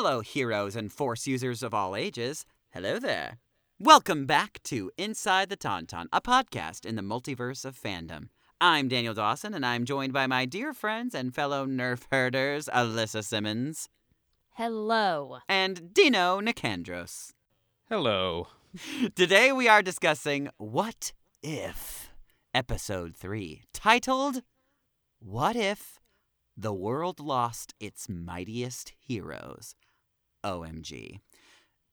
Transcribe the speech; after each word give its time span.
fellow 0.00 0.20
heroes 0.20 0.76
and 0.76 0.92
force 0.92 1.26
users 1.26 1.60
of 1.60 1.74
all 1.74 1.96
ages. 1.96 2.46
Hello 2.70 3.00
there. 3.00 3.38
Welcome 3.80 4.26
back 4.26 4.60
to 4.62 4.92
Inside 4.96 5.48
the 5.48 5.56
Tauntaun, 5.56 6.06
a 6.12 6.20
podcast 6.20 6.86
in 6.86 6.94
the 6.94 7.02
multiverse 7.02 7.64
of 7.64 7.76
fandom. 7.76 8.28
I'm 8.60 8.86
Daniel 8.86 9.12
Dawson, 9.12 9.54
and 9.54 9.66
I'm 9.66 9.84
joined 9.84 10.12
by 10.12 10.28
my 10.28 10.44
dear 10.44 10.72
friends 10.72 11.16
and 11.16 11.34
fellow 11.34 11.66
Nerf 11.66 12.04
herders, 12.12 12.68
Alyssa 12.72 13.24
Simmons 13.24 13.88
Hello. 14.54 15.38
and 15.48 15.92
Dino 15.92 16.40
Nicandros. 16.40 17.32
Hello. 17.88 18.46
Today 19.16 19.50
we 19.50 19.66
are 19.66 19.82
discussing 19.82 20.48
What 20.58 21.12
If, 21.42 22.12
Episode 22.54 23.16
3, 23.16 23.64
titled 23.74 24.42
What 25.18 25.56
If 25.56 25.98
the 26.56 26.72
World 26.72 27.18
Lost 27.18 27.74
Its 27.80 28.08
Mightiest 28.08 28.92
Heroes? 29.00 29.74
OMG. 30.48 31.20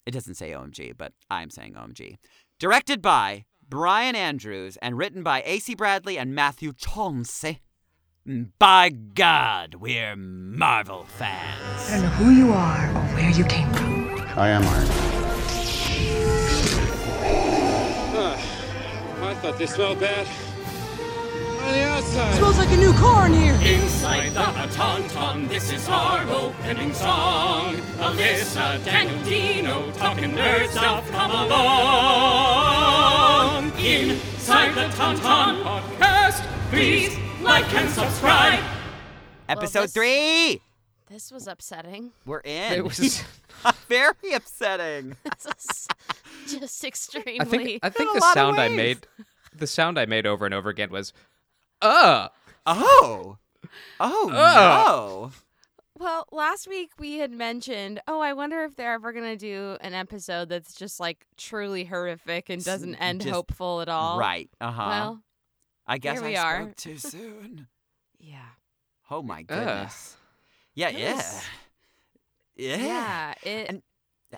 It 0.06 0.12
doesn't 0.12 0.36
say 0.36 0.52
OMG, 0.52 0.96
but 0.98 1.14
I'm 1.30 1.50
saying 1.50 1.74
OMG. 1.74 2.18
Directed 2.60 3.02
by 3.02 3.46
Bryan 3.68 4.16
Andrews 4.16 4.78
and 4.82 4.98
written 4.98 5.24
by 5.24 5.44
AC 5.46 5.76
Bradley 5.76 6.18
and 6.18 6.34
Matthew 6.34 6.72
Chauncey. 6.74 7.60
By 8.58 8.90
God, 8.90 9.76
we're 9.76 10.16
Marvel 10.16 11.06
fans. 11.06 11.90
I 11.90 11.96
don't 11.96 12.04
know 12.04 12.10
who 12.10 12.32
you 12.32 12.54
are 12.54 12.90
or 12.90 13.04
where 13.16 13.30
you 13.30 13.44
came 13.44 13.72
from. 13.74 14.20
I 14.36 14.50
am 14.50 14.64
Iron 14.64 14.88
Man. 14.88 15.06
Ah, 18.18 19.30
I 19.30 19.34
thought 19.36 19.58
they 19.60 19.66
smelled 19.66 20.00
bad. 20.00 20.28
On 21.66 21.72
the 21.72 21.84
outside. 21.84 22.36
Smells 22.36 22.58
like 22.58 22.72
a 22.72 22.78
new 22.78 22.94
car 22.94 23.26
in 23.28 23.34
here. 23.34 23.54
Inside 23.56 24.32
the 24.34 24.76
Tauntaun, 24.76 25.48
this 25.50 25.72
is 25.72 25.88
our 25.90 26.22
opening 26.30 26.94
song. 26.94 27.76
Alyssa, 27.98 28.84
Daniel, 28.86 29.22
Dino, 29.24 29.92
talking 29.94 30.32
nerd 30.32 30.68
stuff, 30.70 31.10
come 31.10 31.32
along. 31.32 31.56
Inside 33.80 34.74
the 34.76 34.88
Tauntaun 34.96 35.64
podcast, 35.64 36.46
please 36.70 37.18
like 37.42 37.72
and 37.74 37.90
subscribe. 37.90 38.64
Episode 39.50 39.84
this- 39.84 39.94
3! 39.94 40.62
This 41.10 41.32
was 41.32 41.48
upsetting. 41.48 42.12
We're 42.26 42.40
in. 42.40 42.74
It 42.74 42.84
was. 42.84 43.24
very 43.88 44.34
upsetting. 44.34 45.16
This 45.44 45.88
is 46.52 46.60
just 46.60 46.84
extremely. 46.84 47.40
I 47.40 47.44
think. 47.46 47.80
I 47.84 47.90
think 47.90 48.12
a 48.12 48.14
the 48.16 48.20
lot 48.20 48.30
of 48.30 48.34
sound 48.36 48.60
I 48.60 48.68
ways. 48.68 48.78
made, 48.78 49.08
the 49.56 49.66
sound 49.68 49.98
I 50.00 50.06
made 50.06 50.26
over 50.28 50.46
and 50.46 50.54
over 50.54 50.70
again 50.70 50.90
was, 50.92 51.12
"Uh." 51.82 52.30
Oh. 52.66 53.38
Oh 54.00 54.30
no. 54.32 55.32
well, 56.00 56.28
last 56.32 56.68
week 56.68 56.92
we 57.00 57.18
had 57.20 57.32
mentioned, 57.32 58.02
oh, 58.08 58.20
I 58.22 58.34
wonder 58.34 58.64
if 58.64 58.76
they're 58.76 58.94
ever 58.94 59.12
going 59.14 59.26
to 59.26 59.38
do 59.38 59.78
an 59.82 59.94
episode 59.94 60.50
that's 60.50 60.74
just 60.76 61.00
like 61.00 61.26
truly 61.38 61.84
horrific 61.86 62.50
and 62.50 62.64
doesn't 62.64 62.96
end 62.96 63.22
just- 63.22 63.34
hopeful 63.34 63.82
at 63.82 63.90
all. 63.90 64.18
Right. 64.20 64.50
Uh-huh. 64.62 64.86
Well, 64.90 65.24
I 65.88 65.98
guess 65.98 66.20
here 66.20 66.28
we 66.28 66.36
I 66.36 66.44
are. 66.44 66.62
spoke 66.64 66.76
too 66.78 66.98
soon. 66.98 67.68
yeah. 68.20 68.40
Oh 69.12 69.22
my 69.22 69.44
goodness. 69.44 70.16
Yeah, 70.74 70.90
yeah. 70.90 71.22
Yeah. 72.56 72.78
Yeah. 72.78 73.34
It, 73.44 73.66
And 73.70 73.78
it 73.78 73.84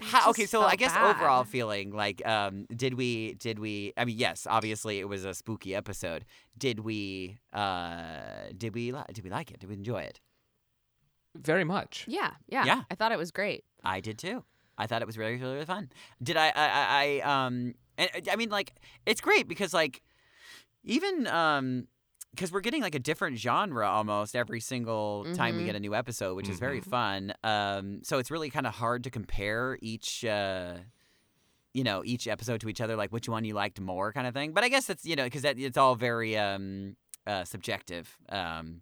How, 0.01 0.29
okay, 0.31 0.45
so 0.45 0.61
I 0.61 0.75
guess 0.75 0.93
bad. 0.93 1.15
overall 1.15 1.43
feeling 1.43 1.91
like 1.91 2.25
um 2.27 2.65
did 2.75 2.93
we 2.95 3.33
did 3.35 3.59
we 3.59 3.93
I 3.97 4.05
mean 4.05 4.17
yes, 4.17 4.47
obviously 4.49 4.99
it 4.99 5.07
was 5.07 5.25
a 5.25 5.33
spooky 5.33 5.75
episode. 5.75 6.25
Did 6.57 6.79
we 6.79 7.37
uh 7.53 8.49
did 8.55 8.73
we 8.73 8.91
li- 8.91 9.05
did 9.13 9.23
we 9.23 9.29
like 9.29 9.51
it? 9.51 9.59
Did 9.59 9.69
we 9.69 9.75
enjoy 9.75 10.01
it? 10.01 10.19
Very 11.35 11.63
much. 11.63 12.05
Yeah, 12.07 12.31
yeah. 12.47 12.65
Yeah. 12.65 12.81
I 12.89 12.95
thought 12.95 13.11
it 13.11 13.17
was 13.17 13.31
great. 13.31 13.63
I 13.83 13.99
did 13.99 14.17
too. 14.17 14.43
I 14.77 14.87
thought 14.87 15.01
it 15.01 15.05
was 15.05 15.17
really, 15.17 15.35
really, 15.37 15.53
really 15.53 15.65
fun. 15.65 15.89
Did 16.21 16.37
I? 16.37 16.47
I, 16.47 16.51
I, 16.55 17.21
I 17.23 17.45
um, 17.45 17.73
and, 17.97 18.29
I 18.31 18.35
mean, 18.35 18.49
like, 18.49 18.73
it's 19.05 19.21
great 19.21 19.47
because, 19.47 19.73
like, 19.73 20.01
even 20.83 21.25
um, 21.27 21.87
because 22.37 22.51
we're 22.51 22.61
getting 22.61 22.81
like 22.83 22.93
a 22.95 22.99
different 22.99 23.37
genre 23.39 23.87
almost 23.87 24.35
every 24.35 24.59
single 24.59 25.25
time 25.33 25.57
we 25.57 25.63
Mhm. 25.63 25.65
get 25.65 25.75
a 25.75 25.79
new 25.79 25.95
episode, 25.95 26.35
which 26.35 26.47
is 26.49 26.59
very 26.59 26.79
fun. 26.81 27.33
Um, 27.43 28.03
so 28.03 28.19
it's 28.19 28.29
really 28.29 28.49
kind 28.51 28.67
of 28.67 28.75
hard 28.75 29.03
to 29.05 29.09
compare 29.09 29.77
each, 29.81 30.23
uh, 30.23 30.77
you 31.73 31.83
know, 31.83 32.03
each 32.05 32.27
episode 32.27 32.61
to 32.61 32.69
each 32.69 32.79
other, 32.81 32.95
like 32.95 33.11
which 33.11 33.27
one 33.27 33.43
you 33.43 33.53
liked 33.55 33.79
more, 33.81 34.13
kind 34.13 34.27
of 34.27 34.33
thing. 34.35 34.53
But 34.53 34.63
I 34.63 34.69
guess 34.69 34.89
it's 34.89 35.03
you 35.05 35.15
know 35.15 35.23
because 35.23 35.43
it's 35.43 35.77
all 35.77 35.95
very 35.95 36.37
um, 36.37 36.95
uh, 37.25 37.43
subjective. 37.43 38.15
Um, 38.29 38.81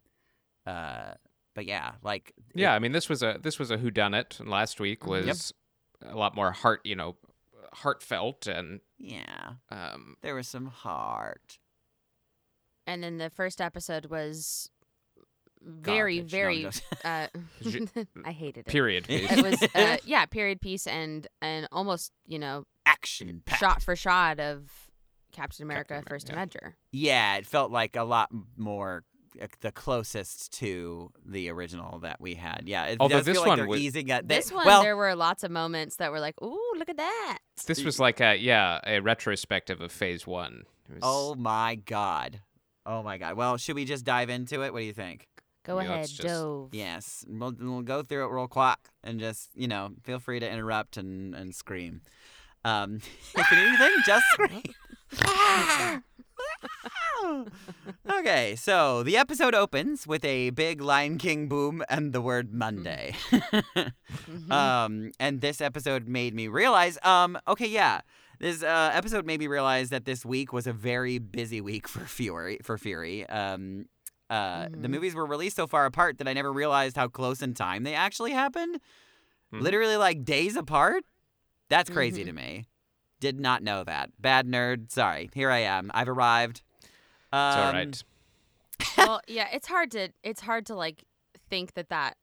uh, 0.65 1.13
but 1.53 1.65
yeah, 1.65 1.93
like 2.03 2.33
it- 2.37 2.59
Yeah, 2.61 2.73
I 2.73 2.79
mean, 2.79 2.91
this 2.91 3.07
was 3.09 3.23
a 3.23 3.39
this 3.41 3.57
was 3.57 3.71
a 3.71 3.77
whodunit. 3.77 4.39
and 4.39 4.49
Last 4.49 4.79
week 4.81 5.05
was 5.05 5.53
a 6.01 6.15
lot 6.15 6.35
more 6.35 6.51
heart, 6.51 6.81
you 6.83 6.95
know, 6.95 7.15
heartfelt 7.73 8.47
and 8.47 8.81
yeah, 8.97 9.53
um, 9.69 10.17
there 10.21 10.35
was 10.35 10.47
some 10.47 10.67
heart. 10.67 11.59
And 12.87 13.03
then 13.03 13.17
the 13.17 13.29
first 13.29 13.61
episode 13.61 14.07
was 14.07 14.69
very, 15.61 16.17
Garbage. 16.17 16.31
Very. 16.31 16.61
just- 16.63 16.83
uh, 17.05 17.27
J- 17.61 17.87
I 18.25 18.31
hated 18.31 18.61
it. 18.61 18.65
period. 18.67 19.05
It 19.09 19.43
was, 19.43 19.61
uh, 19.73 19.97
yeah, 20.05 20.25
period 20.25 20.61
piece 20.61 20.85
and 20.87 21.27
and 21.41 21.67
almost, 21.71 22.11
you 22.27 22.39
know, 22.39 22.65
action 22.85 23.41
shot 23.57 23.81
for 23.81 23.95
shot 23.95 24.39
of 24.39 24.69
Captain 25.31 25.63
America: 25.63 25.93
America, 25.95 26.09
First 26.09 26.27
yeah. 26.27 26.33
Avenger. 26.33 26.75
Yeah, 26.91 27.37
it 27.37 27.45
felt 27.47 27.71
like 27.71 27.95
a 27.95 28.03
lot 28.03 28.29
more 28.55 29.03
uh, 29.41 29.47
the 29.61 29.71
closest 29.71 30.53
to 30.59 31.11
the 31.25 31.49
original 31.49 31.99
that 31.99 32.21
we 32.21 32.35
had. 32.35 32.63
Yeah, 32.65 32.85
it 32.85 32.97
Although 32.99 33.21
this 33.21 33.33
feel 33.35 33.41
like 33.41 33.47
one 33.49 33.57
they're 33.57 33.67
was- 33.67 33.81
easing 33.81 34.09
it. 34.09 34.27
They- 34.27 34.35
This 34.35 34.51
one, 34.51 34.65
well, 34.67 34.83
there 34.83 34.95
were 34.95 35.15
lots 35.15 35.43
of 35.43 35.49
moments 35.51 35.95
that 35.97 36.11
were 36.11 36.19
like, 36.19 36.39
"Ooh, 36.43 36.73
look 36.77 36.89
at 36.89 36.97
that!" 36.97 37.39
This 37.65 37.83
was 37.83 37.99
like 37.99 38.21
a 38.21 38.35
yeah 38.35 38.79
a 38.85 38.99
retrospective 38.99 39.81
of 39.81 39.91
Phase 39.91 40.27
One. 40.27 40.65
Was, 40.87 40.99
oh 41.01 41.33
my 41.33 41.73
god, 41.75 42.41
oh 42.85 43.01
my 43.03 43.17
god. 43.17 43.35
Well, 43.35 43.57
should 43.57 43.75
we 43.75 43.85
just 43.85 44.05
dive 44.05 44.29
into 44.29 44.63
it? 44.63 44.73
What 44.73 44.79
do 44.79 44.85
you 44.85 44.93
think? 44.93 45.27
Go 45.63 45.77
Yeah, 45.79 45.85
ahead, 45.85 45.97
let's 46.01 46.11
just- 46.11 46.27
Dove. 46.27 46.69
Yes, 46.73 47.25
we'll, 47.27 47.53
we'll 47.59 47.81
go 47.81 48.03
through 48.03 48.25
it 48.25 48.31
real 48.31 48.47
quick 48.47 48.77
and 49.03 49.19
just 49.19 49.49
you 49.55 49.67
know 49.67 49.91
feel 50.03 50.19
free 50.19 50.39
to 50.39 50.49
interrupt 50.49 50.97
and 50.97 51.33
and 51.35 51.55
scream. 51.55 52.01
Um, 52.63 52.95
if 53.35 53.51
anything, 53.51 53.95
just 54.05 54.25
scream. 54.33 54.63
okay, 58.11 58.55
so 58.55 59.03
the 59.03 59.17
episode 59.17 59.55
opens 59.55 60.05
with 60.07 60.23
a 60.25 60.49
big 60.51 60.81
Lion 60.81 61.17
King 61.17 61.47
boom 61.47 61.83
and 61.89 62.13
the 62.13 62.21
word 62.21 62.53
Monday. 62.53 63.15
Mhm. 63.31 64.51
um, 64.51 65.11
and 65.19 65.41
this 65.41 65.61
episode 65.61 66.07
made 66.07 66.33
me 66.33 66.47
realize, 66.47 66.97
um, 67.03 67.37
okay, 67.47 67.67
yeah, 67.67 68.01
this 68.39 68.63
uh, 68.63 68.91
episode 68.93 69.25
made 69.25 69.39
me 69.39 69.47
realize 69.47 69.89
that 69.89 70.05
this 70.05 70.25
week 70.25 70.53
was 70.53 70.67
a 70.67 70.73
very 70.73 71.17
busy 71.19 71.61
week 71.61 71.87
for 71.93 72.01
Fury. 72.05 72.59
For 72.63 72.77
Fury, 72.77 73.27
um, 73.29 73.85
uh, 74.29 74.67
the 74.69 74.87
Mhm. 74.87 74.91
movies 74.91 75.15
were 75.15 75.25
released 75.25 75.55
so 75.55 75.67
far 75.67 75.85
apart 75.85 76.17
that 76.17 76.27
I 76.27 76.33
never 76.33 76.51
realized 76.51 76.95
how 76.97 77.07
close 77.07 77.41
in 77.41 77.53
time 77.53 77.83
they 77.83 77.93
actually 77.93 78.31
happened. 78.31 78.79
Mhm. 79.53 79.61
Literally, 79.61 79.97
like 79.97 80.23
days 80.25 80.55
apart. 80.55 81.03
That's 81.69 81.89
crazy 81.89 82.23
Mhm. 82.23 82.27
to 82.27 82.33
me. 82.33 82.65
Did 83.19 83.39
not 83.39 83.63
know 83.63 83.83
that. 83.83 84.09
Bad 84.19 84.45
nerd. 84.47 84.91
Sorry. 84.91 85.29
Here 85.33 85.49
I 85.49 85.59
am. 85.59 85.89
I've 85.93 86.09
arrived. 86.09 86.61
Um, 87.31 87.39
it's 87.49 87.57
all 87.57 87.73
right. 87.73 88.03
well, 88.97 89.21
yeah, 89.27 89.47
it's 89.53 89.67
hard 89.67 89.91
to 89.91 90.09
it's 90.23 90.41
hard 90.41 90.65
to 90.67 90.75
like 90.75 91.03
think 91.49 91.73
that 91.75 91.89
that 91.89 92.17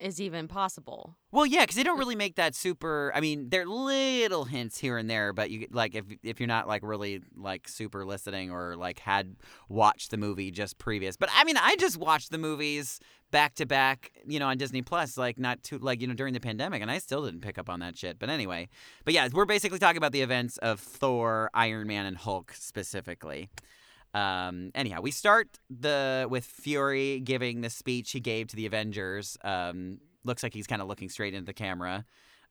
is 0.00 0.20
even 0.20 0.48
possible. 0.48 1.16
Well, 1.30 1.46
yeah, 1.46 1.60
because 1.60 1.76
they 1.76 1.82
don't 1.82 1.98
really 1.98 2.16
make 2.16 2.36
that 2.36 2.54
super. 2.54 3.12
I 3.14 3.20
mean, 3.20 3.48
they're 3.50 3.66
little 3.66 4.44
hints 4.44 4.78
here 4.78 4.96
and 4.98 5.08
there, 5.08 5.32
but 5.32 5.50
you 5.50 5.66
like 5.70 5.94
if 5.94 6.04
if 6.22 6.40
you're 6.40 6.46
not 6.46 6.66
like 6.66 6.82
really 6.82 7.20
like 7.36 7.68
super 7.68 8.04
listening 8.04 8.50
or 8.50 8.76
like 8.76 8.98
had 8.98 9.36
watched 9.68 10.10
the 10.10 10.16
movie 10.16 10.50
just 10.50 10.78
previous. 10.78 11.16
But 11.16 11.28
I 11.34 11.44
mean, 11.44 11.56
I 11.56 11.76
just 11.76 11.96
watched 11.96 12.30
the 12.30 12.38
movies 12.38 13.00
back 13.30 13.54
to 13.56 13.66
back, 13.66 14.10
you 14.26 14.38
know, 14.38 14.48
on 14.48 14.58
Disney 14.58 14.82
Plus, 14.82 15.16
like 15.16 15.38
not 15.38 15.62
too 15.62 15.78
like 15.78 16.00
you 16.00 16.06
know 16.06 16.14
during 16.14 16.34
the 16.34 16.40
pandemic, 16.40 16.82
and 16.82 16.90
I 16.90 16.98
still 16.98 17.24
didn't 17.24 17.40
pick 17.40 17.58
up 17.58 17.68
on 17.68 17.80
that 17.80 17.96
shit. 17.96 18.18
But 18.18 18.30
anyway, 18.30 18.68
but 19.04 19.14
yeah, 19.14 19.28
we're 19.32 19.44
basically 19.44 19.78
talking 19.78 19.98
about 19.98 20.12
the 20.12 20.22
events 20.22 20.56
of 20.58 20.80
Thor, 20.80 21.50
Iron 21.54 21.86
Man, 21.86 22.06
and 22.06 22.16
Hulk 22.16 22.52
specifically. 22.52 23.50
Um, 24.14 24.70
anyhow, 24.74 25.00
we 25.00 25.10
start 25.10 25.58
the 25.68 26.26
with 26.30 26.44
Fury 26.44 27.20
giving 27.20 27.60
the 27.60 27.70
speech 27.70 28.12
he 28.12 28.20
gave 28.20 28.48
to 28.48 28.56
the 28.56 28.66
Avengers. 28.66 29.36
Um, 29.44 29.98
looks 30.24 30.42
like 30.42 30.52
he's 30.54 30.66
kind 30.66 30.82
of 30.82 30.88
looking 30.88 31.08
straight 31.08 31.34
into 31.34 31.46
the 31.46 31.52
camera. 31.52 32.04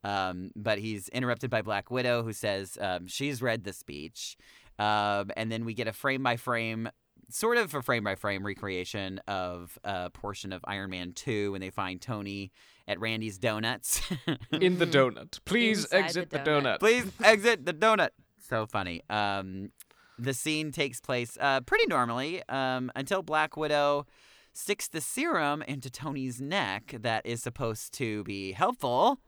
Um, 0.03 0.51
but 0.55 0.79
he's 0.79 1.09
interrupted 1.09 1.49
by 1.49 1.61
Black 1.61 1.91
Widow, 1.91 2.23
who 2.23 2.31
says 2.33 2.77
um, 2.79 3.07
she's 3.07 3.41
read 3.41 3.65
the 3.65 3.73
speech. 3.73 4.37
Um, 4.77 5.29
and 5.35 5.51
then 5.51 5.65
we 5.65 5.73
get 5.73 5.87
a 5.89 5.93
frame 5.93 6.23
by 6.23 6.37
frame, 6.37 6.89
sort 7.29 7.57
of 7.57 7.73
a 7.75 7.81
frame 7.81 8.05
by 8.05 8.15
frame 8.15 8.45
recreation 8.45 9.19
of 9.27 9.77
a 9.83 10.09
portion 10.09 10.53
of 10.53 10.61
Iron 10.65 10.89
Man 10.91 11.11
2 11.11 11.51
when 11.51 11.59
they 11.59 11.69
find 11.69 11.99
Tony 12.01 12.53
at 12.87 12.97
Randy's 13.01 13.37
Donuts. 13.37 14.01
In 14.53 14.79
the 14.79 14.87
donut. 14.87 15.39
Please 15.45 15.83
Inside 15.83 15.97
exit 16.05 16.29
the 16.29 16.37
the 16.37 16.43
donut. 16.45 16.63
donut. 16.63 16.79
Please 16.79 17.11
exit 17.21 17.65
the 17.65 17.73
donut. 17.73 18.11
So 18.47 18.65
funny. 18.65 19.01
Um, 19.09 19.71
the 20.19 20.33
scene 20.33 20.71
takes 20.71 20.99
place 20.99 21.37
uh, 21.39 21.61
pretty 21.61 21.85
normally 21.87 22.43
um, 22.49 22.91
until 22.95 23.21
Black 23.21 23.55
Widow 23.57 24.05
sticks 24.53 24.87
the 24.87 25.01
serum 25.01 25.61
into 25.63 25.89
Tony's 25.89 26.41
neck 26.41 26.95
that 26.99 27.25
is 27.25 27.41
supposed 27.41 27.93
to 27.93 28.23
be 28.25 28.51
helpful 28.51 29.19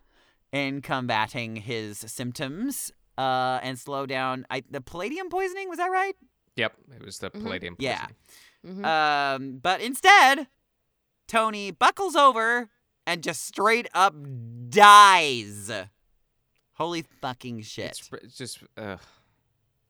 in 0.52 0.82
combating 0.82 1.56
his 1.58 1.98
symptoms 2.00 2.92
uh, 3.18 3.60
and 3.64 3.80
slow 3.80 4.06
down 4.06 4.46
I, 4.50 4.64
the 4.70 4.82
palladium 4.82 5.30
poisoning. 5.30 5.70
Was 5.70 5.78
that 5.78 5.88
right? 5.92 6.16
Yep, 6.58 6.74
it 6.96 7.06
was 7.06 7.20
the 7.20 7.30
palladium. 7.30 7.76
Yeah. 7.80 8.08
poisoning. 8.64 8.84
Mhm. 8.84 8.86
Um, 8.86 9.60
but 9.62 9.82
instead, 9.82 10.48
Tony 11.28 11.72
buckles 11.72 12.16
over 12.16 12.70
and 13.08 13.24
just 13.24 13.44
straight 13.46 13.88
up 13.94 14.14
dies. 14.70 15.72
Holy 16.74 17.04
fucking 17.22 17.62
shit! 17.62 17.92
It's, 17.92 18.10
it's 18.24 18.38
just 18.38 18.60
uh, 18.78 18.98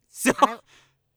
so 0.09 0.31
I, 0.39 0.59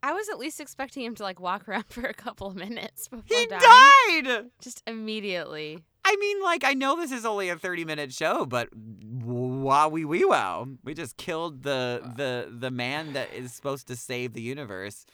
I 0.05 0.13
was 0.13 0.29
at 0.29 0.39
least 0.39 0.61
expecting 0.61 1.03
him 1.03 1.15
to 1.15 1.23
like 1.23 1.41
walk 1.41 1.67
around 1.69 1.87
for 1.89 2.03
a 2.03 2.13
couple 2.15 2.47
of 2.47 2.55
minutes 2.55 3.09
before 3.09 3.25
he 3.27 3.47
dying. 3.47 4.25
died. 4.25 4.45
Just 4.61 4.83
immediately. 4.87 5.83
I 6.07 6.17
mean, 6.17 6.43
like, 6.43 6.65
I 6.65 6.75
know 6.75 6.97
this 6.97 7.11
is 7.11 7.25
only 7.25 7.49
a 7.49 7.57
thirty-minute 7.57 8.13
show, 8.13 8.45
but 8.45 8.69
wow, 8.77 9.89
wee 9.89 10.05
wee 10.05 10.27
wow, 10.27 10.69
we 10.85 10.93
just 10.93 11.17
killed 11.17 11.63
the 11.63 12.03
the 12.17 12.55
the 12.55 12.71
man 12.71 13.15
that 13.15 13.33
is 13.33 13.55
supposed 13.55 13.87
to 13.87 13.97
save 13.97 14.35
the 14.35 14.43
universe. 14.43 15.07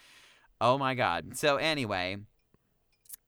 Oh 0.60 0.76
my 0.76 0.96
god! 0.96 1.36
So 1.36 1.56
anyway, 1.56 2.16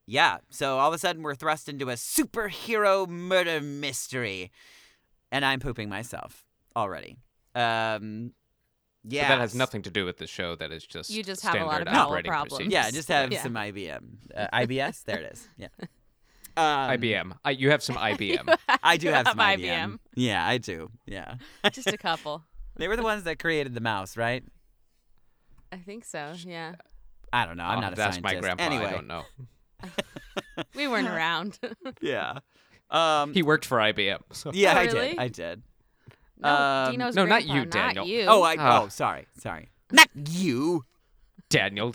yeah. 0.06 0.38
So 0.50 0.79
all 0.79 0.88
of 0.88 0.94
a 0.94 0.99
sudden, 0.99 1.23
we're 1.23 1.37
thrust 1.37 1.69
into 1.69 1.88
a 1.88 1.94
superhero 1.94 3.06
murder 3.08 3.61
mystery, 3.61 4.50
and 5.31 5.44
I'm 5.44 5.61
pooping 5.61 5.88
myself 5.88 6.44
already. 6.75 7.17
Um, 7.55 8.32
yeah, 9.04 9.28
that 9.28 9.40
has 9.40 9.54
nothing 9.54 9.82
to 9.82 9.90
do 9.90 10.04
with 10.04 10.19
the 10.19 10.26
show. 10.26 10.54
That 10.56 10.72
is 10.72 10.87
just 10.87 11.10
You 11.10 11.22
just 11.22 11.43
have 11.43 11.54
a 11.60 11.64
lot 11.64 11.81
of 11.82 11.87
bowel 11.87 12.08
operating 12.08 12.31
problems. 12.31 12.50
procedures. 12.58 12.72
Yeah, 12.72 12.90
just 12.90 13.08
have 13.08 13.32
Yeah. 13.32 13.43
some 13.43 13.54
IBM, 13.54 14.02
uh, 14.37 14.46
IBS. 14.52 15.04
There 15.04 15.19
it 15.19 15.32
is. 15.32 15.49
Yeah. 15.56 15.69
Um, 16.54 16.64
IBM. 16.90 17.32
I, 17.46 17.52
you 17.52 17.70
have 17.70 17.82
some 17.82 17.96
IBM. 18.10 18.54
I 18.82 18.99
do 18.99 19.06
You 19.06 19.12
have 19.14 19.26
some 19.26 19.38
have 19.38 19.58
IBM. 19.58 19.99
Yeah, 20.14 20.46
I 20.46 20.58
do. 20.58 20.90
Yeah. 21.06 21.37
Just 21.72 21.88
a 21.88 21.96
couple. 21.96 22.44
They 22.76 22.88
were 22.88 22.96
the 22.96 23.02
ones 23.02 23.22
that 23.22 23.38
created 23.38 23.72
the 23.72 23.81
mouse, 23.81 24.19
right? 24.19 24.44
I 25.72 25.78
think 25.78 26.05
so. 26.05 26.34
Yeah. 26.44 26.75
I 27.32 27.46
don't 27.46 27.56
know. 27.56 27.64
I'm 27.64 27.76
I'll 27.78 27.81
not 27.81 27.84
a 27.84 27.87
have 27.87 27.94
to 27.94 28.02
ask 28.02 28.14
scientist. 28.22 28.34
my 28.34 28.40
grandpa. 28.40 28.64
Anyway, 28.64 28.84
I 28.84 28.90
don't 28.90 29.06
know. 29.06 29.22
We 30.75 30.88
weren't 30.88 31.08
around. 31.08 31.58
yeah. 32.02 32.40
Um, 32.90 33.32
He 33.32 33.43
worked 33.43 33.64
for 33.64 33.78
IBM. 33.78 34.20
So. 34.32 34.50
yeah, 34.52 34.75
Oh, 34.75 34.81
I 34.81 34.87
did. 34.87 35.19
I 35.19 35.28
did. 35.28 35.62
No, 36.43 36.49
Um, 36.49 36.91
Dino's 36.93 37.15
no, 37.15 37.25
not 37.25 37.44
grandpa, 37.44 37.55
you, 37.55 37.65
Daniel. 37.67 38.05
Not 38.05 38.06
you. 38.06 38.25
Oh, 38.29 38.43
I. 38.43 38.56
Ah. 38.59 38.83
Oh, 38.83 38.89
sorry, 38.89 39.27
sorry. 39.39 39.71
Not 39.91 40.09
you, 40.15 40.85
Daniel. 41.49 41.94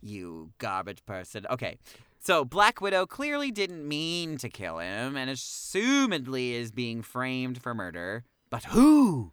you 0.00 0.50
garbage 0.58 1.04
person. 1.06 1.46
Okay. 1.50 1.78
So 2.20 2.44
Black 2.44 2.80
Widow 2.80 3.06
clearly 3.06 3.50
didn't 3.52 3.86
mean 3.86 4.36
to 4.38 4.48
kill 4.48 4.78
him, 4.78 5.16
and 5.16 5.30
assumedly 5.30 6.52
is 6.52 6.72
being 6.72 7.02
framed 7.02 7.62
for 7.62 7.74
murder. 7.74 8.24
But 8.50 8.64
who? 8.64 9.32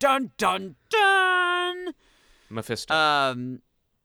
Dun 0.00 0.32
dun 0.36 0.74
dun. 0.90 1.94
Mephisto. 2.50 2.92
Um. 2.94 3.60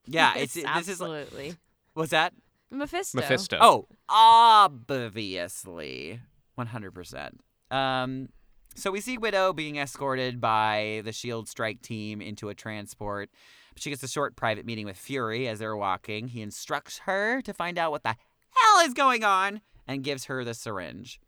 Yeah. 0.06 0.34
It's 0.38 0.56
Yes, 0.56 0.86
this 0.86 0.96
is. 0.96 1.02
like- 1.02 1.22
absolutely 1.22 1.56
What's 1.94 2.12
that? 2.12 2.34
Mephisto. 2.72 3.20
Mephisto. 3.20 3.58
Oh, 3.60 3.88
obviously. 4.08 6.22
100%. 6.58 7.30
Um, 7.72 8.30
so 8.76 8.92
we 8.92 9.02
see 9.02 9.18
Widow 9.18 9.54
being 9.54 9.78
escorted 9.78 10.40
by 10.40 11.02
the 11.04 11.12
Shield 11.12 11.48
strike 11.50 11.82
team 11.82 12.22
into 12.22 12.50
a 12.50 12.56
transport. 12.56 13.30
She 13.76 13.90
gets 13.90 14.04
a 14.04 14.08
short 14.08 14.36
private 14.36 14.66
meeting 14.66 14.86
with 14.86 14.98
Fury 14.98 15.48
as 15.48 15.60
they're 15.60 15.76
walking. 15.76 16.28
He 16.28 16.42
instructs 16.42 17.00
her 17.00 17.42
to 17.42 17.54
find 17.54 17.78
out 17.78 17.92
what 17.92 18.04
the 18.04 18.16
hell 18.52 18.86
is 18.86 18.94
going 18.94 19.24
on 19.24 19.62
and 19.88 20.04
gives 20.04 20.26
her 20.26 20.44
the 20.44 20.54
syringe. 20.54 21.20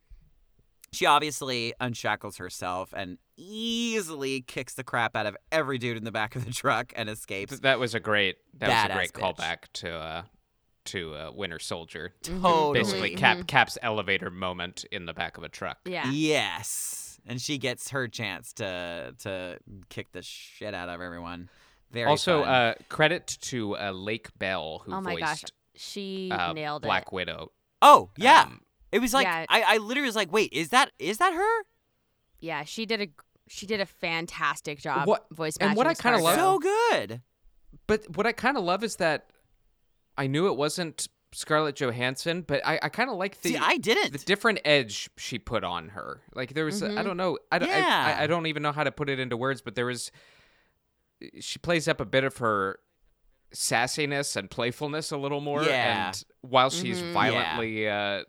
She 0.94 1.06
obviously 1.06 1.74
unshackles 1.80 2.38
herself 2.38 2.94
and 2.96 3.18
easily 3.38 4.42
kicks 4.42 4.74
the 4.74 4.84
crap 4.84 5.16
out 5.16 5.26
of 5.26 5.38
every 5.52 5.78
dude 5.78 5.96
in 5.96 6.04
the 6.04 6.12
back 6.12 6.36
of 6.36 6.46
the 6.46 6.52
truck 6.52 6.92
and 6.96 7.10
escapes. 7.10 7.60
That 7.62 7.80
was 7.80 7.96
a 7.96 8.00
great. 8.00 8.38
That 8.60 8.68
was 8.68 8.92
a 8.92 8.96
great 8.98 9.14
bitch. 9.14 9.36
callback 9.38 9.58
to 9.74 9.94
uh, 9.96 10.24
to 10.86 11.16
uh, 11.16 11.32
Winter 11.34 11.60
Soldier. 11.60 12.14
Totally. 12.24 12.80
Basically, 12.80 13.16
Cap 13.16 13.48
Cap's 13.48 13.78
elevator 13.82 14.30
moment 14.30 14.84
in 14.92 15.06
the 15.06 15.14
back 15.14 15.38
of 15.38 15.44
a 15.46 15.50
truck. 15.50 15.78
Yeah. 15.86 16.10
Yes, 16.12 17.01
and 17.28 17.42
she 17.42 17.58
gets 17.58 17.90
her 17.92 18.08
chance 18.08 18.54
to 18.54 19.16
to 19.20 19.58
kick 19.90 20.12
the 20.12 20.22
shit 20.22 20.74
out 20.74 20.90
of 20.90 21.02
everyone. 21.02 21.50
Very 21.92 22.10
also, 22.10 22.44
fun. 22.44 22.50
uh, 22.54 22.74
credit 22.90 23.38
to 23.42 23.78
uh, 23.78 23.92
Lake 23.92 24.30
Bell 24.40 24.82
who 24.86 24.94
Oh 24.94 25.02
my 25.02 25.16
gosh. 25.20 25.42
voiced 25.42 25.52
She 25.76 26.32
uh, 26.32 26.54
nailed 26.54 26.84
Black 26.84 27.08
it. 27.08 27.14
Widow. 27.14 27.52
oh 27.82 28.10
yeah, 28.18 28.44
um, 28.44 28.62
it 28.92 29.00
was 29.00 29.14
like 29.14 29.26
yeah. 29.26 29.46
I, 29.50 29.62
I 29.62 29.78
literally 29.78 30.08
was 30.08 30.16
like, 30.16 30.32
wait, 30.32 30.52
is 30.54 30.70
that 30.70 30.92
is 31.00 31.18
that 31.18 31.34
her? 31.34 31.64
Yeah, 32.40 32.64
she 32.64 32.86
did 32.86 33.02
a 33.02 33.08
she 33.50 33.66
did 33.66 33.82
a 33.82 33.86
fantastic 33.86 34.80
job 34.80 35.08
What- 35.08 35.26
voice 35.32 35.58
and 35.60 35.76
what 35.76 35.86
I 35.88 35.94
kinda 35.94 36.20
love- 36.20 36.36
So 36.36 36.60
good. 36.60 37.22
But 37.88 38.16
what 38.16 38.26
I 38.26 38.32
kind 38.32 38.56
of 38.58 38.64
love 38.64 38.84
is 38.84 38.96
that 38.98 39.28
I 40.18 40.28
knew 40.28 40.48
it 40.48 40.56
wasn't 40.56 41.08
Scarlett 41.34 41.76
Johansson, 41.78 42.42
but 42.42 42.62
I, 42.66 42.80
I 42.84 42.90
kind 42.90 43.10
of 43.10 43.16
like 43.16 43.40
the 43.42 43.50
See, 43.50 43.58
I 43.58 43.78
didn't. 43.78 44.12
the 44.12 44.18
different 44.20 44.60
edge 44.66 45.10
she 45.18 45.40
put 45.40 45.64
on 45.64 45.90
her. 45.90 46.22
Like 46.36 46.54
there 46.54 46.66
was, 46.66 46.84
I 46.84 46.90
Mhm. 46.90 47.04
don't 47.06 47.18
know, 47.18 47.38
I, 47.52 47.60
don't- 47.60 47.70
I- 47.70 47.78
Yeah. 47.78 48.16
I, 48.20 48.24
I 48.24 48.28
don't 48.28 48.48
even 48.48 48.62
know 48.64 48.72
how 48.74 48.84
to 48.84 48.92
put 48.92 49.10
it 49.10 49.18
into 49.20 49.38
words, 49.38 49.62
but 49.62 49.76
there 49.76 49.86
was, 49.86 50.12
she 51.40 51.58
plays 51.60 51.88
up 51.88 52.02
a 52.02 52.06
bit 52.06 52.24
of 52.26 52.38
her 52.38 52.80
sassiness 53.54 54.36
and 54.36 54.50
playfulness 54.50 55.12
a 55.12 55.18
little 55.18 55.42
more. 55.42 55.64
Yeah. 55.64 56.08
And 56.08 56.24
while 56.42 56.70
she's 56.70 57.02
Mhm. 57.02 57.14
violently 57.14 57.88
uh, 57.88 58.24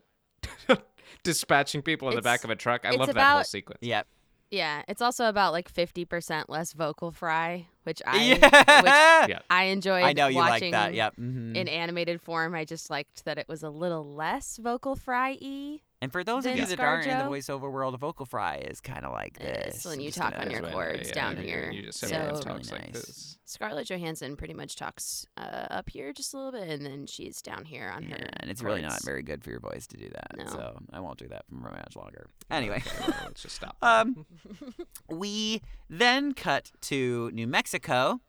dispatching 1.23 1.81
people 1.81 2.09
in 2.09 2.15
the 2.15 2.21
back 2.21 2.43
of 2.43 2.49
a 2.49 2.55
truck, 2.55 2.85
I 2.85 2.89
it's 2.89 2.97
love 2.97 3.13
that 3.13 3.33
whole 3.33 3.43
sequence. 3.43 3.79
yep. 3.81 4.07
Yeah, 4.51 4.83
it's 4.87 5.01
also 5.01 5.27
about 5.29 5.51
like 5.51 5.67
fifty 5.67 6.05
percent 6.05 6.47
less 6.49 6.73
vocal 6.73 7.11
fry, 7.11 7.67
which 7.83 8.01
I 8.07 8.17
which 8.33 8.39
yeah. 8.41 9.27
Yeah. 9.27 9.39
I 9.49 9.65
enjoyed. 9.65 10.03
I 10.03 10.13
know 10.13 10.27
you 10.27 10.37
like 10.37 10.51
watching 10.53 10.71
that. 10.71 10.93
Yep. 10.93 11.15
mhm. 11.17 11.55
In 11.55 11.67
animated 11.67 12.21
form, 12.21 12.55
I 12.55 12.65
just 12.65 12.89
liked 12.89 13.25
that 13.25 13.37
it 13.37 13.47
was 13.47 13.63
a 13.63 13.69
little 13.69 14.03
less 14.13 14.57
vocal 14.57 14.95
fry 14.95 15.37
y. 15.41 15.79
And 16.01 16.11
for 16.11 16.21
those 16.21 16.45
of 16.45 16.57
you 16.57 16.65
that 16.65 16.81
aren't 16.81 17.05
in 17.07 17.17
the 17.17 17.23
ScarJo? 17.23 17.27
voice-over 17.29 17.69
world, 17.71 17.93
a 17.93 17.97
vocal 17.97 18.25
fry 18.25 18.57
is 18.57 18.81
kind 18.81 19.05
of 19.05 19.13
like 19.13 19.39
this. 19.39 19.85
When 19.85 20.01
you 20.01 20.07
just 20.07 20.17
talk 20.17 20.33
on 20.37 20.51
your 20.51 20.59
That's 20.61 20.73
chords 20.73 20.97
when- 20.97 21.07
yeah, 21.07 21.13
down 21.13 21.37
you- 21.37 21.43
here. 21.43 21.71
You 21.71 21.81
just 21.83 21.99
So- 21.99 22.07
everyone 22.07 22.35
It's 22.35 22.45
really 22.45 22.59
talks 22.59 22.71
like 22.73 22.91
this. 22.91 23.37
Scarlett 23.45 23.87
Johansson 23.89 24.35
pretty 24.35 24.53
much 24.53 24.75
talks 24.75 25.25
uh, 25.37 25.67
up 25.69 25.89
here 25.89 26.11
just 26.11 26.33
a 26.33 26.37
little 26.37 26.51
bit, 26.51 26.67
and 26.69 26.85
then 26.85 27.05
she's 27.07 27.41
down 27.41 27.63
here 27.63 27.87
on 27.95 28.03
Yeah, 28.03 28.17
her. 28.17 28.27
and 28.41 28.51
it's 28.51 28.61
really 28.61 28.81
not 28.81 29.01
very 29.05 29.21
good 29.23 29.45
for 29.45 29.51
your 29.51 29.61
voice 29.61 29.87
to 29.87 29.95
do 29.97 30.09
that. 30.09 30.37
No. 30.37 30.45
So 30.47 30.77
I 30.91 30.99
won't 30.99 31.19
do 31.19 31.27
that 31.29 31.45
for 31.47 31.55
much 31.55 31.95
longer. 31.95 32.27
Anyway. 32.51 32.83
Okay, 32.85 32.97
well, 33.07 33.17
let's 33.23 33.41
just 33.41 33.55
stop. 33.55 33.77
Um, 33.81 34.25
we 35.09 35.61
then 35.99 36.33
cut 36.33 36.71
to 36.81 37.29
New 37.31 37.47
Mexico, 37.47 38.19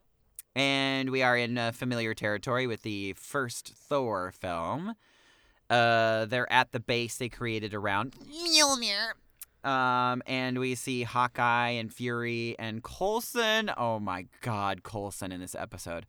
and 0.54 1.10
we 1.10 1.22
are 1.22 1.36
in 1.36 1.56
uh, 1.56 1.72
familiar 1.72 2.14
territory 2.14 2.66
with 2.66 2.82
the 2.82 3.14
first 3.14 3.74
Thor 3.74 4.32
film. 4.32 4.94
Uh, 5.70 6.26
they're 6.26 6.50
at 6.52 6.72
the 6.72 6.80
base 6.80 7.16
they 7.16 7.28
created 7.28 7.72
around 7.72 8.12
Mjolnir. 8.12 9.12
Um, 9.68 10.22
and 10.26 10.58
we 10.58 10.74
see 10.74 11.04
Hawkeye 11.04 11.70
and 11.70 11.92
Fury 11.92 12.54
and 12.58 12.82
Coulson. 12.82 13.70
Oh 13.78 13.98
my 13.98 14.26
God, 14.42 14.82
Coulson 14.82 15.32
in 15.32 15.40
this 15.40 15.54
episode. 15.54 16.04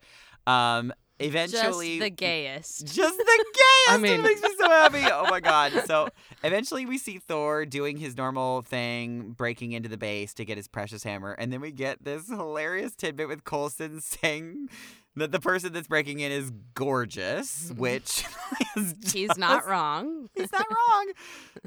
Um, 0.46 0.92
eventually, 1.18 1.98
just 1.98 2.00
the 2.00 2.10
gayest. 2.10 2.86
just 2.86 3.16
the 3.18 3.24
gayest. 3.54 3.88
I 3.88 3.98
mean- 3.98 4.20
it 4.20 4.22
makes 4.22 4.42
me 4.42 4.50
so 4.58 4.68
happy. 4.68 5.02
Oh 5.04 5.26
my 5.30 5.40
god! 5.40 5.72
So 5.86 6.08
eventually, 6.44 6.86
we 6.86 6.98
see 6.98 7.18
Thor 7.18 7.64
doing 7.66 7.96
his 7.96 8.16
normal 8.16 8.62
thing, 8.62 9.30
breaking 9.36 9.72
into 9.72 9.88
the 9.88 9.96
base 9.98 10.34
to 10.34 10.44
get 10.44 10.56
his 10.56 10.68
precious 10.68 11.02
hammer, 11.04 11.32
and 11.32 11.52
then 11.52 11.60
we 11.60 11.70
get 11.72 12.04
this 12.04 12.28
hilarious 12.28 12.94
tidbit 12.94 13.28
with 13.28 13.44
Coulson 13.44 14.00
saying 14.02 14.68
that 15.16 15.32
the 15.32 15.40
person 15.40 15.72
that's 15.72 15.88
breaking 15.88 16.20
in 16.20 16.30
is 16.30 16.52
gorgeous, 16.74 17.72
which 17.76 18.24
is 18.76 18.94
He's 19.12 19.36
not 19.38 19.66
wrong. 19.66 20.28
He's 20.34 20.52
not 20.52 20.66
wrong, 20.68 21.12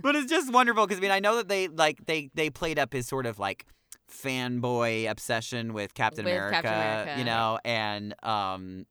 but 0.01 0.15
it's 0.15 0.29
just 0.29 0.51
wonderful 0.53 0.85
because 0.85 0.99
I 0.99 1.01
mean 1.01 1.11
I 1.11 1.19
know 1.19 1.37
that 1.37 1.47
they 1.47 1.67
like 1.67 2.05
they 2.05 2.29
they 2.35 2.49
played 2.49 2.77
up 2.77 2.93
his 2.93 3.07
sort 3.07 3.25
of 3.25 3.39
like 3.39 3.65
fanboy 4.11 5.09
obsession 5.09 5.73
with 5.73 5.93
Captain 5.93 6.25
With 6.25 6.33
America, 6.33 6.53
Captain 6.61 6.73
America. 6.73 7.15
you 7.19 7.25
know, 7.25 7.59
and 7.63 8.13
um, 8.23 8.85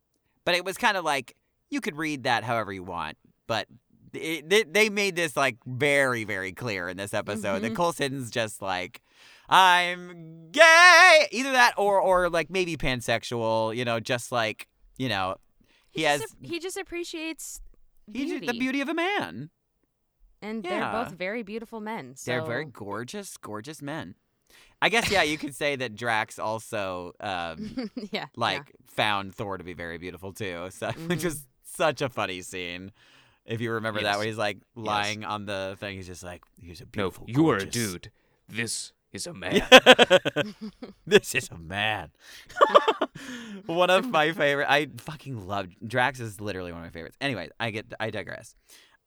but 0.49 0.55
it 0.55 0.64
was 0.64 0.78
kind 0.78 0.97
of 0.97 1.05
like 1.05 1.37
you 1.69 1.83
could 1.83 1.97
read 1.97 2.23
that 2.23 2.43
however 2.43 2.73
you 2.73 2.83
want, 2.83 3.19
but 3.47 3.67
it, 4.14 4.49
they, 4.49 4.62
they 4.62 4.88
made 4.88 5.14
this 5.14 5.37
like 5.37 5.57
very 5.67 6.25
very 6.25 6.52
clear 6.52 6.88
in 6.88 6.97
this 6.97 7.12
episode 7.12 7.61
that 7.61 7.73
Mhm. 7.73 7.76
Coulson's 7.76 8.31
just 8.31 8.62
like. 8.62 9.02
I'm 9.50 10.50
gay, 10.52 11.26
either 11.33 11.52
that 11.52 11.73
or 11.78 12.00
or 12.00 12.28
like 12.28 12.50
maybe 12.50 12.76
pansexual, 12.76 13.75
you 13.76 13.85
know, 13.85 13.99
just 14.00 14.31
like 14.31 14.69
you 14.99 15.09
know, 15.09 15.37
he, 15.90 16.02
has 16.02 16.21
just, 16.21 16.37
he 16.43 16.59
just 16.59 16.76
appreciates 16.76 17.61
he 18.07 18.12
beauty, 18.26 18.47
the 18.47 18.52
beauty 18.59 18.81
of 18.83 18.88
a 18.88 18.95
man. 18.95 19.50
and 20.43 20.64
Yeah. 20.64 20.71
they're 20.93 21.05
both 21.05 21.14
very 21.14 21.43
beautiful 21.43 21.81
men. 21.81 22.14
So 22.17 22.31
They're 22.31 22.45
very 22.45 22.64
gorgeous, 22.67 23.37
gorgeous 23.38 23.81
men. 23.81 24.14
I 24.80 24.88
guess 24.90 25.11
yeah, 25.11 25.23
you 25.23 25.38
could 25.38 25.54
say 25.54 25.75
that 25.76 25.97
Drax 25.97 26.38
also 26.38 27.12
um, 27.20 27.90
yeah, 28.12 28.26
like 28.37 28.73
found 28.87 29.35
Thor 29.35 29.58
to 29.58 29.64
be 29.64 29.75
very 29.75 29.99
beautiful 29.99 30.32
too. 30.32 30.68
So 30.70 30.88
which 31.06 31.20
Mhm. 31.20 31.25
was 31.25 31.47
such 31.64 32.00
a 32.02 32.08
funny 32.08 32.42
scene. 32.42 32.92
If 33.44 33.61
you 33.61 33.73
remember 33.73 34.00
that, 34.02 34.11
Yes. 34.11 34.16
where 34.18 34.26
he's 34.26 34.37
like 34.38 34.58
lying 34.76 35.25
on 35.25 35.47
the 35.47 35.76
thing, 35.80 35.97
he's 35.97 36.06
just 36.06 36.23
like, 36.23 36.42
"He's 36.61 36.80
a 36.80 36.85
No, 36.85 36.88
beautiful." 36.92 37.25
you 37.28 37.49
are 37.49 37.56
a 37.56 37.64
dude. 37.66 38.11
This 38.49 38.92
is 39.12 39.26
a 39.26 39.32
man. 39.32 39.62
this 41.06 41.35
is 41.35 41.49
a 41.50 41.56
man. 41.58 42.11
one 43.66 43.90
of 43.90 44.08
my 44.11 44.32
favorite. 44.32 44.66
I 44.70 44.88
fucking 44.99 45.47
love 45.47 45.68
Drax. 45.87 46.20
Is 46.20 46.40
literally 46.40 46.73
one 46.73 46.82
of 46.82 46.87
my 46.87 46.90
favorites. 46.90 47.16
Anyway, 47.20 47.49
I 47.58 47.70
get. 47.70 47.92
I 47.99 48.11
digress. 48.11 48.54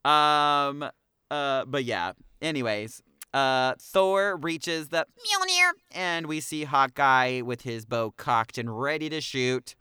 Um. 0.04 0.90
Uh. 1.30 1.66
But 1.66 1.84
yeah. 1.86 2.14
Anyways. 2.42 3.02
Uh. 3.34 3.74
Thor 3.80 4.38
reaches 4.38 4.90
the 4.90 5.06
Mjolnir, 5.18 5.72
and 5.92 6.26
we 6.28 6.40
see 6.40 6.64
Hawkeye 6.64 7.42
with 7.42 7.62
his 7.62 7.86
bow 7.86 8.12
cocked 8.12 8.58
and 8.58 8.80
ready 8.80 9.10
to 9.10 9.22
shoot. 9.22 9.76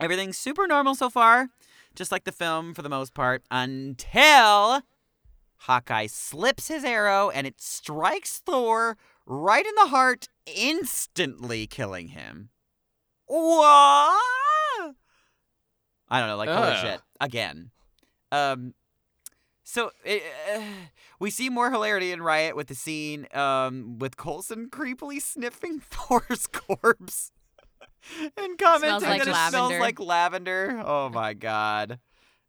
Everything's 0.00 0.38
super 0.38 0.66
normal 0.66 0.94
so 0.94 1.10
far, 1.10 1.48
just 1.94 2.10
like 2.12 2.24
the 2.24 2.32
film 2.32 2.74
for 2.74 2.82
the 2.82 2.88
most 2.88 3.14
part, 3.14 3.42
until 3.50 4.82
Hawkeye 5.58 6.06
slips 6.06 6.68
his 6.68 6.84
arrow 6.84 7.30
and 7.30 7.46
it 7.46 7.60
strikes 7.60 8.38
Thor 8.44 8.96
right 9.26 9.64
in 9.64 9.74
the 9.76 9.88
heart, 9.88 10.28
instantly 10.46 11.66
killing 11.66 12.08
him. 12.08 12.50
What? 13.26 14.20
I 16.08 16.18
don't 16.20 16.28
know, 16.28 16.36
like 16.36 16.48
holy 16.48 16.76
shit 16.76 17.00
again. 17.20 17.70
Um, 18.32 18.74
so 19.64 19.90
it, 20.04 20.22
uh, 20.54 20.60
we 21.18 21.30
see 21.30 21.48
more 21.48 21.70
hilarity 21.70 22.12
in 22.12 22.22
Riot 22.22 22.56
with 22.56 22.68
the 22.68 22.74
scene 22.74 23.26
um 23.32 23.98
with 23.98 24.16
Coulson 24.16 24.68
creepily 24.70 25.20
sniffing 25.20 25.80
Thor's 25.90 26.46
corpse 26.46 27.32
and 28.36 28.58
commenting 28.58 29.08
like 29.08 29.24
that 29.24 29.28
it 29.28 29.50
smells 29.50 29.72
like 29.74 30.00
lavender. 30.00 30.82
Oh 30.84 31.08
my 31.08 31.34
god. 31.34 31.98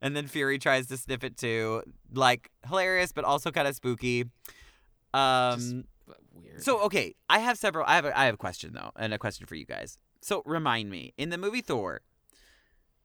And 0.02 0.18
then 0.18 0.28
Fury 0.28 0.60
tries 0.60 0.88
to 0.88 0.98
sniff 0.98 1.24
it 1.24 1.38
too. 1.38 1.84
Like 2.12 2.50
hilarious, 2.68 3.12
but 3.12 3.24
also 3.24 3.52
kind 3.52 3.68
of 3.68 3.76
spooky. 3.76 4.26
Um. 5.14 5.86
Weird. 6.34 6.64
So 6.64 6.82
okay, 6.82 7.16
I 7.30 7.40
have 7.40 7.58
several. 7.58 7.86
I 7.88 7.96
have 7.96 8.06
a, 8.06 8.18
I 8.18 8.26
have 8.26 8.34
a 8.34 8.38
question 8.38 8.74
though, 8.74 8.92
and 8.98 9.14
a 9.14 9.18
question 9.18 9.46
for 9.46 9.56
you 9.56 9.66
guys. 9.66 9.98
So 10.22 10.42
remind 10.46 10.90
me, 10.90 11.14
in 11.18 11.30
the 11.30 11.38
movie 11.38 11.62
Thor, 11.62 12.02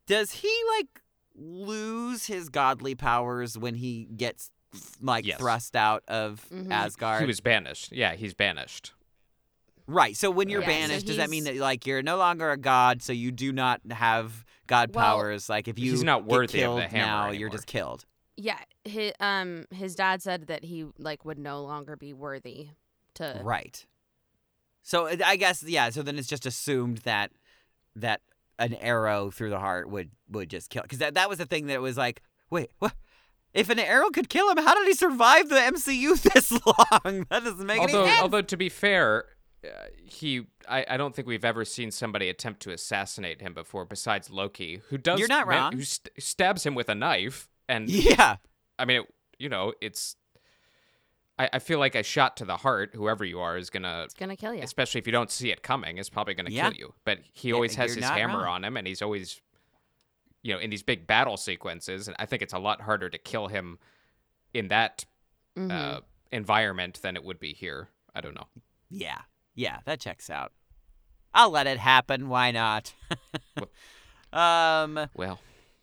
does 0.07 0.33
he 0.33 0.53
like 0.77 1.03
lose 1.39 2.27
his 2.27 2.49
godly 2.49 2.95
powers 2.95 3.57
when 3.57 3.75
he 3.75 4.05
gets 4.17 4.51
like 5.01 5.25
Yes. 5.27 5.39
thrust 5.39 5.75
out 5.77 6.03
of 6.09 6.45
Mhm. 6.53 6.71
Asgard? 6.71 7.21
he 7.23 7.27
was 7.27 7.41
banished. 7.41 7.93
Yeah, 7.93 8.15
he's 8.15 8.35
banished. 8.35 8.93
right. 9.87 10.15
So 10.17 10.31
when 10.31 10.51
you're 10.51 10.61
Yeah, 10.61 10.67
so 10.67 10.73
banished, 10.89 11.07
does 11.07 11.17
that 11.17 11.31
mean 11.31 11.45
that 11.45 11.57
like 11.57 11.87
you're 11.87 12.03
no 12.03 12.17
longer 12.19 12.51
a 12.51 12.59
god, 12.59 13.03
so 13.03 13.13
you 13.13 13.31
do 13.33 13.53
not 13.53 13.81
have 13.91 14.45
god 14.67 14.95
Well, 14.95 15.05
powers? 15.17 15.49
Like 15.49 15.67
if 15.69 15.79
you 15.79 15.93
he's 15.93 16.03
not 16.05 16.27
get 16.27 16.31
worthy 16.31 16.63
of 16.63 16.77
the 16.77 16.89
hammer 16.89 17.07
now, 17.27 17.31
you're 17.31 17.49
just 17.49 17.67
killed. 17.67 18.05
Yeah, 18.37 18.59
his 18.85 19.13
um 19.21 19.65
his 19.73 19.95
dad 19.95 20.23
said 20.23 20.47
that 20.49 20.65
he 20.65 20.87
like 20.99 21.25
would 21.25 21.39
no 21.39 21.63
longer 21.63 21.97
be 21.97 22.13
worthy 22.13 22.69
to 23.15 23.41
Right. 23.43 23.87
So 24.83 25.07
I 25.25 25.37
guess 25.37 25.63
yeah. 25.63 25.89
So 25.91 26.03
then 26.03 26.19
it's 26.19 26.29
just 26.29 26.45
assumed 26.47 26.99
that 26.99 27.33
that 27.97 28.21
an 28.59 28.75
arrow 28.75 29.31
through 29.31 29.51
the 29.51 29.59
heart 29.59 29.89
would 29.89 30.11
would 30.31 30.51
just 30.51 30.71
kill 30.71 30.83
because 30.83 30.99
that 30.99 31.15
that 31.15 31.29
was 31.29 31.39
the 31.39 31.47
thing 31.47 31.67
that 31.67 31.81
was 31.81 31.97
like 31.97 32.23
wait 32.51 32.71
what. 32.79 32.95
If 33.55 33.71
an 33.71 33.79
arrow 33.79 34.11
could 34.11 34.29
kill 34.29 34.51
him, 34.51 34.59
how 34.59 34.75
did 34.75 34.87
he 34.87 34.93
survive 34.93 35.49
the 35.49 35.57
MCU 35.57 36.21
this 36.35 36.53
long? 36.53 37.25
That 37.31 37.45
doesn't 37.45 37.67
make 37.67 37.81
although, 37.81 38.03
any 38.03 38.11
sense. 38.11 38.23
although 38.23 38.43
to 38.43 38.57
be 38.59 38.69
fair, 38.69 39.25
uh, 39.65 39.69
he 40.05 40.43
I, 40.69 40.85
I 40.89 40.97
don't 40.99 41.17
think 41.17 41.27
we've 41.27 41.47
ever 41.47 41.65
seen 41.65 41.91
somebody 41.91 42.29
attempt 42.29 42.61
to 42.63 42.71
assassinate 42.73 43.41
him 43.41 43.55
before, 43.55 43.87
besides 43.87 44.29
Loki, 44.31 44.83
who 44.91 44.99
does 44.99 45.19
You're 45.19 45.29
not 45.29 45.47
wrong. 45.47 45.73
who 45.73 45.83
st- 45.83 46.11
stabs 46.19 46.65
him 46.65 46.75
with 46.75 46.91
a 46.91 46.95
knife, 46.95 47.49
and 47.69 47.89
yeah, 47.91 48.37
I 48.79 48.85
mean, 48.85 49.01
it, 49.01 49.15
you 49.39 49.49
know, 49.49 49.73
it's. 49.81 50.15
I, 51.39 51.49
I 51.55 51.59
feel 51.59 51.79
like 51.79 51.95
a 51.95 52.03
shot 52.03 52.37
to 52.39 52.45
the 52.45 52.57
heart, 52.57 52.91
whoever 52.95 53.25
you 53.25 53.39
are, 53.41 53.57
is 53.57 53.71
gonna, 53.71 54.03
it's 54.05 54.15
gonna 54.15 54.37
kill 54.37 54.55
you. 54.55 54.63
especially 54.63 54.99
if 55.01 55.07
you 55.07 55.13
don't 55.13 55.31
see 55.31 55.51
it 55.51 55.63
coming, 55.63 55.99
is 55.99 56.09
probably 56.11 56.35
gonna 56.35 56.51
Yeah. 56.51 56.71
kill 56.71 56.79
you. 56.79 56.95
But 57.05 57.21
he 57.33 57.49
Yeah, 57.51 57.55
always 57.55 57.75
has 57.77 57.95
his 57.95 58.05
hammer 58.05 58.39
wrong. 58.45 58.57
on 58.57 58.65
him, 58.65 58.77
and 58.77 58.87
he's 58.87 59.03
always, 59.03 59.41
you 60.43 60.53
know, 60.55 60.59
in 60.61 60.71
these 60.71 60.83
big 60.83 61.07
battle 61.07 61.37
sequences. 61.37 62.09
And 62.09 62.17
I 62.19 62.27
think 62.27 62.43
it's 62.43 62.53
a 62.55 62.59
lot 62.59 62.81
harder 62.83 63.09
to 63.11 63.19
kill 63.19 63.49
him 63.49 63.79
in 64.55 64.69
that 64.69 65.05
Mhm. 65.57 65.71
uh, 65.71 66.01
environment 66.33 67.01
than 67.03 67.17
it 67.17 67.25
would 67.25 67.39
be 67.39 67.53
here. 67.53 67.89
I 68.15 68.21
don't 68.21 68.35
know. 68.35 68.49
yeah, 68.91 69.21
yeah. 69.55 69.81
That 69.85 70.01
checks 70.01 70.31
out. 70.31 70.53
I'll 71.35 71.51
let 71.51 71.67
it 71.67 71.79
happen. 71.79 72.29
Why 72.29 72.51
not? 72.51 72.95
um. 74.33 75.09
Well, 75.15 75.41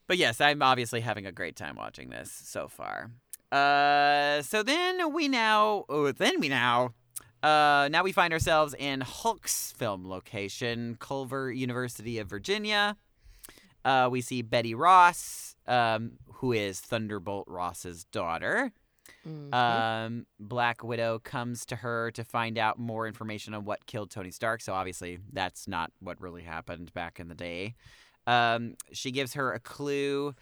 But 0.07 0.17
yes, 0.17 0.39
I'm 0.41 0.61
obviously 0.61 1.01
having 1.01 1.25
a 1.25 1.31
great 1.31 1.55
time 1.55 1.75
watching 1.75 2.09
this 2.09 2.31
so 2.31 2.67
far. 2.67 3.11
Uh, 3.55 4.41
so 4.41 4.63
then 4.63 5.13
we 5.13 5.29
now, 5.29 5.85
oh, 5.87 6.11
then 6.11 6.41
we 6.41 6.49
now, 6.49 6.93
uh, 7.41 7.87
now 7.89 8.03
we 8.03 8.11
find 8.11 8.33
ourselves 8.33 8.75
in 8.77 8.99
Hulk's 8.99 9.71
film 9.71 10.05
location, 10.05 10.97
Culver 10.99 11.51
University 11.51 12.19
of 12.19 12.27
Virginia. 12.27 12.97
Uh, 13.85 14.09
we 14.11 14.19
see 14.19 14.41
Betty 14.41 14.75
Ross, 14.75 15.55
um, 15.67 16.13
who 16.33 16.51
is 16.51 16.81
Thunderbolt 16.81 17.47
Ross's 17.47 18.03
daughter. 18.05 18.73
Mhm. 19.25 19.53
Um, 19.53 20.25
Black 20.39 20.83
Widow 20.83 21.19
comes 21.19 21.65
to 21.67 21.77
her 21.77 22.11
to 22.11 22.23
find 22.23 22.57
out 22.57 22.77
more 22.77 23.07
information 23.07 23.53
on 23.53 23.63
what 23.63 23.85
killed 23.85 24.11
Tony 24.11 24.31
Stark. 24.31 24.59
So 24.61 24.73
obviously, 24.73 25.19
that's 25.31 25.67
not 25.67 25.91
what 25.99 26.19
really 26.19 26.43
happened 26.43 26.93
back 26.93 27.19
in 27.19 27.29
the 27.29 27.35
day. 27.35 27.75
Um, 28.27 28.75
she 28.91 29.11
gives 29.11 29.33
her 29.33 29.53
a 29.53 29.59
clue 29.59 30.35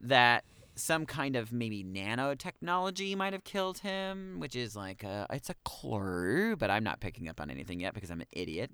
that 0.00 0.44
some 0.76 1.06
kind 1.06 1.36
of 1.36 1.52
maybe 1.52 1.82
nanotechnology 1.82 3.16
might 3.16 3.32
have 3.32 3.44
killed 3.44 3.78
him, 3.78 4.36
which 4.38 4.54
is 4.54 4.76
like 4.76 5.02
a, 5.02 5.26
it's 5.30 5.50
a 5.50 5.54
clue, 5.64 6.56
but 6.56 6.70
I'm 6.70 6.84
not 6.84 7.00
picking 7.00 7.28
up 7.28 7.40
on 7.40 7.50
anything 7.50 7.80
yet 7.80 7.94
because 7.94 8.10
I'm 8.10 8.20
an 8.20 8.26
idiot. 8.32 8.70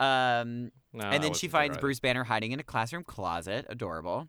Um, 0.00 0.72
no, 0.92 1.04
and 1.04 1.22
then 1.22 1.32
she 1.32 1.48
finds 1.48 1.74
either. 1.74 1.80
Bruce 1.80 2.00
Banner 2.00 2.24
hiding 2.24 2.52
in 2.52 2.58
a 2.58 2.64
classroom 2.64 3.04
closet. 3.04 3.66
Adorable. 3.68 4.28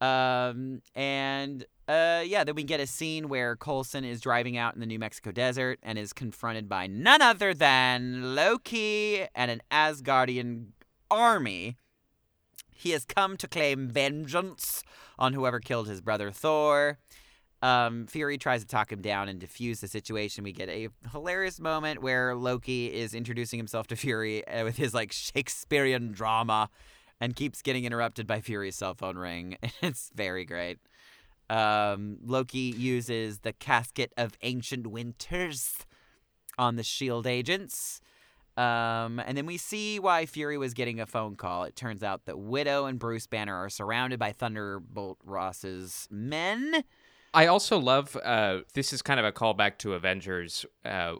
Um, 0.00 0.82
and 0.94 1.64
uh, 1.88 2.22
yeah, 2.26 2.44
then 2.44 2.54
we 2.54 2.64
get 2.64 2.80
a 2.80 2.86
scene 2.86 3.28
where 3.28 3.56
Coulson 3.56 4.04
is 4.04 4.20
driving 4.20 4.56
out 4.56 4.74
in 4.74 4.80
the 4.80 4.86
New 4.86 4.98
Mexico 4.98 5.32
desert 5.32 5.78
and 5.82 5.98
is 5.98 6.12
confronted 6.12 6.68
by 6.68 6.86
none 6.86 7.22
other 7.22 7.54
than 7.54 8.34
Loki 8.34 9.26
and 9.34 9.50
an 9.50 9.62
Asgardian 9.70 10.66
army. 11.10 11.76
He 12.74 12.90
has 12.90 13.04
come 13.04 13.36
to 13.38 13.48
claim 13.48 13.88
vengeance 13.88 14.82
on 15.18 15.32
whoever 15.32 15.60
killed 15.60 15.88
his 15.88 16.00
brother 16.00 16.30
Thor. 16.30 16.98
Um, 17.62 18.06
Fury 18.06 18.36
tries 18.36 18.60
to 18.60 18.66
talk 18.66 18.92
him 18.92 19.00
down 19.00 19.28
and 19.28 19.40
defuse 19.40 19.80
the 19.80 19.88
situation. 19.88 20.44
We 20.44 20.52
get 20.52 20.68
a 20.68 20.88
hilarious 21.12 21.58
moment 21.58 22.02
where 22.02 22.34
Loki 22.34 22.92
is 22.92 23.14
introducing 23.14 23.58
himself 23.58 23.86
to 23.86 23.96
Fury 23.96 24.46
uh, 24.46 24.64
with 24.64 24.76
his 24.76 24.92
like 24.92 25.12
Shakespearean 25.12 26.12
drama 26.12 26.68
and 27.20 27.34
keeps 27.34 27.62
getting 27.62 27.86
interrupted 27.86 28.26
by 28.26 28.42
Fury's 28.42 28.76
cell 28.76 28.94
phone 28.94 29.16
ring. 29.16 29.56
It's 29.82 30.10
very 30.14 30.44
great. 30.44 30.78
Um, 31.48 32.18
Loki 32.22 32.74
uses 32.76 33.38
the 33.38 33.52
casket 33.52 34.12
of 34.16 34.32
ancient 34.42 34.86
winters 34.86 35.74
on 36.58 36.76
the 36.76 36.82
shield 36.82 37.26
agents. 37.26 38.00
Um, 38.56 39.18
and 39.18 39.36
then 39.36 39.46
we 39.46 39.56
see 39.56 39.98
why 39.98 40.26
Fury 40.26 40.56
was 40.58 40.74
getting 40.74 41.00
a 41.00 41.06
phone 41.06 41.34
call. 41.36 41.64
It 41.64 41.74
turns 41.76 42.02
out 42.02 42.26
that 42.26 42.38
Widow 42.38 42.86
and 42.86 42.98
Bruce 42.98 43.26
Banner 43.26 43.54
are 43.56 43.68
surrounded 43.70 44.18
by 44.20 44.32
Thunderbolt 44.32 45.18
Ross's 45.24 46.06
men. 46.10 46.84
I 47.32 47.46
also 47.46 47.78
love 47.78 48.16
uh, 48.24 48.60
this 48.74 48.92
is 48.92 49.02
kind 49.02 49.18
of 49.18 49.26
a 49.26 49.32
callback 49.32 49.78
to 49.78 49.94
Avengers, 49.94 50.64
uh, 50.84 51.14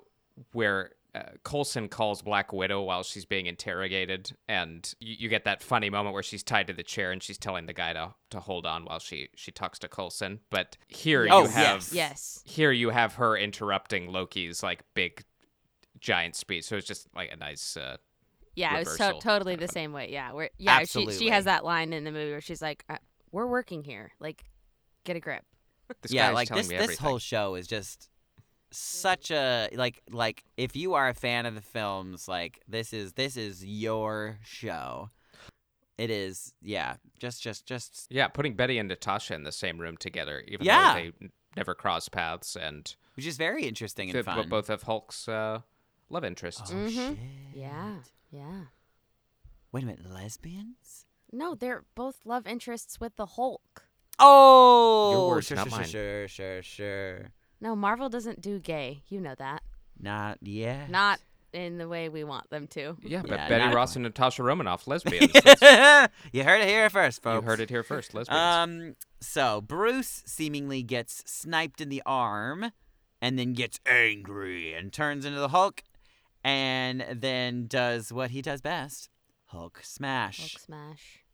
where 0.52 0.90
uh, 1.12 1.22
Coulson 1.44 1.88
calls 1.88 2.22
Black 2.22 2.52
Widow 2.52 2.82
while 2.82 3.02
she's 3.02 3.24
being 3.24 3.46
interrogated, 3.46 4.30
and 4.48 4.92
you, 5.00 5.16
you 5.20 5.28
get 5.28 5.44
that 5.44 5.60
funny 5.62 5.90
moment 5.90 6.12
where 6.14 6.22
she's 6.22 6.42
tied 6.44 6.68
to 6.68 6.72
the 6.72 6.82
chair 6.84 7.10
and 7.12 7.20
she's 7.22 7.38
telling 7.38 7.66
the 7.66 7.72
guy 7.72 7.92
to 7.92 8.14
to 8.30 8.40
hold 8.40 8.64
on 8.66 8.84
while 8.84 8.98
she 9.00 9.28
she 9.34 9.50
talks 9.50 9.78
to 9.80 9.88
Coulson. 9.88 10.38
But 10.50 10.76
here 10.88 11.26
Oh, 11.30 11.42
you 11.42 11.48
have 11.50 11.76
yes. 11.78 11.92
yes. 11.92 12.42
here 12.44 12.70
you 12.72 12.90
have 12.90 13.14
her 13.14 13.36
interrupting 13.36 14.08
Loki's 14.12 14.62
like 14.62 14.82
big 14.94 15.24
giant 16.04 16.36
speech. 16.36 16.64
So 16.64 16.76
it's 16.76 16.86
just 16.86 17.08
like 17.14 17.32
a 17.32 17.36
nice. 17.36 17.76
Uh, 17.76 17.96
Yeah, 18.54 18.76
it 18.76 18.86
was 18.86 18.96
to- 18.98 19.18
totally 19.20 19.56
the 19.56 19.68
same 19.68 19.92
way. 19.92 20.10
Yeah, 20.12 20.32
where 20.32 20.50
yeah, 20.58 20.84
she 20.84 21.10
she 21.10 21.28
has 21.30 21.44
that 21.46 21.64
line 21.64 21.92
in 21.92 22.04
the 22.04 22.12
movie 22.12 22.30
where 22.30 22.40
she's 22.40 22.62
like, 22.62 22.84
uh, 22.88 22.98
"We're 23.32 23.46
working 23.46 23.82
here. 23.82 24.12
Like, 24.20 24.44
get 25.04 25.16
a 25.16 25.20
grip." 25.20 25.44
this 26.02 26.12
yeah, 26.12 26.30
like 26.30 26.48
telling 26.48 26.62
this 26.62 26.68
this 26.68 26.80
everything. 26.80 27.04
whole 27.06 27.18
show 27.18 27.54
is 27.56 27.66
just 27.66 28.08
such 28.70 29.30
a 29.30 29.68
like 29.74 30.02
like 30.10 30.44
if 30.56 30.74
you 30.76 30.94
are 30.94 31.08
a 31.08 31.14
fan 31.14 31.46
of 31.46 31.54
the 31.54 31.60
films, 31.60 32.28
like 32.28 32.60
this 32.68 32.92
is 32.92 33.14
this 33.14 33.36
is 33.36 33.64
your 33.64 34.38
show. 34.44 35.10
It 35.96 36.10
is, 36.10 36.52
yeah. 36.60 36.96
Just 37.18 37.42
just 37.42 37.66
just 37.66 38.06
Yeah, 38.10 38.28
putting 38.28 38.54
Betty 38.56 38.78
and 38.78 38.88
Natasha 38.88 39.34
in 39.34 39.44
the 39.44 39.52
same 39.52 39.78
room 39.78 39.96
together, 39.96 40.42
even 40.48 40.66
Yeah. 40.66 40.94
though 40.94 41.00
they 41.20 41.28
never 41.56 41.74
cross 41.74 42.08
paths, 42.08 42.56
and 42.56 42.94
which 43.16 43.26
is 43.26 43.36
very 43.36 43.64
interesting 43.64 44.10
and 44.10 44.18
they 44.18 44.22
fun. 44.22 44.48
both 44.48 44.66
have 44.68 44.82
Hulk's 44.82 45.28
uh, 45.28 45.60
love 46.10 46.24
interests. 46.24 46.62
Oh, 46.70 46.74
Mhm. 46.74 46.90
shit. 46.94 47.18
Yeah, 47.54 47.96
yeah. 48.30 48.60
Wait 49.72 49.82
a 49.82 49.86
minute, 49.86 50.08
lesbians? 50.10 51.06
No, 51.32 51.54
they're 51.54 51.84
both 51.94 52.24
love 52.24 52.46
interests 52.46 53.00
with 53.00 53.16
the 53.16 53.26
Hulk. 53.26 53.86
Oh, 54.18 55.10
Your 55.12 55.28
words, 55.28 55.46
sure, 55.46 55.56
not 55.56 55.68
sure, 55.68 55.78
mine. 55.78 55.88
sure, 55.88 56.28
sure, 56.28 56.62
sure. 56.62 57.30
No, 57.60 57.74
Marvel 57.74 58.08
doesn't 58.08 58.40
do 58.40 58.60
gay. 58.60 59.02
You 59.08 59.20
know 59.20 59.34
that. 59.38 59.62
Not 59.98 60.38
yet. 60.42 60.90
Not 60.90 61.20
in 61.52 61.78
the 61.78 61.88
way 61.88 62.08
we 62.08 62.22
want 62.24 62.50
them 62.50 62.66
to. 62.68 62.96
Yeah, 63.02 63.22
but 63.22 63.30
Yeah, 63.30 63.48
Betty 63.48 63.74
Ross 63.74 63.96
and 63.96 64.02
Natasha 64.04 64.42
Romanoff, 64.42 64.86
lesbians. 64.86 65.32
You 66.32 66.44
heard 66.44 66.60
it 66.62 66.68
here 66.68 66.90
first, 66.90 67.22
folks. 67.22 67.42
you 67.42 67.48
heard 67.48 67.60
it 67.60 67.70
here 67.70 67.82
first, 67.82 68.14
lesbians. 68.14 68.38
Um, 68.40 68.96
so 69.20 69.60
Bruce 69.60 70.22
seemingly 70.26 70.82
gets 70.82 71.22
sniped 71.30 71.80
in 71.80 71.88
the 71.88 72.02
arm 72.06 72.70
and 73.20 73.38
then 73.38 73.52
gets 73.54 73.80
angry 73.86 74.74
and 74.74 74.92
turns 74.92 75.24
into 75.24 75.38
the 75.38 75.48
Hulk 75.48 75.82
and 76.44 77.04
then 77.10 77.66
does 77.66 78.12
what 78.12 78.30
he 78.30 78.42
does 78.42 78.60
best 78.60 79.08
Hulk 79.46 79.80
smash. 79.82 80.38
Hulk 80.38 80.62
smash. 80.62 81.24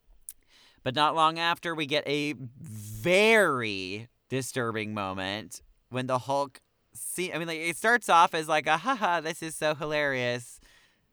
But 0.83 0.95
not 0.95 1.15
long 1.15 1.39
after, 1.39 1.75
we 1.75 1.87
get 1.87 2.07
a 2.07 2.35
very 2.35 4.09
disturbing 4.29 4.95
moment 4.95 5.63
when 5.91 6.07
the 6.07 6.19
Hulk. 6.19 6.61
See, 6.93 7.33
I 7.33 7.39
mean, 7.39 7.49
like 7.49 7.59
it 7.59 7.77
starts 7.77 8.09
off 8.09 8.35
as 8.35 8.49
like 8.49 8.67
a 8.67 8.79
haha, 8.79 9.21
this 9.21 9.43
is 9.43 9.55
so 9.55 9.75
hilarious. 9.75 10.61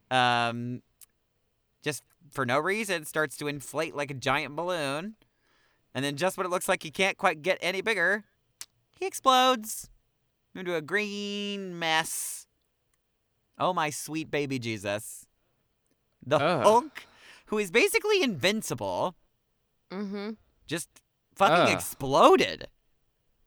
Um, 0.09 0.81
just 1.83 2.03
for 2.31 2.45
no 2.45 2.59
reason, 2.59 3.05
starts 3.05 3.37
to 3.37 3.47
inflate 3.47 3.95
like 3.95 4.11
a 4.11 4.15
giant 4.15 4.55
balloon, 4.55 5.15
and 5.93 6.03
then 6.03 6.15
just 6.15 6.37
when 6.37 6.45
it 6.45 6.49
looks 6.49 6.67
like 6.67 6.83
he 6.83 6.91
can't 6.91 7.17
quite 7.17 7.41
get 7.41 7.57
any 7.61 7.81
bigger, 7.81 8.23
he 8.99 9.05
explodes 9.05 9.89
into 10.55 10.75
a 10.75 10.81
green 10.81 11.77
mess. 11.77 12.46
Oh 13.59 13.73
my 13.73 13.89
sweet 13.89 14.29
baby 14.31 14.59
Jesus! 14.59 15.25
The 16.25 16.37
Ugh. 16.37 16.63
Hulk, 16.63 17.07
who 17.47 17.57
is 17.57 17.71
basically 17.71 18.21
invincible 18.23 19.15
Mm-hmm. 19.91 20.31
just 20.67 20.89
fucking 21.35 21.55
Ugh. 21.67 21.69
exploded. 21.73 22.67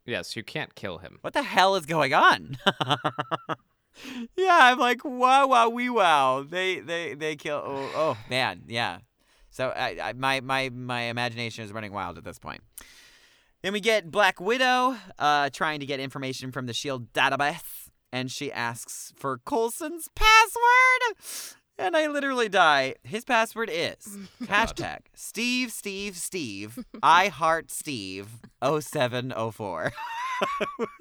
yes, 0.06 0.34
you 0.36 0.42
can't 0.42 0.74
kill 0.74 0.98
him. 0.98 1.18
What 1.20 1.34
the 1.34 1.42
hell 1.42 1.76
is 1.76 1.84
going 1.86 2.14
on? 2.14 2.56
yeah, 4.36 4.58
I'm 4.62 4.78
like, 4.78 5.04
wow, 5.04 5.46
wow, 5.46 5.68
wee, 5.68 5.90
wow. 5.90 6.42
They, 6.48 6.80
they, 6.80 7.14
they 7.14 7.36
kill. 7.36 7.62
Oh, 7.64 7.90
oh 7.94 8.16
man, 8.30 8.62
yeah. 8.68 8.98
So 9.50 9.68
I, 9.68 9.98
I, 10.02 10.12
my, 10.14 10.40
my, 10.40 10.70
my 10.70 11.02
imagination 11.02 11.64
is 11.64 11.72
running 11.72 11.92
wild 11.92 12.16
at 12.16 12.24
this 12.24 12.38
point. 12.38 12.62
Then 13.62 13.72
we 13.74 13.80
get 13.80 14.10
Black 14.10 14.40
Widow 14.40 14.96
uh, 15.18 15.50
trying 15.50 15.80
to 15.80 15.86
get 15.86 16.00
information 16.00 16.50
from 16.52 16.64
the 16.66 16.72
Shield 16.72 17.12
database, 17.12 17.89
and 18.12 18.30
she 18.30 18.52
asks 18.52 19.12
for 19.16 19.38
Coulson's 19.38 20.08
password. 20.14 21.16
And 21.78 21.96
I 21.96 22.08
literally 22.08 22.50
die. 22.50 22.96
His 23.04 23.24
password 23.24 23.70
is 23.72 24.18
hashtag 24.42 24.98
Steve 25.14 25.72
Steve 25.72 26.16
Steve 26.16 26.84
I 27.02 27.28
heart 27.28 27.70
Steve 27.70 28.28
0704. 28.62 29.92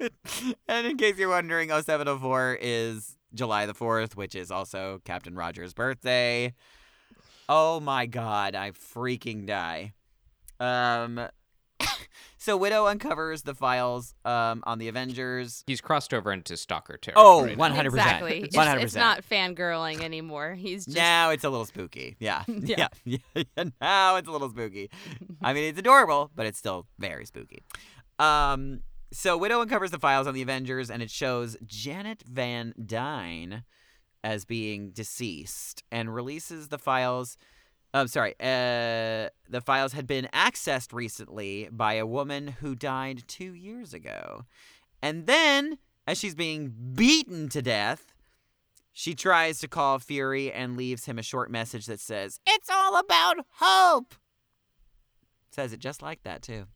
and 0.68 0.86
in 0.86 0.96
case 0.96 1.18
you're 1.18 1.28
wondering, 1.28 1.68
0704 1.68 2.58
is 2.62 3.16
July 3.34 3.66
the 3.66 3.74
4th, 3.74 4.16
which 4.16 4.34
is 4.34 4.50
also 4.50 5.00
Captain 5.04 5.34
Rogers' 5.34 5.74
birthday. 5.74 6.54
Oh 7.48 7.80
my 7.80 8.06
god, 8.06 8.54
I 8.54 8.70
freaking 8.70 9.46
die. 9.46 9.92
Um 10.58 11.28
so 12.38 12.56
Widow 12.56 12.86
uncovers 12.86 13.42
the 13.42 13.54
files 13.54 14.14
um 14.24 14.62
on 14.66 14.78
the 14.78 14.88
Avengers. 14.88 15.64
He's 15.66 15.80
crossed 15.80 16.12
over 16.14 16.32
into 16.32 16.56
stalker 16.56 16.98
Oh, 17.16 17.46
territory. 17.46 17.56
100%. 17.56 17.84
Exactly. 17.86 18.40
It's, 18.42 18.56
100%. 18.56 18.82
it's 18.82 18.94
not 18.94 19.22
fangirling 19.28 20.02
anymore. 20.02 20.54
He's 20.54 20.84
just 20.84 20.96
now 20.96 21.30
it's 21.30 21.44
a 21.44 21.50
little 21.50 21.66
spooky. 21.66 22.16
Yeah. 22.18 22.44
Yeah. 22.48 22.88
yeah. 23.04 23.18
yeah. 23.34 23.64
now 23.80 24.16
it's 24.16 24.28
a 24.28 24.32
little 24.32 24.50
spooky. 24.50 24.90
I 25.42 25.52
mean, 25.52 25.64
it's 25.64 25.78
adorable, 25.78 26.30
but 26.34 26.46
it's 26.46 26.58
still 26.58 26.86
very 26.98 27.24
spooky. 27.26 27.62
Um, 28.18 28.80
so 29.12 29.36
Widow 29.36 29.60
uncovers 29.60 29.90
the 29.90 29.98
files 29.98 30.26
on 30.26 30.34
the 30.34 30.42
Avengers, 30.42 30.90
and 30.90 31.02
it 31.02 31.10
shows 31.10 31.56
Janet 31.66 32.22
Van 32.26 32.74
Dyne 32.84 33.64
as 34.22 34.44
being 34.44 34.90
deceased, 34.90 35.82
and 35.90 36.14
releases 36.14 36.68
the 36.68 36.78
files. 36.78 37.36
I'm 37.92 38.08
sorry. 38.08 38.34
Uh, 38.38 39.30
the 39.48 39.60
files 39.64 39.92
had 39.92 40.06
been 40.06 40.28
accessed 40.32 40.92
recently 40.92 41.68
by 41.72 41.94
a 41.94 42.06
woman 42.06 42.48
who 42.60 42.74
died 42.74 43.24
two 43.26 43.52
years 43.52 43.92
ago, 43.92 44.44
and 45.02 45.26
then, 45.26 45.78
as 46.06 46.18
she's 46.18 46.34
being 46.34 46.72
beaten 46.94 47.48
to 47.48 47.62
death, 47.62 48.12
she 48.92 49.14
tries 49.14 49.60
to 49.60 49.68
call 49.68 49.98
Fury 49.98 50.52
and 50.52 50.76
leaves 50.76 51.06
him 51.06 51.18
a 51.18 51.22
short 51.22 51.50
message 51.50 51.86
that 51.86 52.00
says, 52.00 52.38
It's 52.46 52.68
all 52.70 52.96
about 52.96 53.38
hope. 53.56 54.14
Says 55.50 55.72
it 55.72 55.80
just 55.80 56.02
like 56.02 56.22
that, 56.22 56.42
too. 56.42 56.66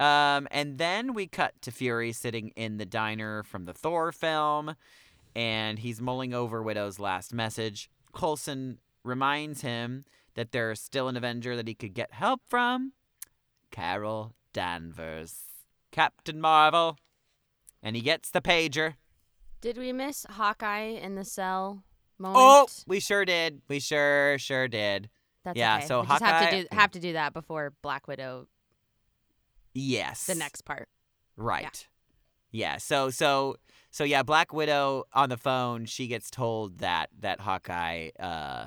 um, 0.00 0.48
and 0.50 0.78
then 0.78 1.14
we 1.14 1.26
cut 1.26 1.54
to 1.62 1.70
Fury 1.70 2.12
sitting 2.12 2.48
in 2.56 2.78
the 2.78 2.86
diner 2.86 3.42
from 3.42 3.64
the 3.66 3.74
Thor 3.74 4.12
film, 4.12 4.74
and 5.34 5.78
he's 5.78 6.00
mulling 6.00 6.34
over 6.34 6.62
Widow's 6.62 6.98
last 6.98 7.32
message. 7.34 7.90
Coulson 8.12 8.78
reminds 9.06 9.62
him 9.62 10.04
that 10.34 10.52
there's 10.52 10.80
still 10.80 11.08
an 11.08 11.16
Avenger 11.16 11.56
that 11.56 11.68
he 11.68 11.74
could 11.74 11.94
get 11.94 12.12
help 12.12 12.40
from 12.48 12.92
Carol 13.70 14.34
Danvers, 14.52 15.34
Captain 15.90 16.40
Marvel. 16.40 16.98
And 17.82 17.94
he 17.96 18.02
gets 18.02 18.30
the 18.30 18.40
pager. 18.40 18.94
Did 19.60 19.78
we 19.78 19.92
miss 19.92 20.26
Hawkeye 20.28 20.98
in 21.00 21.14
the 21.14 21.24
cell 21.24 21.84
moment? 22.18 22.38
Oh, 22.40 22.66
we 22.86 23.00
sure 23.00 23.24
did. 23.24 23.62
We 23.68 23.80
sure, 23.80 24.38
sure 24.38 24.68
did. 24.68 25.08
That's 25.44 25.56
yeah, 25.56 25.76
okay. 25.78 25.86
so 25.86 26.00
we 26.00 26.06
just 26.08 26.22
have 26.22 26.50
to 26.50 26.62
do 26.62 26.68
have 26.72 26.90
to 26.92 26.98
do 26.98 27.12
that 27.12 27.32
before 27.32 27.72
Black 27.82 28.08
Widow, 28.08 28.48
Yes. 29.74 30.26
the 30.26 30.34
next 30.34 30.62
part. 30.62 30.88
Right. 31.36 31.86
Yeah. 32.50 32.78
So 32.78 33.10
so 33.10 33.56
so 33.90 34.02
yeah, 34.04 34.22
Black 34.22 34.52
Widow 34.52 35.04
on 35.12 35.28
the 35.28 35.36
phone, 35.36 35.84
she 35.84 36.06
gets 36.08 36.30
told 36.30 36.78
that 36.78 37.10
that 37.20 37.40
Hawkeye 37.40 38.10
uh 38.18 38.66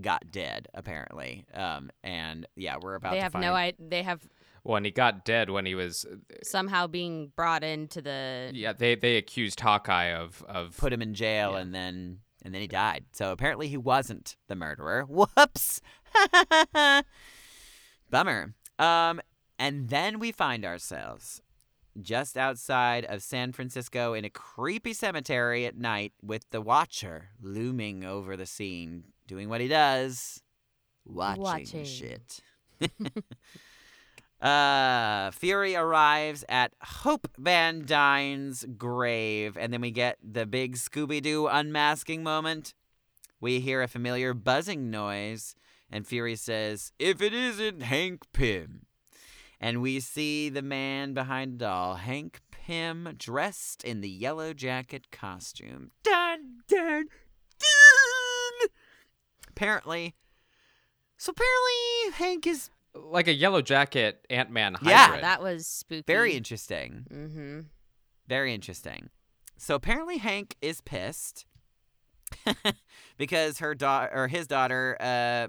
got 0.00 0.30
dead 0.30 0.68
apparently. 0.74 1.46
Um 1.54 1.90
and 2.04 2.46
yeah, 2.56 2.76
we're 2.80 2.94
about 2.94 3.12
They 3.12 3.18
to 3.18 3.22
have 3.22 3.32
find 3.32 3.44
no 3.44 3.54
I 3.54 3.72
they 3.78 4.02
have 4.02 4.28
Well, 4.62 4.76
and 4.76 4.84
he 4.86 4.92
got 4.92 5.24
dead 5.24 5.48
when 5.50 5.64
he 5.66 5.74
was. 5.74 6.04
somehow 6.42 6.86
being 6.86 7.32
brought 7.34 7.64
into 7.64 8.00
the 8.02 8.50
Yeah, 8.54 8.72
they 8.72 8.94
they 8.94 9.16
accused 9.16 9.58
Hawkeye 9.60 10.12
of 10.12 10.42
of 10.48 10.76
put 10.76 10.92
him 10.92 11.02
in 11.02 11.14
jail 11.14 11.52
Yeah. 11.52 11.58
and 11.60 11.74
then 11.74 12.18
and 12.42 12.54
then 12.54 12.60
he 12.62 12.68
died. 12.68 13.04
So 13.12 13.32
apparently 13.32 13.68
he 13.68 13.76
wasn't 13.76 14.36
the 14.48 14.54
murderer. 14.56 15.04
Whoops. 15.08 15.80
Bummer. 18.10 18.54
Um 18.78 19.20
and 19.58 19.88
then 19.90 20.18
we 20.18 20.32
find 20.32 20.64
ourselves 20.64 21.42
just 22.00 22.38
outside 22.38 23.04
of 23.06 23.22
San 23.22 23.52
Francisco 23.52 24.14
in 24.14 24.24
a 24.24 24.30
creepy 24.30 24.92
cemetery 24.94 25.66
at 25.66 25.76
night 25.76 26.12
with 26.22 26.48
the 26.50 26.60
Watcher 26.62 27.30
looming 27.42 28.04
over 28.04 28.36
the 28.36 28.46
scene, 28.46 29.04
doing 29.30 29.48
what 29.48 29.60
he 29.60 29.68
does, 29.68 30.42
watching, 31.06 31.42
Watching. 31.42 31.84
shit. 31.84 32.40
uh, 34.42 35.30
Fury 35.30 35.76
arrives 35.76 36.44
at 36.48 36.72
Hope 36.82 37.28
Van 37.38 37.86
Dyne's 37.86 38.64
grave, 38.76 39.56
and 39.56 39.72
then 39.72 39.80
we 39.80 39.92
get 39.92 40.18
the 40.20 40.46
big 40.46 40.76
Scooby 40.76 41.22
Doo 41.22 41.46
unmasking 41.46 42.24
moment. 42.24 42.74
We 43.40 43.60
hear 43.60 43.82
a 43.82 43.88
familiar 43.88 44.34
buzzing 44.34 44.90
noise, 44.90 45.54
and 45.88 46.04
Fury 46.04 46.34
says, 46.34 46.90
If 46.98 47.22
it 47.22 47.32
isn't 47.32 47.82
Hank 47.82 48.24
Pym. 48.32 48.86
And 49.60 49.80
we 49.80 50.00
see 50.00 50.48
the 50.48 50.62
man 50.62 51.14
behind 51.14 51.62
it 51.62 51.64
all, 51.64 51.96
Hank 51.96 52.40
Pym, 52.50 53.14
dressed 53.16 53.84
in 53.84 54.00
the 54.00 54.08
yellow 54.08 54.54
jacket 54.54 55.12
costume. 55.12 55.92
Dun, 56.02 56.62
dun, 56.66 57.04
dun! 57.58 57.89
Apparently, 59.60 60.14
so 61.18 61.32
apparently 61.32 62.24
Hank 62.24 62.46
is 62.46 62.70
like 62.94 63.28
a 63.28 63.34
yellow 63.34 63.60
jacket 63.60 64.24
Ant 64.30 64.50
Man 64.50 64.72
hybrid. 64.72 64.90
Yeah, 64.90 65.20
that 65.20 65.42
was 65.42 65.66
spooky. 65.66 66.04
very 66.06 66.32
interesting. 66.32 67.04
Mm-hmm. 67.12 67.60
Very 68.26 68.54
interesting. 68.54 69.10
So 69.58 69.74
apparently 69.74 70.16
Hank 70.16 70.56
is 70.62 70.80
pissed 70.80 71.44
because 73.18 73.58
her 73.58 73.74
daughter 73.74 74.10
or 74.14 74.28
his 74.28 74.46
daughter 74.46 74.96
uh, 74.98 75.48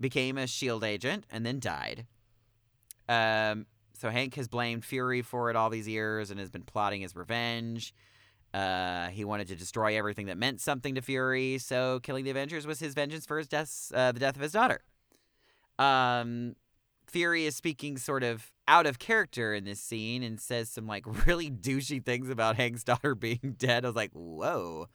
became 0.00 0.36
a 0.36 0.48
shield 0.48 0.82
agent 0.82 1.24
and 1.30 1.46
then 1.46 1.60
died. 1.60 2.06
Um, 3.08 3.66
so 3.94 4.10
Hank 4.10 4.34
has 4.34 4.48
blamed 4.48 4.84
Fury 4.84 5.22
for 5.22 5.48
it 5.48 5.54
all 5.54 5.70
these 5.70 5.86
years 5.86 6.32
and 6.32 6.40
has 6.40 6.50
been 6.50 6.64
plotting 6.64 7.02
his 7.02 7.14
revenge. 7.14 7.94
Uh, 8.54 9.08
he 9.08 9.24
wanted 9.24 9.48
to 9.48 9.56
destroy 9.56 9.96
everything 9.96 10.26
that 10.26 10.38
meant 10.38 10.60
something 10.60 10.94
to 10.94 11.02
Fury, 11.02 11.58
so 11.58 12.00
killing 12.02 12.24
the 12.24 12.30
Avengers 12.30 12.66
was 12.66 12.80
his 12.80 12.94
vengeance 12.94 13.26
for 13.26 13.38
his 13.38 13.46
death, 13.46 13.92
uh, 13.94 14.12
the 14.12 14.20
death 14.20 14.36
of 14.36 14.42
his 14.42 14.52
daughter. 14.52 14.80
Um, 15.78 16.56
Fury 17.06 17.46
is 17.46 17.56
speaking 17.56 17.98
sort 17.98 18.22
of 18.22 18.52
out 18.66 18.86
of 18.86 18.98
character 18.98 19.54
in 19.54 19.64
this 19.64 19.80
scene 19.80 20.22
and 20.22 20.40
says 20.40 20.68
some 20.68 20.86
like 20.86 21.04
really 21.26 21.50
douchey 21.50 22.04
things 22.04 22.30
about 22.30 22.56
Hank's 22.56 22.84
daughter 22.84 23.14
being 23.16 23.56
dead. 23.58 23.84
I 23.84 23.88
was 23.88 23.96
like, 23.96 24.12
whoa, 24.12 24.88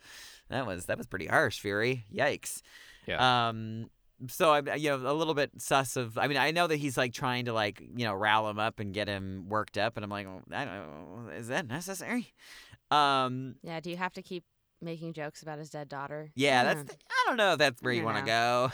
that 0.49 0.65
was 0.65 0.85
that 0.85 0.97
was 0.97 1.07
pretty 1.07 1.27
harsh, 1.27 1.59
Fury. 1.59 2.05
Yikes. 2.13 2.61
Yeah. 3.07 3.47
Um. 3.49 3.89
So 4.27 4.53
I'm 4.53 4.67
you 4.77 4.89
know 4.89 5.11
a 5.11 5.13
little 5.13 5.33
bit 5.33 5.51
sus 5.57 5.97
of. 5.97 6.17
I 6.17 6.27
mean, 6.27 6.37
I 6.37 6.51
know 6.51 6.67
that 6.67 6.77
he's 6.77 6.97
like 6.97 7.13
trying 7.13 7.45
to 7.45 7.53
like 7.53 7.81
you 7.81 8.05
know 8.05 8.13
rile 8.13 8.49
him 8.49 8.59
up 8.59 8.79
and 8.79 8.93
get 8.93 9.07
him 9.07 9.47
worked 9.49 9.77
up, 9.77 9.97
and 9.97 10.03
I'm 10.03 10.09
like, 10.09 10.27
well, 10.27 10.41
I 10.51 10.65
don't 10.65 10.73
know, 11.27 11.31
is 11.33 11.47
that 11.49 11.67
necessary? 11.67 12.33
Um, 12.91 13.55
Yeah, 13.63 13.79
do 13.79 13.89
you 13.89 13.97
have 13.97 14.13
to 14.13 14.21
keep 14.21 14.43
making 14.81 15.13
jokes 15.13 15.41
about 15.41 15.59
his 15.59 15.69
dead 15.69 15.87
daughter? 15.89 16.31
yeah, 16.35 16.63
that's. 16.63 16.81
Hmm. 16.81 16.85
The, 16.87 16.93
I 17.09 17.23
don't 17.27 17.37
know 17.37 17.53
if 17.53 17.57
that's 17.59 17.81
where 17.81 17.93
you 17.93 18.03
want 18.03 18.17
to 18.25 18.71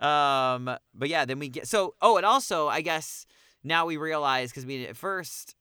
go. 0.00 0.04
um, 0.06 0.76
but 0.94 1.08
yeah, 1.08 1.24
then 1.24 1.38
we 1.38 1.48
get 1.48 1.66
so. 1.66 1.94
Oh, 2.02 2.16
and 2.16 2.26
also, 2.26 2.68
I 2.68 2.80
guess 2.80 3.26
now 3.64 3.86
we 3.86 3.96
realize 3.96 4.50
because 4.50 4.66
we 4.66 4.86
at 4.86 4.96
first, 4.96 5.54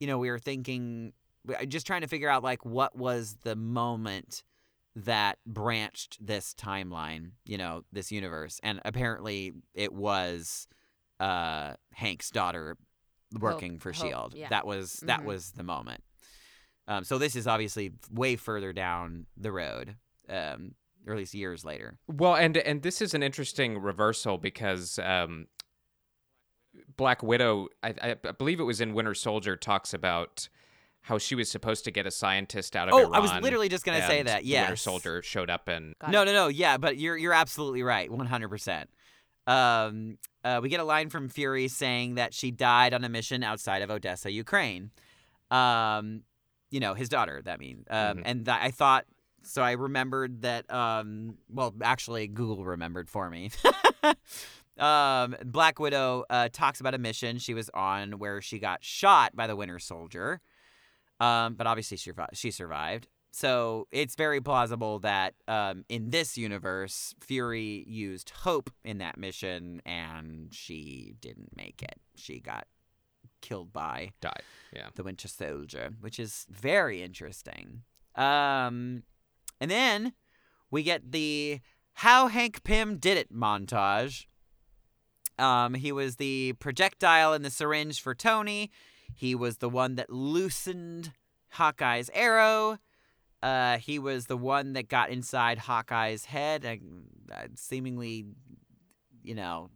you 0.00 0.06
know, 0.06 0.18
we 0.18 0.30
were 0.30 0.38
thinking, 0.38 1.12
we- 1.44 1.66
just 1.66 1.86
trying 1.86 2.00
to 2.02 2.08
figure 2.08 2.28
out 2.28 2.42
like 2.42 2.64
what 2.64 2.96
was 2.96 3.36
the 3.42 3.56
moment 3.56 4.42
that 4.96 5.38
branched 5.46 6.18
this 6.24 6.52
timeline, 6.54 7.30
you 7.44 7.56
know, 7.56 7.84
this 7.92 8.10
universe, 8.10 8.58
and 8.62 8.80
apparently 8.84 9.52
it 9.74 9.92
was 9.92 10.66
uh 11.20 11.74
Hank's 11.94 12.30
daughter 12.30 12.76
working 13.38 13.78
for 13.78 13.92
Hope, 13.92 14.08
Shield. 14.08 14.34
yeah. 14.34 14.48
That 14.48 14.66
was 14.66 14.94
that 15.06 15.20
Mhm. 15.20 15.24
was 15.26 15.52
the 15.52 15.62
moment. 15.62 16.02
Um, 16.90 17.04
so 17.04 17.18
this 17.18 17.36
is 17.36 17.46
obviously 17.46 17.92
way 18.12 18.34
further 18.34 18.72
down 18.72 19.26
the 19.36 19.52
road, 19.52 19.94
um, 20.28 20.74
or 21.06 21.12
at 21.12 21.18
least 21.18 21.34
years 21.34 21.64
later. 21.64 21.96
Well, 22.08 22.34
and 22.34 22.56
and 22.56 22.82
this 22.82 23.00
is 23.00 23.14
an 23.14 23.22
interesting 23.22 23.78
reversal 23.78 24.38
because 24.38 24.98
um, 24.98 25.46
Black 26.96 27.22
Widow, 27.22 27.68
I, 27.84 27.94
I 28.02 28.16
I 28.28 28.32
believe 28.32 28.58
it 28.58 28.64
was 28.64 28.80
in 28.80 28.92
Winter 28.92 29.14
Soldier, 29.14 29.56
talks 29.56 29.94
about 29.94 30.48
how 31.02 31.16
she 31.16 31.36
was 31.36 31.48
supposed 31.48 31.84
to 31.84 31.92
get 31.92 32.06
a 32.06 32.10
scientist 32.10 32.74
out 32.74 32.88
of 32.88 32.94
Oh, 32.94 32.98
Iran. 32.98 33.14
I 33.14 33.18
was 33.20 33.32
literally 33.40 33.68
just 33.68 33.84
gonna 33.84 34.04
say 34.06 34.22
that. 34.24 34.44
Yeah, 34.44 34.62
Winter 34.62 34.76
Soldier 34.76 35.22
showed 35.22 35.48
up 35.48 35.68
and 35.68 35.94
Got 36.00 36.10
no, 36.10 36.22
it. 36.22 36.26
no, 36.26 36.32
no. 36.32 36.48
Yeah, 36.48 36.76
but 36.76 36.96
you're 36.98 37.16
you're 37.16 37.32
absolutely 37.32 37.84
right. 37.84 38.10
One 38.10 38.26
hundred 38.26 38.48
percent. 38.48 38.90
Um, 39.46 40.18
uh, 40.44 40.58
we 40.62 40.68
get 40.68 40.80
a 40.80 40.84
line 40.84 41.08
from 41.08 41.28
Fury 41.28 41.68
saying 41.68 42.16
that 42.16 42.34
she 42.34 42.50
died 42.50 42.94
on 42.94 43.04
a 43.04 43.08
mission 43.08 43.44
outside 43.44 43.82
of 43.82 43.90
Odessa, 43.90 44.30
Ukraine. 44.30 44.90
Um, 45.50 46.22
you 46.70 46.80
know, 46.80 46.94
his 46.94 47.08
daughter. 47.08 47.40
That 47.44 47.58
mean. 47.60 47.84
Um, 47.90 48.18
Mhm. 48.18 48.22
and 48.24 48.44
th- 48.46 48.58
I 48.60 48.70
thought 48.70 49.06
so. 49.42 49.62
I 49.62 49.72
remembered 49.72 50.42
that. 50.42 50.70
Um, 50.72 51.36
well, 51.48 51.74
actually, 51.82 52.26
Google 52.28 52.64
remembered 52.64 53.08
for 53.08 53.28
me. 53.30 53.50
um, 54.78 55.36
Black 55.44 55.78
Widow 55.78 56.24
uh, 56.30 56.48
talks 56.52 56.80
about 56.80 56.94
a 56.94 56.98
mission 56.98 57.38
she 57.38 57.54
was 57.54 57.70
on 57.74 58.12
where 58.18 58.40
she 58.40 58.58
got 58.58 58.82
shot 58.84 59.34
by 59.36 59.46
the 59.46 59.56
Winter 59.56 59.78
Soldier. 59.78 60.40
Um, 61.20 61.54
but 61.54 61.66
obviously 61.66 61.96
she 61.98 62.10
survived. 62.10 62.30
She 62.36 62.50
survived. 62.50 63.08
So 63.32 63.86
it's 63.92 64.16
very 64.16 64.40
plausible 64.40 64.98
that 65.00 65.34
um, 65.46 65.84
in 65.88 66.10
this 66.10 66.36
universe, 66.38 67.14
Fury 67.20 67.84
used 67.86 68.30
Hope 68.30 68.70
in 68.84 68.98
that 68.98 69.18
mission, 69.18 69.82
and 69.86 70.48
she 70.52 71.14
didn't 71.20 71.54
make 71.56 71.82
it. 71.82 72.00
She 72.16 72.40
got 72.40 72.66
killed 73.40 73.72
by 73.72 74.12
died. 74.20 74.42
Yeah. 74.72 74.88
the 74.94 75.02
Winter 75.02 75.28
Soldier, 75.28 75.90
which 76.00 76.18
is 76.18 76.46
very 76.50 77.02
interesting. 77.02 77.82
Um, 78.14 79.02
and 79.60 79.70
then 79.70 80.12
we 80.70 80.82
get 80.82 81.12
the 81.12 81.60
How 81.94 82.28
Hank 82.28 82.62
Pym 82.64 82.98
Did 82.98 83.16
It 83.16 83.32
montage. 83.32 84.26
Um, 85.38 85.74
he 85.74 85.90
was 85.90 86.16
the 86.16 86.54
projectile 86.60 87.32
in 87.32 87.42
the 87.42 87.50
syringe 87.50 88.00
for 88.00 88.14
Tony. 88.14 88.70
He 89.14 89.34
was 89.34 89.58
the 89.58 89.68
one 89.68 89.96
that 89.96 90.10
loosened 90.10 91.12
Hawkeye's 91.48 92.10
arrow. 92.12 92.78
Uh, 93.42 93.78
he 93.78 93.98
was 93.98 94.26
the 94.26 94.36
one 94.36 94.74
that 94.74 94.88
got 94.88 95.10
inside 95.10 95.58
Hawkeye's 95.58 96.26
head, 96.26 96.64
and 96.64 97.06
uh, 97.32 97.48
seemingly, 97.54 98.26
you 99.22 99.34
know, 99.34 99.70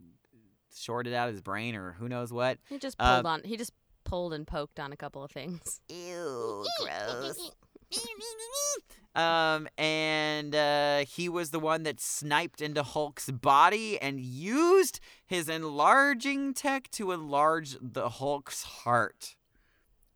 shorted 0.75 1.13
out 1.13 1.29
his 1.31 1.41
brain 1.41 1.75
or 1.75 1.93
who 1.93 2.07
knows 2.09 2.31
what. 2.33 2.59
He 2.69 2.77
just 2.77 2.95
Uh, 2.99 3.15
pulled 3.15 3.25
on. 3.25 3.41
He 3.43 3.57
just 3.57 3.73
pulled 4.03 4.33
and 4.33 4.45
poked 4.45 4.79
on 4.79 4.91
a 4.91 4.97
couple 4.97 5.23
of 5.23 5.31
things. 5.31 5.81
Ew, 5.89 6.65
gross. 6.81 7.51
um, 9.15 9.67
and 9.77 10.53
uh, 10.55 11.05
he 11.07 11.29
was 11.29 11.51
the 11.51 11.59
one 11.59 11.83
that 11.83 11.99
sniped 12.01 12.61
into 12.61 12.83
Hulk's 12.83 13.31
body 13.31 13.99
and 14.01 14.19
used 14.19 14.99
his 15.25 15.47
enlarging 15.47 16.53
tech 16.53 16.89
to 16.91 17.11
enlarge 17.11 17.77
the 17.81 18.09
Hulk's 18.09 18.63
heart. 18.63 19.35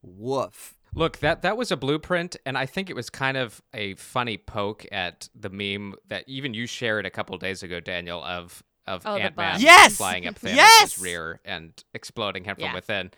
Woof. 0.01 0.75
Look, 0.95 1.19
that 1.19 1.43
that 1.43 1.55
was 1.55 1.71
a 1.71 1.77
blueprint, 1.77 2.35
and 2.47 2.57
I 2.57 2.65
think 2.65 2.89
it 2.89 2.95
was 2.95 3.09
kind 3.11 3.37
of 3.37 3.61
a 3.75 3.93
funny 3.95 4.37
poke 4.37 4.85
at 4.91 5.29
the 5.35 5.49
meme 5.49 5.93
that 6.07 6.23
even 6.27 6.55
you 6.55 6.65
shared 6.65 7.05
a 7.05 7.11
couple 7.11 7.37
days 7.37 7.61
ago, 7.61 7.79
Daniel, 7.79 8.23
of 8.23 8.63
of 8.89 9.03
Oh, 9.05 9.15
Ant 9.15 9.37
Man. 9.37 9.61
Yes! 9.61 9.95
flying 9.97 10.27
up 10.27 10.35
Thanos' 10.39 10.55
Yes! 10.55 10.99
rear 10.99 11.39
and 11.45 11.71
exploding 11.93 12.43
him 12.43 12.55
from 12.55 12.63
Yeah. 12.65 12.73
within. 12.73 13.11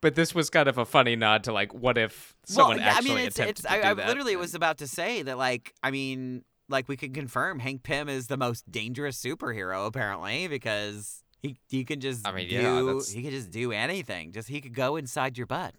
But 0.00 0.14
this 0.14 0.34
was 0.34 0.50
kind 0.50 0.68
of 0.68 0.78
a 0.78 0.84
funny 0.84 1.14
nod 1.16 1.44
to 1.44 1.52
like, 1.52 1.72
what 1.74 1.96
if 1.98 2.34
Well, 2.48 2.56
someone 2.56 2.78
yeah, 2.78 2.86
I 2.86 2.88
actually 2.96 3.14
mean, 3.16 3.26
it's, 3.26 3.36
attempted 3.36 3.50
it's, 3.50 3.62
to 3.62 3.72
I, 3.72 3.76
do 3.76 3.82
I 3.88 3.94
that? 3.94 4.08
literally 4.08 4.32
and- 4.32 4.40
was 4.40 4.54
about 4.54 4.78
to 4.78 4.86
say 4.88 5.22
that, 5.22 5.38
like, 5.38 5.74
I 5.82 5.90
mean, 5.90 6.44
like 6.68 6.88
we 6.88 6.96
can 6.96 7.12
confirm 7.12 7.58
Hank 7.58 7.82
Pym 7.82 8.08
is 8.08 8.28
the 8.28 8.36
most 8.36 8.70
dangerous 8.70 9.20
superhero 9.22 9.86
apparently 9.86 10.48
because 10.48 11.22
he 11.42 11.56
he 11.68 11.84
can 11.84 12.00
just 12.00 12.26
I 12.26 12.32
mean, 12.32 12.48
do 12.48 12.54
yeah, 12.54 13.00
he 13.14 13.20
can 13.22 13.30
just 13.30 13.50
do 13.50 13.72
anything. 13.72 14.32
Just 14.32 14.48
he 14.48 14.60
could 14.60 14.72
go 14.74 14.96
inside 14.96 15.36
your 15.36 15.46
butt 15.46 15.74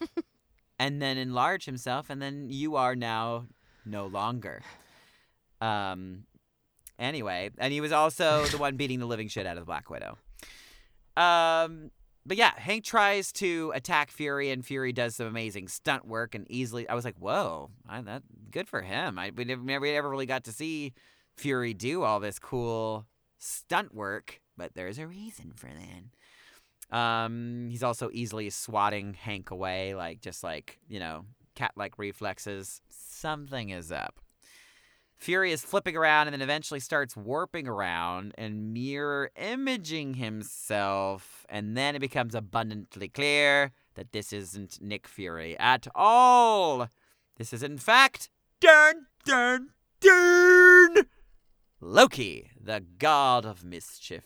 and 0.78 1.00
then 1.00 1.16
enlarge 1.16 1.64
himself, 1.64 2.10
and 2.10 2.20
then 2.20 2.48
you 2.50 2.76
are 2.76 2.94
now 2.94 3.46
no 3.86 4.06
longer. 4.06 4.62
Um. 5.60 6.24
Anyway, 7.00 7.50
and 7.58 7.72
he 7.72 7.80
was 7.80 7.90
also 7.90 8.44
the 8.44 8.58
one 8.58 8.76
beating 8.76 9.00
the 9.00 9.06
living 9.06 9.26
shit 9.26 9.46
out 9.46 9.56
of 9.56 9.62
the 9.62 9.66
Black 9.66 9.90
Widow. 9.90 10.18
Um. 11.16 11.90
But 12.26 12.36
yeah, 12.36 12.52
Hank 12.54 12.84
tries 12.84 13.32
to 13.32 13.72
attack 13.74 14.10
Fury, 14.10 14.50
and 14.50 14.64
Fury 14.64 14.92
does 14.92 15.16
some 15.16 15.26
amazing 15.26 15.68
stunt 15.68 16.06
work 16.06 16.34
and 16.34 16.46
easily. 16.50 16.86
I 16.86 16.94
was 16.94 17.04
like, 17.04 17.16
"Whoa, 17.18 17.70
I, 17.88 18.02
that 18.02 18.22
good 18.50 18.68
for 18.68 18.82
him." 18.82 19.18
I 19.18 19.32
we 19.34 19.44
never, 19.44 19.62
never 19.62 20.10
really 20.10 20.26
got 20.26 20.44
to 20.44 20.52
see 20.52 20.92
Fury 21.36 21.72
do 21.72 22.02
all 22.02 22.20
this 22.20 22.38
cool 22.38 23.06
stunt 23.38 23.94
work, 23.94 24.42
but 24.58 24.74
there's 24.74 24.98
a 24.98 25.06
reason 25.06 25.52
for 25.56 25.70
that. 25.70 26.96
Um, 26.96 27.68
he's 27.70 27.82
also 27.82 28.10
easily 28.12 28.50
swatting 28.50 29.14
Hank 29.14 29.50
away, 29.50 29.94
like 29.94 30.20
just 30.20 30.44
like 30.44 30.78
you 30.88 31.00
know, 31.00 31.24
cat-like 31.54 31.98
reflexes. 31.98 32.82
Something 32.90 33.70
is 33.70 33.90
up. 33.90 34.20
Fury 35.20 35.52
is 35.52 35.62
flipping 35.62 35.96
around 35.96 36.28
and 36.28 36.32
then 36.32 36.40
eventually 36.40 36.80
starts 36.80 37.14
warping 37.14 37.68
around 37.68 38.34
and 38.38 38.72
mirror 38.72 39.30
imaging 39.36 40.14
himself. 40.14 41.44
And 41.50 41.76
then 41.76 41.94
it 41.94 41.98
becomes 41.98 42.34
abundantly 42.34 43.08
clear 43.08 43.72
that 43.96 44.12
this 44.12 44.32
isn't 44.32 44.80
Nick 44.80 45.06
Fury 45.06 45.58
at 45.58 45.86
all. 45.94 46.88
This 47.36 47.52
is, 47.52 47.62
in 47.62 47.76
fact, 47.76 48.30
dun 48.60 49.08
dun 49.26 49.68
dun! 50.00 51.04
Loki, 51.82 52.50
the 52.58 52.82
god 52.98 53.44
of 53.44 53.62
mischief. 53.62 54.24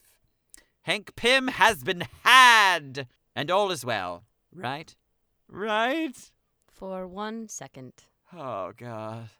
Hank 0.83 1.17
Pym 1.17 1.49
has 1.49 1.83
been 1.83 2.05
had, 2.23 3.09
and 3.35 3.51
all 3.51 3.73
is 3.73 3.85
well, 3.85 4.25
right? 4.55 4.95
Right? 5.49 6.31
For 6.69 7.05
one 7.09 7.49
second. 7.49 7.95
Oh, 8.33 8.73
God. 8.77 9.31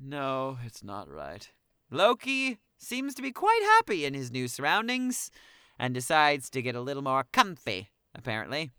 No, 0.00 0.58
it's 0.64 0.82
not 0.82 1.08
right. 1.08 1.48
Loki 1.90 2.58
seems 2.78 3.14
to 3.14 3.22
be 3.22 3.32
quite 3.32 3.62
happy 3.62 4.04
in 4.04 4.14
his 4.14 4.30
new 4.30 4.48
surroundings 4.48 5.30
and 5.78 5.94
decides 5.94 6.50
to 6.50 6.62
get 6.62 6.74
a 6.74 6.80
little 6.80 7.02
more 7.02 7.24
comfy, 7.32 7.88
apparently. 8.14 8.70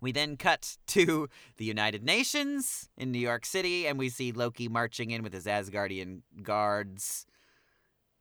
We 0.00 0.12
then 0.12 0.36
cut 0.36 0.76
to 0.88 1.28
the 1.56 1.64
United 1.64 2.04
Nations 2.04 2.88
in 2.96 3.10
New 3.10 3.18
York 3.18 3.46
City, 3.46 3.86
and 3.86 3.98
we 3.98 4.10
see 4.10 4.32
Loki 4.32 4.68
marching 4.68 5.10
in 5.10 5.22
with 5.22 5.32
his 5.32 5.46
Asgardian 5.46 6.22
guards. 6.42 7.26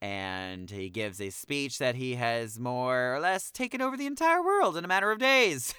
And 0.01 0.69
he 0.69 0.89
gives 0.89 1.19
a 1.19 1.29
speech 1.29 1.79
that 1.79 1.95
he 1.95 2.15
has 2.15 2.59
more 2.59 3.15
or 3.15 3.19
less 3.19 3.51
taken 3.51 3.81
over 3.81 3.95
the 3.95 4.05
entire 4.05 4.43
world 4.43 4.75
in 4.75 4.85
a 4.85 4.87
matter 4.87 5.11
of 5.11 5.19
days. 5.19 5.73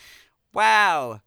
wow. 0.54 1.20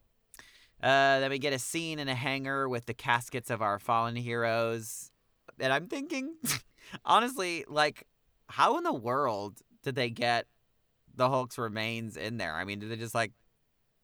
Uh, 0.82 1.20
then 1.20 1.30
we 1.30 1.40
get 1.40 1.54
a 1.54 1.60
scene 1.60 2.00
in 2.00 2.08
a 2.08 2.16
hangar 2.16 2.68
with 2.68 2.86
the 2.86 2.94
caskets 2.94 3.50
of 3.50 3.62
our 3.62 3.78
fallen 3.80 4.16
heroes. 4.16 5.12
And 5.60 5.72
I'm 5.72 5.88
thinking, 5.88 6.36
honestly, 7.06 7.66
like, 7.68 8.08
how 8.50 8.78
in 8.78 8.84
the 8.84 8.94
world 8.94 9.60
did 9.84 9.96
they 9.96 10.10
get 10.10 10.48
the 11.16 11.30
Hulk's 11.30 11.58
remains 11.58 12.18
in 12.18 12.38
there? 12.38 12.56
I 12.56 12.64
mean, 12.66 12.80
did 12.80 12.90
they 12.90 12.96
just, 12.96 13.14
like, 13.16 13.32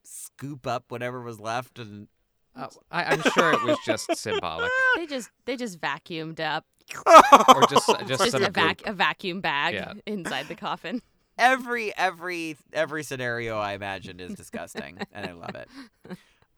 scoop 0.03 0.65
up 0.67 0.85
whatever 0.89 1.21
was 1.21 1.39
left 1.39 1.79
and. 1.79 2.07
Uh, 2.55 2.67
I, 2.91 3.03
I'm 3.03 3.21
sure 3.21 3.51
it 3.53 3.61
was 3.63 3.77
just 3.85 4.15
symbolic, 4.17 4.71
They 4.95 5.05
just 5.05 5.29
they 5.45 5.55
just 5.55 5.79
vacuumed 5.79 6.39
up 6.39 6.65
or 7.05 7.67
just 7.69 7.87
just 8.07 8.23
just 8.23 8.33
a, 8.33 8.49
vac- 8.49 8.87
a 8.87 8.93
vacuum 8.93 9.41
bag 9.41 9.75
Yeah. 9.75 9.93
inside 10.07 10.47
the 10.47 10.55
coffin. 10.55 11.03
every 11.37 11.95
every 11.95 12.57
every 12.73 13.03
scenario 13.03 13.59
I 13.59 13.73
imagined 13.73 14.21
is 14.21 14.33
disgusting, 14.33 14.97
and 15.11 15.27
I 15.27 15.33
love 15.33 15.53
it. 15.53 15.69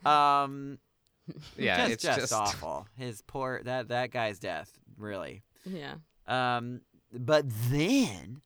Um, 0.06 0.80
Yeah, 1.58 1.78
just, 1.78 1.92
it's 1.94 2.04
just, 2.04 2.20
just 2.20 2.34
awful. 2.34 2.88
His 2.98 3.22
poor 3.22 3.62
that 3.64 3.90
that 3.90 4.12
guy's 4.12 4.40
death, 4.40 4.72
really. 4.98 5.44
Yeah. 5.66 5.96
Um, 6.28 6.82
but 7.14 7.46
then 7.48 8.42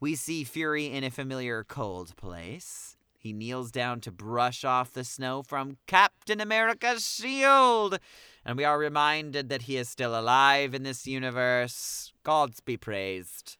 we 0.00 0.14
see 0.14 0.44
Fury 0.44 0.86
in 0.86 1.04
a 1.04 1.10
familiar 1.10 1.62
cold 1.64 2.16
place. 2.16 2.96
He 3.18 3.32
kneels 3.32 3.70
down 3.70 4.00
to 4.00 4.10
brush 4.10 4.64
off 4.64 4.92
the 4.92 5.04
snow 5.04 5.42
from 5.42 5.76
Captain 5.86 6.40
America's 6.40 7.06
shield. 7.08 7.98
And 8.44 8.56
we 8.56 8.64
are 8.64 8.78
reminded 8.78 9.48
that 9.50 9.62
he 9.62 9.76
is 9.76 9.88
still 9.88 10.18
alive 10.18 10.74
in 10.74 10.82
this 10.82 11.06
universe. 11.06 12.12
Gods 12.24 12.60
be 12.60 12.76
praised. 12.76 13.58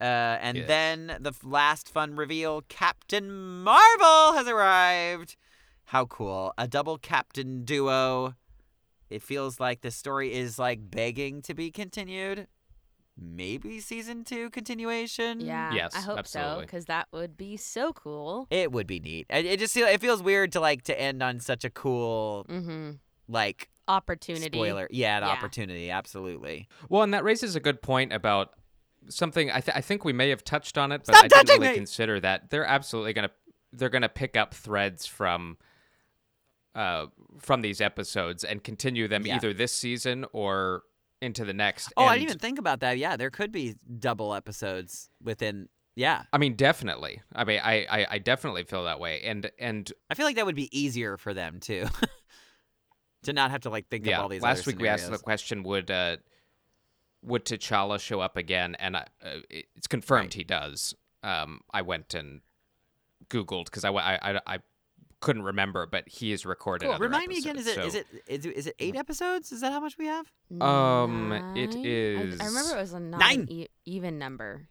Uh, 0.00 0.04
and 0.40 0.58
Yes. 0.58 0.68
then 0.68 1.16
the 1.20 1.32
last 1.42 1.88
fun 1.88 2.14
reveal 2.16 2.62
Captain 2.68 3.62
Marvel 3.62 4.34
has 4.34 4.46
arrived. 4.46 5.36
How 5.92 6.06
cool. 6.06 6.54
A 6.56 6.66
double 6.66 6.96
captain 6.96 7.64
duo. 7.66 8.34
It 9.10 9.20
feels 9.20 9.60
like 9.60 9.82
the 9.82 9.90
story 9.90 10.32
is 10.32 10.58
like 10.58 10.90
begging 10.90 11.42
to 11.42 11.52
be 11.52 11.70
continued. 11.70 12.46
Maybe 13.14 13.78
season 13.78 14.24
two 14.24 14.48
continuation. 14.48 15.40
Yeah, 15.42 15.70
Yes, 15.74 15.94
I 15.94 16.00
hope 16.00 16.26
so 16.26 16.60
because 16.62 16.86
that 16.86 17.08
would 17.12 17.36
be 17.36 17.58
so 17.58 17.92
cool. 17.92 18.46
It 18.50 18.72
would 18.72 18.86
be 18.86 19.00
neat. 19.00 19.26
It, 19.28 19.44
it 19.44 19.58
just 19.60 19.74
feel, 19.74 19.86
it 19.86 20.00
feels 20.00 20.22
weird 20.22 20.52
to 20.52 20.60
like 20.60 20.84
to 20.84 20.98
end 20.98 21.22
on 21.22 21.40
such 21.40 21.62
a 21.62 21.68
cool 21.68 22.46
Mm-hmm. 22.48 22.92
like 23.28 23.68
Opportunity. 23.86 24.46
spoiler. 24.56 24.88
Yeah, 24.90 25.18
an 25.18 25.24
Yeah. 25.24 25.28
opportunity. 25.28 25.90
Absolutely. 25.90 26.68
Well, 26.88 27.02
and 27.02 27.12
that 27.12 27.22
raises 27.22 27.54
a 27.54 27.60
good 27.60 27.82
point 27.82 28.14
about 28.14 28.52
something 29.10 29.50
I, 29.50 29.60
th- 29.60 29.76
I 29.76 29.82
think 29.82 30.06
we 30.06 30.14
may 30.14 30.30
have 30.30 30.42
touched 30.42 30.78
on 30.78 30.90
it, 30.90 31.02
but 31.04 31.16
Stop 31.16 31.24
I 31.26 31.28
didn't 31.28 31.48
really 31.60 31.68
me! 31.72 31.74
consider 31.74 32.18
that 32.20 32.48
they're 32.48 32.64
absolutely 32.64 33.12
gonna 33.12 33.30
they're 33.74 33.90
gonna 33.90 34.08
pick 34.08 34.38
up 34.38 34.54
threads 34.54 35.04
from 35.04 35.58
uh 36.74 37.06
from 37.38 37.60
these 37.62 37.80
episodes 37.80 38.44
and 38.44 38.64
continue 38.64 39.06
them 39.08 39.26
Yeah. 39.26 39.36
either 39.36 39.52
this 39.52 39.72
season 39.74 40.24
or 40.32 40.82
into 41.20 41.44
the 41.44 41.52
next. 41.52 41.92
Oh, 41.96 42.04
I 42.04 42.14
didn't 42.18 42.30
even 42.30 42.38
think 42.40 42.58
about 42.58 42.80
that. 42.80 42.98
Yeah, 42.98 43.16
there 43.16 43.30
could 43.30 43.52
be 43.52 43.76
double 43.98 44.34
episodes 44.34 45.08
within. 45.22 45.68
Yeah, 45.94 46.22
I 46.32 46.38
mean, 46.38 46.54
definitely. 46.56 47.20
I 47.34 47.44
mean, 47.44 47.60
I, 47.62 47.86
I, 47.88 48.06
I 48.12 48.18
definitely 48.18 48.64
feel 48.64 48.84
that 48.84 48.98
way, 48.98 49.20
and 49.22 49.50
and 49.58 49.92
I 50.10 50.14
feel 50.14 50.24
like 50.24 50.36
that 50.36 50.46
would 50.46 50.56
be 50.56 50.68
easier 50.76 51.18
for 51.18 51.34
them 51.34 51.60
too, 51.60 51.84
to 53.24 53.32
not 53.32 53.50
have 53.50 53.60
to 53.62 53.70
like 53.70 53.88
think 53.88 54.06
yeah. 54.06 54.16
of 54.16 54.22
all 54.22 54.28
these. 54.28 54.42
last 54.42 54.66
week 54.66 54.78
we 54.80 54.88
asked 54.88 55.10
the 55.10 55.18
question: 55.18 55.62
Would 55.64 55.90
uh, 55.90 56.16
would 57.22 57.44
T'Challa 57.44 58.00
show 58.00 58.20
up 58.20 58.36
again? 58.36 58.74
And 58.78 58.96
I, 58.96 59.06
uh, 59.22 59.40
it's 59.50 59.86
confirmed 59.86 60.26
Right. 60.28 60.34
he 60.34 60.44
does. 60.44 60.94
Um, 61.22 61.60
I 61.72 61.82
went 61.82 62.14
and 62.14 62.40
Googled 63.28 63.66
because 63.66 63.84
I, 63.84 63.90
I, 63.92 64.40
I 64.46 64.58
couldn't 65.22 65.42
remember, 65.44 65.86
but 65.86 66.06
he 66.08 66.32
is 66.32 66.44
recorded. 66.44 66.84
Cool. 66.86 66.94
other 66.96 67.04
Remind 67.04 67.28
me 67.28 67.38
again. 67.38 67.56
Is 67.56 67.66
it 67.66 67.78
episodes, 67.78 67.94
is 67.94 68.00
it 68.00 68.06
is 68.26 68.46
it 68.46 68.56
is 68.56 68.66
it 68.66 68.74
eight 68.78 68.96
episodes? 68.96 69.52
Is 69.52 69.62
that 69.62 69.72
how 69.72 69.80
much 69.80 69.96
we 69.96 70.06
have? 70.06 70.30
Um, 70.60 71.32
it 71.56 71.70
Nine? 71.74 72.38
I- 72.40 72.44
I, 72.44 72.46
remember 72.48 72.76
it 72.76 72.80
was 72.80 72.92
a 72.92 73.00
nine, 73.00 73.18
Nine. 73.20 73.46
E- 73.48 73.68
even 73.86 74.18
number. 74.18 74.68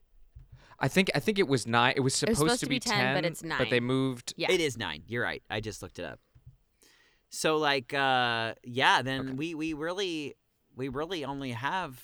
I 0.80 0.88
think 0.88 1.10
I 1.16 1.20
think 1.20 1.40
it 1.40 1.48
was 1.48 1.66
nine. 1.66 1.94
It 1.96 2.02
was 2.02 2.14
supposed, 2.16 2.40
supposed 2.40 2.60
to 2.60 2.66
to 2.66 2.70
be 2.70 2.76
be 2.76 2.80
10, 2.82 3.16
but 3.16 3.26
it's 3.26 3.44
nine. 3.44 3.58
But 3.58 3.70
they 3.70 3.80
moved. 3.80 4.34
Yeah. 4.38 4.52
It 4.52 4.62
is 4.62 4.78
nine. 4.78 5.04
You're 5.08 5.24
right. 5.24 5.42
I 5.50 5.60
just 5.60 5.82
looked 5.82 6.00
it 6.00 6.06
up. 6.06 6.20
So 7.30 7.58
like, 7.58 7.94
uh, 7.94 8.56
yeah. 8.64 9.02
Then 9.02 9.20
Okay. 9.22 9.34
we 9.34 9.56
we 9.56 9.74
really 9.74 10.36
we 10.76 10.90
really 10.90 11.24
only 11.24 11.52
have 11.52 12.04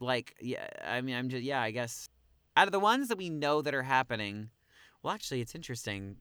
like 0.00 0.34
yeah. 0.40 0.66
I 0.84 1.00
mean, 1.00 1.16
I'm 1.16 1.28
just 1.28 1.44
yeah. 1.44 1.60
I 1.60 1.70
guess 1.70 2.08
out 2.56 2.66
of 2.68 2.72
the 2.72 2.80
ones 2.80 3.08
that 3.08 3.18
we 3.18 3.30
know 3.30 3.62
that 3.62 3.74
are 3.74 3.82
happening, 3.84 4.50
well, 5.02 5.14
actually, 5.14 5.40
it's 5.40 5.54
interesting. 5.54 6.16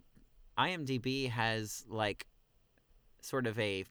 IMDb 0.58 1.30
has 1.30 1.84
like 1.88 2.26
sort 3.22 3.48
of 3.48 3.58
a 3.60 3.86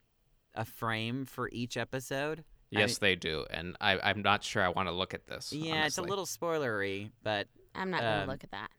a 0.54 0.64
frame 0.64 1.24
for 1.24 1.48
each 1.52 1.76
episode. 1.76 2.40
I 2.74 2.80
Yes, 2.80 2.90
mean- 3.00 3.08
they 3.10 3.16
do, 3.16 3.44
and 3.50 3.76
I, 3.80 3.98
I'm 4.00 4.22
not 4.22 4.42
sure 4.42 4.62
I 4.62 4.68
want 4.68 4.88
to 4.88 4.92
look 4.94 5.14
at 5.14 5.26
this. 5.26 5.52
yeah, 5.52 5.86
it's 5.86 5.98
a 5.98 6.02
little 6.02 6.26
spoilery, 6.26 7.10
but 7.22 7.46
I'm 7.74 7.90
not 7.90 8.00
gonna 8.00 8.22
Um, 8.22 8.28
look 8.28 8.42
at 8.44 8.50
that. 8.52 8.70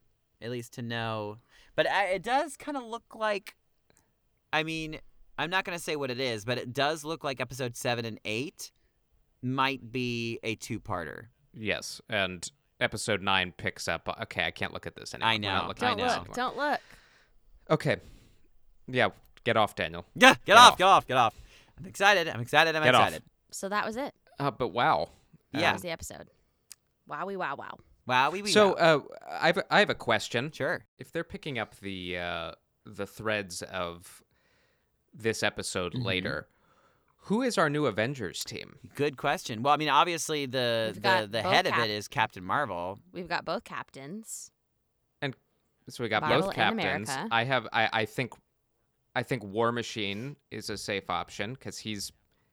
at 0.41 0.51
least 0.51 0.73
to 0.73 0.81
know. 0.81 1.37
But 1.75 1.89
I, 1.89 2.05
it 2.07 2.23
does 2.23 2.55
kind 2.57 2.77
of 2.77 2.83
look 2.83 3.15
like. 3.15 3.55
I 4.53 4.63
mean, 4.63 4.99
I'm 5.37 5.49
not 5.49 5.65
going 5.65 5.77
to 5.77 5.83
say 5.83 5.97
what 5.97 6.09
it 6.09 6.19
is, 6.19 6.45
but 6.45 6.57
it 6.57 6.71
does 6.71 7.03
look 7.03 7.23
like 7.25 7.41
episode 7.41 7.75
seven 7.75 8.05
and 8.05 8.19
eight 8.23 8.71
might 9.41 9.91
be 9.91 10.39
a 10.43 10.55
two-parter. 10.55 11.25
Yes, 11.53 11.99
and 12.09 12.49
episode 12.79 13.21
nine 13.21 13.53
picks 13.57 13.89
up. 13.89 14.07
Okay, 14.23 14.45
I 14.45 14.51
can't 14.51 14.71
look 14.71 14.87
at 14.87 14.95
this 14.95 15.13
anymore. 15.13 15.29
I 15.29 15.37
know, 15.37 15.67
I 15.69 15.73
Don't 15.73 15.97
know. 15.97 16.05
look. 16.05 16.33
Don't 16.33 16.55
look. 16.57 16.79
Okay. 17.69 17.97
Yeah, 18.87 19.09
get 19.43 19.57
off, 19.57 19.75
Daniel. 19.75 20.05
Yeah, 20.15 20.29
get, 20.33 20.45
Get 20.45 20.57
off, 20.57 20.71
off. 20.73 20.77
get 20.77 20.83
off, 20.87 21.07
get 21.07 21.17
off. 21.17 21.35
I'm 21.79 21.85
excited. 21.87 22.27
I'm 22.27 22.39
excited. 22.41 22.75
I'm 22.75 22.83
Get 22.83 22.95
off. 22.95 23.07
excited. 23.07 23.23
So 23.51 23.69
that 23.69 23.85
was 23.85 23.97
it. 23.97 24.13
Uh, 24.39 24.51
but 24.51 24.69
wow. 24.69 25.09
That 25.51 25.61
Yeah. 25.61 25.73
was 25.73 25.81
the 25.81 25.89
episode. 25.89 26.27
Wowie 27.09 27.37
wow 27.37 27.55
wow. 27.55 27.77
Wow, 28.07 28.29
we, 28.31 28.41
we 28.43 28.51
So 28.51 28.69
wow. 28.69 28.73
uh, 28.75 28.99
I 29.41 29.47
have 29.47 29.63
I 29.71 29.79
have 29.79 29.89
a 29.89 29.95
question. 29.95 30.51
sure. 30.51 30.85
If 30.99 31.11
they're 31.11 31.23
picking 31.23 31.57
up 31.59 31.75
the 31.79 32.17
uh, 32.17 32.51
the 32.85 33.07
threads 33.07 33.61
of 33.63 34.21
this 35.13 35.41
episode 35.43 35.93
Mm-hmm. 35.93 36.05
later, 36.05 36.47
who 37.23 37.41
is 37.41 37.57
our 37.57 37.69
new 37.69 37.87
Avengers 37.87 38.43
team? 38.43 38.77
Good 38.95 39.17
question. 39.17 39.63
Well, 39.63 39.73
I 39.73 39.77
mean, 39.77 39.89
obviously 39.89 40.45
the 40.45 40.91
We've 40.93 41.01
the, 41.01 41.27
the 41.31 41.41
both 41.41 41.51
head 41.51 41.65
of 41.67 41.77
it 41.79 41.89
is 41.89 42.07
Captain 42.07 42.43
Marvel. 42.43 42.99
We've 43.11 43.27
got 43.27 43.43
both 43.45 43.63
captains. 43.63 44.51
So 45.89 46.03
we 46.03 46.09
got 46.09 46.21
Marvel 46.23 46.47
both 46.47 46.55
captains. 46.55 47.09
I 47.31 47.43
have 47.43 47.67
I, 47.71 47.89
I 47.93 48.05
think 48.05 48.33
I 49.15 49.23
think 49.23 49.43
War 49.43 49.71
Machine 49.71 50.35
is 50.51 50.69
a 50.69 50.77
safe 50.77 51.09
option 51.09 51.53
because 51.53 51.77
he's 51.77 52.11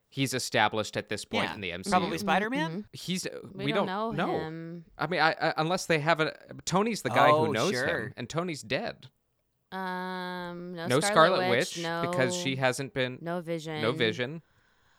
he's 0.09 0.33
established 0.35 0.95
at 0.95 1.09
this 1.09 1.25
point 1.25 1.45
Yeah, 1.45 1.55
in 1.55 1.61
the 1.61 1.71
MCU. 1.71 1.89
Probably 1.89 2.17
Mhm, 2.17 2.21
Spider-Man. 2.21 2.85
He's 2.93 3.23
mhm. 3.23 3.55
We, 3.55 3.65
we, 3.65 3.71
don't, 3.71 3.87
don't, 3.87 4.15
know 4.15 4.37
him. 4.39 4.85
I 4.97 5.07
mean, 5.07 5.19
I, 5.19 5.31
I, 5.41 5.53
unless 5.57 5.87
they 5.87 5.97
have 5.99 6.19
a 6.19 6.33
Tony's 6.65 7.01
the 7.01 7.09
guy 7.09 7.31
Oh, 7.31 7.45
who 7.45 7.53
knows 7.53 7.71
sure. 7.71 7.87
him, 7.87 8.13
and 8.17 8.29
Tony's 8.29 8.61
dead. 8.61 9.07
Um, 9.71 10.75
no, 10.75 10.85
No, 10.85 10.99
Scarlet, 10.99 11.49
Witch, 11.49 11.79
no, 11.81 12.07
because 12.07 12.35
she 12.35 12.55
hasn't 12.57 12.93
been 12.93 13.17
no 13.21 13.41
vision. 13.41 13.81
no 13.81 13.91
Vision. 13.91 14.43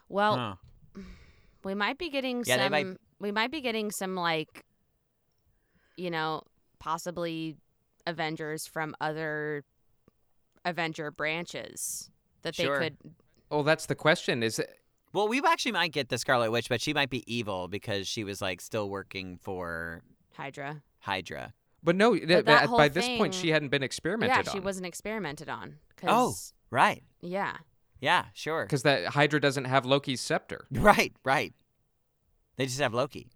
Well, 0.08 0.58
Huh. 0.96 1.02
we 1.62 1.74
might 1.74 1.96
be 1.96 2.10
getting 2.10 2.42
Yeah, 2.44 2.56
some. 2.56 2.72
might- 2.72 2.96
We 3.20 3.30
might 3.30 3.52
be 3.52 3.60
getting 3.60 3.92
some 3.92 4.16
like, 4.16 4.64
you 5.96 6.10
know, 6.10 6.42
possibly 6.80 7.56
Avengers 8.06 8.66
from 8.66 8.94
other 9.00 9.64
Avenger 10.64 11.10
branches 11.10 12.10
that 12.42 12.54
Sure. 12.54 12.78
they 12.78 12.90
could. 12.90 12.98
Oh, 13.50 13.62
that's 13.62 13.86
the 13.86 13.94
question. 13.94 14.42
Is 14.42 14.58
it? 14.58 14.78
Well, 15.12 15.28
we 15.28 15.40
actually 15.46 15.72
might 15.72 15.92
get 15.92 16.08
the 16.08 16.18
Scarlet 16.18 16.50
Witch, 16.50 16.68
but 16.68 16.80
she 16.80 16.92
might 16.92 17.10
be 17.10 17.22
evil 17.32 17.68
because 17.68 18.08
she 18.08 18.24
was 18.24 18.42
like 18.42 18.60
still 18.60 18.88
working 18.90 19.38
for 19.40 20.02
Hydra. 20.32 20.82
Hydra. 21.00 21.52
But 21.82 21.96
no, 21.96 22.16
th- 22.16 22.46
that 22.46 22.68
by 22.70 22.88
this 22.88 23.06
point 23.08 23.34
she 23.34 23.50
hadn't 23.50 23.68
been 23.68 23.82
experimented 23.82 24.36
on. 24.38 24.44
yeah, 24.46 24.52
she 24.52 24.58
wasn't 24.60 24.86
experimented 24.86 25.48
on. 25.48 25.76
Oh, 26.06 26.34
right. 26.70 27.02
Yeah. 27.20 27.58
Yeah, 28.00 28.26
sure. 28.34 28.64
because 28.64 28.82
that 28.82 29.06
Hydra 29.08 29.40
doesn't 29.40 29.66
have 29.66 29.84
Loki's 29.86 30.20
scepter. 30.20 30.66
Right, 30.72 31.14
right. 31.24 31.54
They 32.56 32.66
just 32.66 32.80
have 32.80 32.92
Loki. 32.94 33.28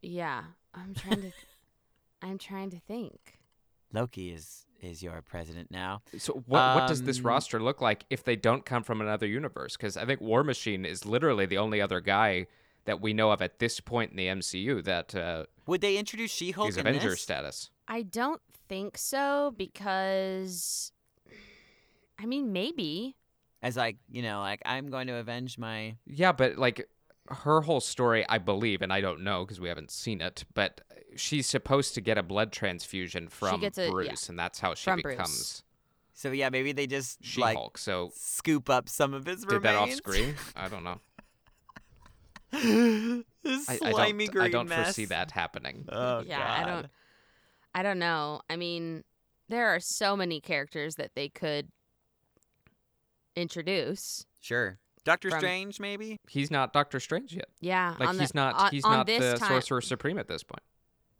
Yeah. 0.00 0.42
I'm 0.74 0.94
trying 0.94 1.22
to. 1.22 1.32
I'm 2.22 2.38
trying 2.38 2.70
to 2.70 2.78
think. 2.80 3.38
Loki 3.92 4.30
is 4.32 4.66
is 4.80 5.02
your 5.02 5.22
president 5.22 5.70
now. 5.70 6.02
So 6.18 6.42
what 6.46 6.74
what 6.76 6.88
does 6.88 7.02
this 7.04 7.18
Um, 7.18 7.26
roster 7.26 7.60
look 7.62 7.80
like 7.80 8.04
if 8.10 8.24
they 8.24 8.34
don't 8.36 8.64
come 8.64 8.82
from 8.82 9.00
another 9.00 9.26
universe? 9.26 9.76
Because 9.76 9.96
I 9.96 10.04
think 10.04 10.20
War 10.20 10.42
Machine 10.42 10.84
is 10.84 11.04
literally 11.06 11.46
the 11.46 11.58
only 11.58 11.80
other 11.80 12.00
guy 12.00 12.46
that 12.84 13.00
we 13.00 13.12
know 13.12 13.30
of 13.30 13.40
at 13.40 13.60
this 13.60 13.78
point 13.78 14.10
in 14.10 14.16
the 14.16 14.26
MCU 14.26 14.82
that 14.84 15.14
uh, 15.14 15.44
Would 15.66 15.82
they 15.82 15.96
introduce 15.96 16.32
She-Hulk 16.32 16.70
is 16.70 16.76
in 16.76 16.86
Avenger 16.86 17.10
this? 17.10 17.20
status. 17.22 17.70
I 17.86 18.02
don't 18.02 18.40
think 18.68 18.98
so 18.98 19.54
because. 19.56 20.90
I 22.18 22.26
mean, 22.26 22.52
maybe. 22.52 23.16
As 23.62 23.76
like, 23.76 23.98
you 24.10 24.22
know, 24.22 24.40
like 24.40 24.60
I'm 24.64 24.88
going 24.90 25.06
to 25.06 25.14
avenge 25.14 25.58
my 25.58 25.96
Yeah, 26.06 26.32
but 26.32 26.56
like 26.56 26.88
her 27.28 27.62
whole 27.62 27.80
story, 27.80 28.26
I 28.28 28.38
believe, 28.38 28.82
and 28.82 28.92
I 28.92 29.00
don't 29.00 29.22
know 29.22 29.44
because 29.44 29.60
we 29.60 29.68
haven't 29.68 29.90
seen 29.90 30.20
it, 30.20 30.44
but 30.54 30.80
she's 31.16 31.46
supposed 31.46 31.94
to 31.94 32.00
get 32.00 32.18
a 32.18 32.22
blood 32.22 32.52
transfusion 32.52 33.28
from 33.28 33.60
gets 33.60 33.78
a- 33.78 33.84
yeah, 33.84 33.90
Bruce, 33.90 34.28
and 34.28 34.38
that's 34.38 34.60
how 34.60 34.74
she 34.74 34.84
from 34.84 35.00
Bruce. 35.00 35.14
becomes 35.16 35.62
So 36.14 36.30
yeah, 36.30 36.50
maybe 36.50 36.72
they 36.72 36.86
just 36.86 37.18
She 37.24 37.40
like 37.40 37.56
Hulk. 37.56 37.78
So 37.78 38.10
scoop 38.14 38.68
up 38.70 38.88
some 38.88 39.14
of 39.14 39.26
his 39.26 39.44
did 39.44 39.62
that 39.62 39.74
off 39.76 39.90
screen? 39.92 40.34
I 40.56 40.68
don't 40.68 40.84
know. 40.84 41.00
this 43.42 43.68
I, 43.68 43.78
I 43.82 43.90
slimy 43.92 44.26
don't. 44.26 44.34
green 44.34 44.44
I 44.46 44.50
don't 44.50 44.68
mess. 44.68 44.84
foresee 44.86 45.06
that 45.06 45.30
happening. 45.30 45.86
Oh 45.90 46.20
yeah, 46.20 46.38
God. 46.38 46.48
I 46.68 46.70
don't. 46.70 46.86
I 47.74 47.82
don't 47.82 47.98
know. 47.98 48.42
I 48.50 48.56
mean, 48.56 49.04
there 49.48 49.68
are 49.68 49.80
so 49.80 50.16
many 50.16 50.40
characters 50.40 50.96
that 50.96 51.12
they 51.14 51.28
could 51.28 51.68
introduce. 53.34 54.26
Sure. 54.40 54.78
Doctor 55.04 55.30
From- 55.30 55.40
Strange, 55.40 55.80
maybe. 55.80 56.18
He's 56.28 56.50
not 56.50 56.72
Doctor 56.72 57.00
Strange 57.00 57.32
yet. 57.34 57.48
Yeah, 57.60 57.96
Like 57.98 58.08
on 58.08 58.18
he's 58.18 58.30
the, 58.30 58.38
not. 58.38 58.54
on, 58.54 58.70
he's 58.70 58.84
on 58.84 58.92
not 58.98 59.06
this 59.06 59.32
the 59.32 59.38
time, 59.38 59.48
Sorcerer 59.48 59.80
Supreme 59.80 60.18
at 60.18 60.28
this 60.28 60.42
point. 60.42 60.62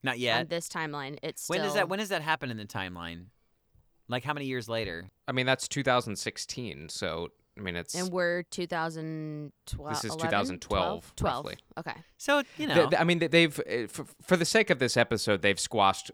Not 0.05 0.19
yet. 0.19 0.41
On 0.41 0.47
this 0.49 0.69
timeline, 0.69 1.19
it's 1.23 1.49
When 1.49 1.59
still, 1.59 1.67
does 1.67 1.75
that? 1.75 1.89
When 1.89 1.99
does 1.99 2.09
that 2.11 2.23
happen 2.23 2.51
in 2.51 2.57
the 2.57 2.65
timeline? 2.65 3.27
Like 4.09 4.25
how 4.25 4.35
many 4.35 4.47
years 4.47 4.69
later? 4.69 5.11
I 5.29 5.33
mean, 5.33 5.47
that's 5.47 5.69
2016. 5.69 6.89
So 6.89 7.29
I 7.57 7.61
mean, 7.61 7.77
it's 7.77 7.95
and 7.95 8.11
we're 8.11 8.43
2012. 8.45 9.91
This 9.91 10.05
is 10.05 10.11
11? 10.13 10.21
2012, 10.59 11.13
12? 11.17 11.35
roughly. 11.45 11.57
Okay. 11.79 11.95
So 12.19 12.43
you 12.59 12.67
know, 12.67 12.75
Th- 12.75 12.89
th- 12.91 13.01
I 13.01 13.05
mean, 13.05 13.19
they've 13.21 13.59
uh, 13.61 13.87
for, 13.89 14.05
for 14.23 14.37
the 14.37 14.45
sake 14.45 14.71
of 14.71 14.79
this 14.79 14.97
episode, 14.97 15.43
they've 15.43 15.61
squashed 15.61 16.11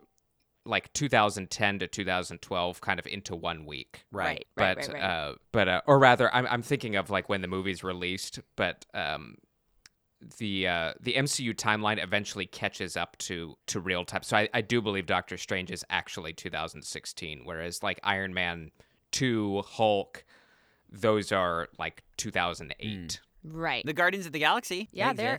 like 0.68 0.92
2010 0.92 1.78
to 1.80 1.86
2012 1.88 2.80
kind 2.80 2.98
of 3.00 3.06
into 3.06 3.34
one 3.34 3.64
week. 3.66 4.04
Right. 4.12 4.26
right, 4.26 4.46
But 4.54 4.76
right, 4.76 4.88
right. 4.94 5.02
uh 5.02 5.34
but 5.52 5.68
uh, 5.68 5.80
or 5.86 5.98
rather 5.98 6.32
I'm 6.34 6.46
I'm 6.46 6.62
thinking 6.62 6.94
of 6.96 7.10
like 7.10 7.28
when 7.28 7.40
the 7.42 7.48
movie's 7.48 7.82
released, 7.82 8.38
but 8.56 8.86
um 8.94 9.36
the 10.38 10.66
uh, 10.66 10.92
the 11.00 11.14
MCU 11.14 11.54
timeline 11.54 12.02
eventually 12.02 12.44
catches 12.44 12.96
up 12.96 13.16
to 13.18 13.54
to 13.68 13.78
real 13.78 14.04
time. 14.04 14.22
So 14.24 14.36
I, 14.36 14.48
I 14.52 14.60
do 14.62 14.80
believe 14.82 15.06
Doctor 15.06 15.36
Strange 15.36 15.70
is 15.70 15.84
actually 15.90 16.32
2016, 16.32 17.42
whereas 17.44 17.84
like 17.84 18.00
Iron 18.02 18.34
Man 18.34 18.72
2, 19.12 19.62
Hulk, 19.64 20.24
those 20.90 21.30
are 21.30 21.68
like 21.78 22.02
2008. 22.16 23.20
right. 23.44 23.84
The 23.86 23.92
Guardians 23.92 24.26
of 24.26 24.32
the 24.32 24.40
Galaxy. 24.40 24.88
Yeah, 24.92 25.12
they're- 25.12 25.38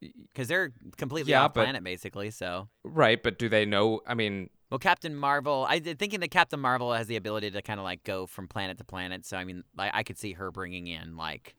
because 0.00 0.48
they're 0.48 0.72
completely 0.96 1.32
Yeah, 1.32 1.44
off 1.44 1.54
but- 1.54 1.64
planet 1.64 1.84
basically. 1.84 2.30
So, 2.30 2.68
Right, 2.84 3.22
but 3.22 3.38
do 3.38 3.48
they 3.48 3.64
know? 3.66 4.00
I 4.06 4.14
mean, 4.14 4.50
well, 4.70 4.78
Captain 4.78 5.14
Marvel. 5.16 5.66
I 5.68 5.78
did 5.80 5.98
thinking 5.98 6.20
that 6.20 6.30
Captain 6.30 6.60
Marvel 6.60 6.92
has 6.92 7.06
the 7.08 7.16
ability 7.16 7.50
to 7.50 7.62
kind 7.62 7.80
of 7.80 7.84
like 7.84 8.04
go 8.04 8.26
from 8.26 8.46
planet 8.48 8.78
to 8.78 8.84
planet. 8.84 9.26
So, 9.26 9.36
I 9.36 9.44
mean, 9.44 9.64
like 9.76 9.90
I 9.94 10.02
could 10.04 10.16
see 10.18 10.32
her 10.34 10.50
bringing 10.50 10.86
in 10.86 11.16
like 11.16 11.56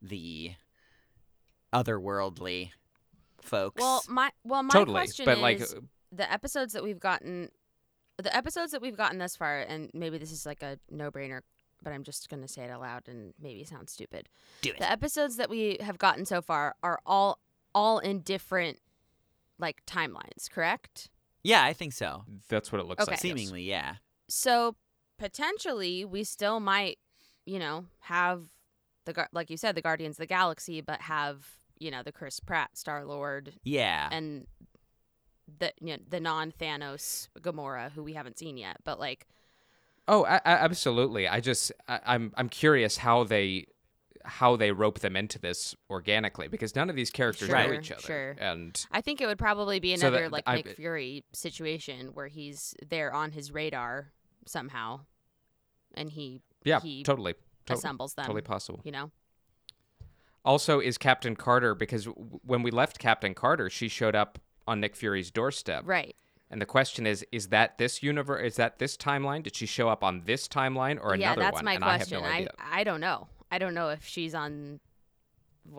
the 0.00 0.52
otherworldly 1.72 2.70
folks. 3.40 3.80
well, 3.80 4.02
my 4.08 4.30
well 4.44 4.62
my 4.62 4.72
totally. 4.72 4.94
question 4.94 5.24
But 5.26 5.36
is 5.38 5.42
like, 5.42 5.60
the 6.12 6.30
episodes 6.32 6.72
that 6.72 6.82
we've 6.82 7.00
gotten 7.00 7.48
the 8.18 8.34
episodes 8.34 8.72
that 8.72 8.80
we've 8.80 8.96
gotten 8.96 9.18
thus 9.18 9.36
far 9.36 9.60
and 9.60 9.90
maybe 9.92 10.18
this 10.18 10.30
is 10.30 10.46
like 10.46 10.62
a 10.62 10.78
no-brainer 10.88 11.40
but 11.82 11.92
i'm 11.92 12.04
just 12.04 12.28
going 12.30 12.40
to 12.40 12.46
say 12.48 12.62
it 12.62 12.70
aloud 12.70 13.02
and 13.08 13.34
maybe 13.40 13.64
sound 13.64 13.90
stupid 13.90 14.28
Do 14.62 14.70
it. 14.70 14.78
the 14.78 14.88
episodes 14.90 15.36
that 15.36 15.50
we 15.50 15.78
have 15.80 15.98
gotten 15.98 16.24
so 16.24 16.40
far 16.40 16.76
are 16.84 17.00
all 17.04 17.40
all 17.74 17.98
in 17.98 18.20
different 18.20 18.78
like 19.58 19.84
timelines 19.86 20.50
correct 20.50 21.08
yeah, 21.46 21.62
I 21.62 21.74
think 21.74 21.92
so. 21.92 22.24
that's 22.48 22.72
what 22.72 22.80
it 22.80 22.86
looks 22.86 23.02
Okay. 23.02 23.10
like. 23.12 23.16
yes. 23.16 23.20
Seemingly, 23.22 23.62
yeah. 23.64 23.96
so 24.28 24.76
potentially 25.18 26.04
we 26.04 26.24
still 26.24 26.58
might 26.60 26.98
you 27.46 27.58
know 27.58 27.84
have 28.00 28.44
the 29.04 29.28
like 29.32 29.50
you 29.50 29.56
said 29.56 29.74
the 29.74 29.82
guardians 29.82 30.14
of 30.14 30.18
the 30.20 30.26
galaxy 30.26 30.80
but 30.80 31.00
have 31.02 31.46
you 31.78 31.90
know 31.90 32.02
the 32.02 32.12
chris 32.12 32.40
pratt 32.40 32.70
star 32.76 33.04
lord 33.04 33.52
Yeah. 33.64 34.08
and 34.10 34.46
the 35.58 35.72
you 35.80 35.88
know, 35.96 36.02
the 36.08 36.20
non 36.20 36.52
Thanos 36.52 37.28
Gamora 37.40 37.92
who 37.92 38.02
we 38.02 38.14
haven't 38.14 38.38
seen 38.38 38.56
yet, 38.56 38.78
but 38.84 38.98
like 38.98 39.26
Oh, 40.08 40.24
a- 40.24 40.40
a- 40.44 40.48
absolutely. 40.48 41.28
I 41.28 41.40
just 41.40 41.70
I, 41.86 42.00
I'm 42.06 42.32
I'm 42.36 42.48
curious 42.48 42.96
how 42.98 43.24
they 43.24 43.66
how 44.26 44.56
they 44.56 44.72
rope 44.72 45.00
them 45.00 45.16
into 45.16 45.38
this 45.38 45.74
organically 45.90 46.48
because 46.48 46.74
none 46.74 46.88
of 46.88 46.96
these 46.96 47.10
characters 47.10 47.48
know 47.50 47.72
each 47.72 47.92
other. 47.92 48.00
sure. 48.02 48.36
And 48.38 48.84
I 48.90 49.00
think 49.02 49.20
it 49.20 49.26
would 49.26 49.38
probably 49.38 49.80
be 49.80 49.94
So 49.96 50.06
another 50.06 50.24
that- 50.24 50.32
like 50.32 50.44
I- 50.46 50.56
Nick 50.56 50.76
Fury 50.76 51.24
situation 51.32 52.08
where 52.14 52.28
he's 52.28 52.74
there 52.88 53.12
on 53.12 53.32
his 53.32 53.52
radar 53.52 54.12
somehow, 54.46 55.00
and 55.94 56.10
he 56.10 56.40
yeah, 56.64 56.80
he 56.80 57.02
totally. 57.02 57.34
To- 57.66 57.72
assembles 57.74 58.14
them. 58.14 58.24
Totally 58.26 58.42
possible. 58.42 58.80
You 58.84 58.92
know, 58.92 59.10
Also, 60.44 60.78
is 60.80 60.98
Captain 60.98 61.34
Carter 61.36 61.74
because 61.74 62.04
w- 62.04 62.40
when 62.44 62.62
we 62.62 62.70
left 62.70 62.98
Captain 62.98 63.32
Carter, 63.34 63.70
she 63.70 63.88
showed 63.88 64.14
up 64.14 64.38
on 64.66 64.80
Nick 64.80 64.94
Fury's 64.96 65.30
doorstep. 65.30 65.82
right? 65.86 66.14
And 66.50 66.60
the 66.60 66.66
question 66.66 67.06
is, 67.06 67.24
is 67.32 67.48
that 67.48 67.78
this 67.78 68.02
universe? 68.02 68.42
Is 68.46 68.56
that 68.56 68.78
this 68.78 68.96
timeline? 68.98 69.42
Did 69.42 69.56
she 69.56 69.64
show 69.66 69.88
up 69.88 70.04
on 70.04 70.22
this 70.26 70.46
timeline 70.46 70.98
or 71.02 71.14
yeah, 71.16 71.32
another 71.32 71.40
one? 71.40 71.44
Yeah, 71.46 71.50
that's 71.50 71.62
my 71.62 71.72
and 71.74 71.82
question. 71.82 72.18
I 72.18 72.20
have 72.20 72.28
no 72.28 72.34
idea. 72.36 72.48
I 72.58 72.84
don't 72.84 73.00
know. 73.00 73.28
I 73.54 73.58
don't 73.58 73.74
know 73.74 73.90
if 73.90 74.04
she's 74.04 74.34
on. 74.34 74.80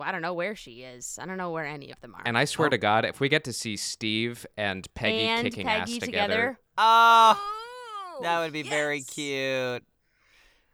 I 0.00 0.10
don't 0.10 0.22
know 0.22 0.32
where 0.32 0.56
she 0.56 0.82
is. 0.82 1.18
I 1.20 1.26
don't 1.26 1.36
know 1.36 1.50
where 1.50 1.66
any 1.66 1.90
of 1.90 2.00
them 2.00 2.14
are. 2.14 2.22
And 2.24 2.38
I 2.38 2.46
swear 2.46 2.70
to 2.70 2.78
God, 2.78 3.04
if 3.04 3.20
we 3.20 3.28
get 3.28 3.44
to 3.44 3.52
see 3.52 3.76
Steve 3.76 4.46
and 4.56 4.88
Peggy 4.94 5.20
And 5.20 5.44
kicking 5.44 5.66
Peggy 5.66 5.96
ass 5.96 5.98
together. 5.98 6.58
Ah, 6.78 7.38
oh, 7.38 8.22
that 8.22 8.40
would 8.40 8.52
be 8.54 8.62
very 8.62 9.02
cute. 9.02 9.84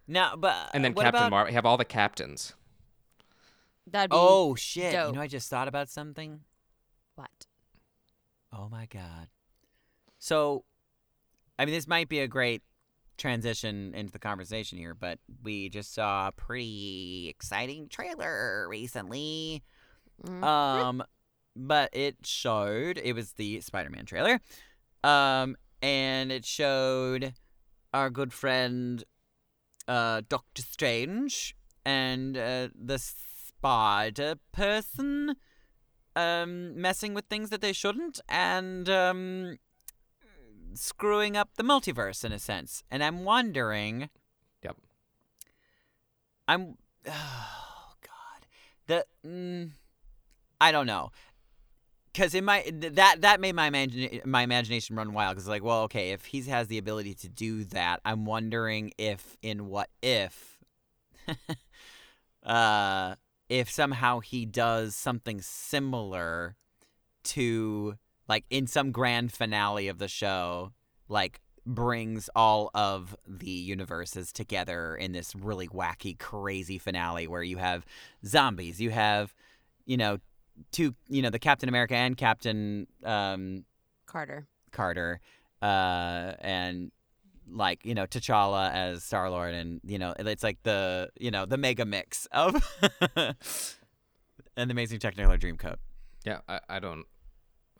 No, 0.06 0.34
but 0.38 0.54
and 0.74 0.84
then 0.84 0.94
what 0.94 1.02
Captain 1.02 1.22
about... 1.22 1.30
Marvel, 1.32 1.52
have 1.52 1.66
all 1.66 1.76
the 1.76 1.84
captains. 1.84 2.54
That'd 3.88 4.10
be 4.10 4.16
Oh 4.16 4.54
shit! 4.54 4.92
dope. 4.92 5.08
You 5.08 5.16
know, 5.16 5.22
I 5.22 5.26
just 5.26 5.50
thought 5.50 5.66
about 5.66 5.90
something. 5.90 6.40
what? 7.16 7.46
Oh 8.52 8.68
my 8.70 8.86
god. 8.86 9.26
So, 10.20 10.64
I 11.58 11.64
mean, 11.64 11.74
this 11.74 11.88
might 11.88 12.08
be 12.08 12.20
a 12.20 12.28
great 12.28 12.62
transition 13.18 13.94
into 13.94 14.12
the 14.12 14.18
conversation 14.18 14.78
here, 14.78 14.94
but 14.94 15.18
we 15.42 15.68
just 15.68 15.94
saw 15.94 16.28
a 16.28 16.32
pretty 16.32 17.28
exciting 17.28 17.88
trailer 17.88 18.66
recently. 18.68 19.62
Mhm. 20.24 20.42
Um, 20.42 21.04
but 21.54 21.90
it 21.92 22.16
showed 22.24 22.98
it 23.02 23.14
was 23.14 23.32
the 23.34 23.60
Spider-Man 23.60 24.06
trailer. 24.06 24.40
Um, 25.04 25.56
and 25.80 26.30
it 26.32 26.44
showed 26.44 27.34
our 27.92 28.08
good 28.08 28.32
friend, 28.32 29.04
uh, 29.88 30.22
Doctor 30.28 30.62
Strange 30.62 31.54
and 31.84 32.36
uh, 32.36 32.68
the 32.74 32.98
Spider 32.98 34.36
Person, 34.52 35.36
um, 36.14 36.80
messing 36.80 37.14
with 37.14 37.26
things 37.26 37.50
that 37.50 37.60
they 37.60 37.72
shouldn't 37.72 38.20
and 38.28 38.88
um, 38.88 39.58
screwing 40.74 41.36
up 41.36 41.50
the 41.56 41.62
multiverse 41.62 42.24
in 42.24 42.32
a 42.32 42.38
sense. 42.38 42.82
And 42.90 43.02
I'm 43.02 43.24
wondering. 43.24 44.10
Yep. 44.62 44.76
I'm. 46.48 46.76
Oh 47.08 47.94
God. 48.00 48.46
The. 48.86 49.28
Mm, 49.28 49.70
I 50.60 50.70
don't 50.70 50.86
know. 50.86 51.10
Cause 52.14 52.34
it 52.34 52.44
might 52.44 52.94
that 52.94 53.22
that 53.22 53.40
made 53.40 53.54
my 53.54 53.66
imagine 53.68 54.20
my 54.26 54.42
imagination 54.42 54.96
run 54.96 55.14
wild. 55.14 55.34
Cause 55.34 55.48
like, 55.48 55.64
well, 55.64 55.84
okay, 55.84 56.10
if 56.10 56.26
he 56.26 56.42
has 56.42 56.68
the 56.68 56.76
ability 56.76 57.14
to 57.14 57.28
do 57.28 57.64
that, 57.64 58.00
I'm 58.04 58.26
wondering 58.26 58.92
if 58.98 59.38
in 59.40 59.66
what 59.66 59.88
if, 60.02 60.58
uh, 62.42 63.14
if 63.48 63.70
somehow 63.70 64.20
he 64.20 64.44
does 64.44 64.94
something 64.94 65.40
similar 65.40 66.56
to 67.24 67.96
like 68.28 68.44
in 68.50 68.66
some 68.66 68.92
grand 68.92 69.32
finale 69.32 69.88
of 69.88 69.98
the 69.98 70.08
show, 70.08 70.72
like 71.08 71.40
brings 71.64 72.28
all 72.34 72.70
of 72.74 73.16
the 73.26 73.50
universes 73.50 74.32
together 74.32 74.96
in 74.96 75.12
this 75.12 75.34
really 75.34 75.68
wacky, 75.68 76.18
crazy 76.18 76.78
finale 76.78 77.26
where 77.26 77.42
you 77.42 77.58
have 77.58 77.86
zombies, 78.26 78.80
you 78.80 78.90
have, 78.90 79.34
you 79.86 79.96
know, 79.96 80.18
two, 80.70 80.94
you 81.08 81.22
know, 81.22 81.30
the 81.30 81.38
Captain 81.38 81.68
America 81.68 81.94
and 81.94 82.16
Captain 82.16 82.86
um, 83.04 83.64
Carter. 84.06 84.46
Carter, 84.72 85.20
uh, 85.60 86.32
and 86.40 86.90
like 87.50 87.84
you 87.84 87.94
know 87.94 88.06
T'Challa 88.06 88.72
as 88.72 89.04
Star 89.04 89.30
Lord, 89.30 89.54
and 89.54 89.80
you 89.84 89.98
know 89.98 90.14
it's 90.18 90.42
like 90.42 90.62
the 90.62 91.10
you 91.20 91.30
know 91.30 91.46
the 91.46 91.56
mega 91.56 91.84
mix 91.84 92.26
of 92.32 92.56
an 93.16 93.34
amazing 94.56 94.98
Technicolor 94.98 95.38
Dreamcoat. 95.38 95.76
Yeah, 96.24 96.40
I, 96.48 96.60
I 96.68 96.78
don't, 96.78 97.04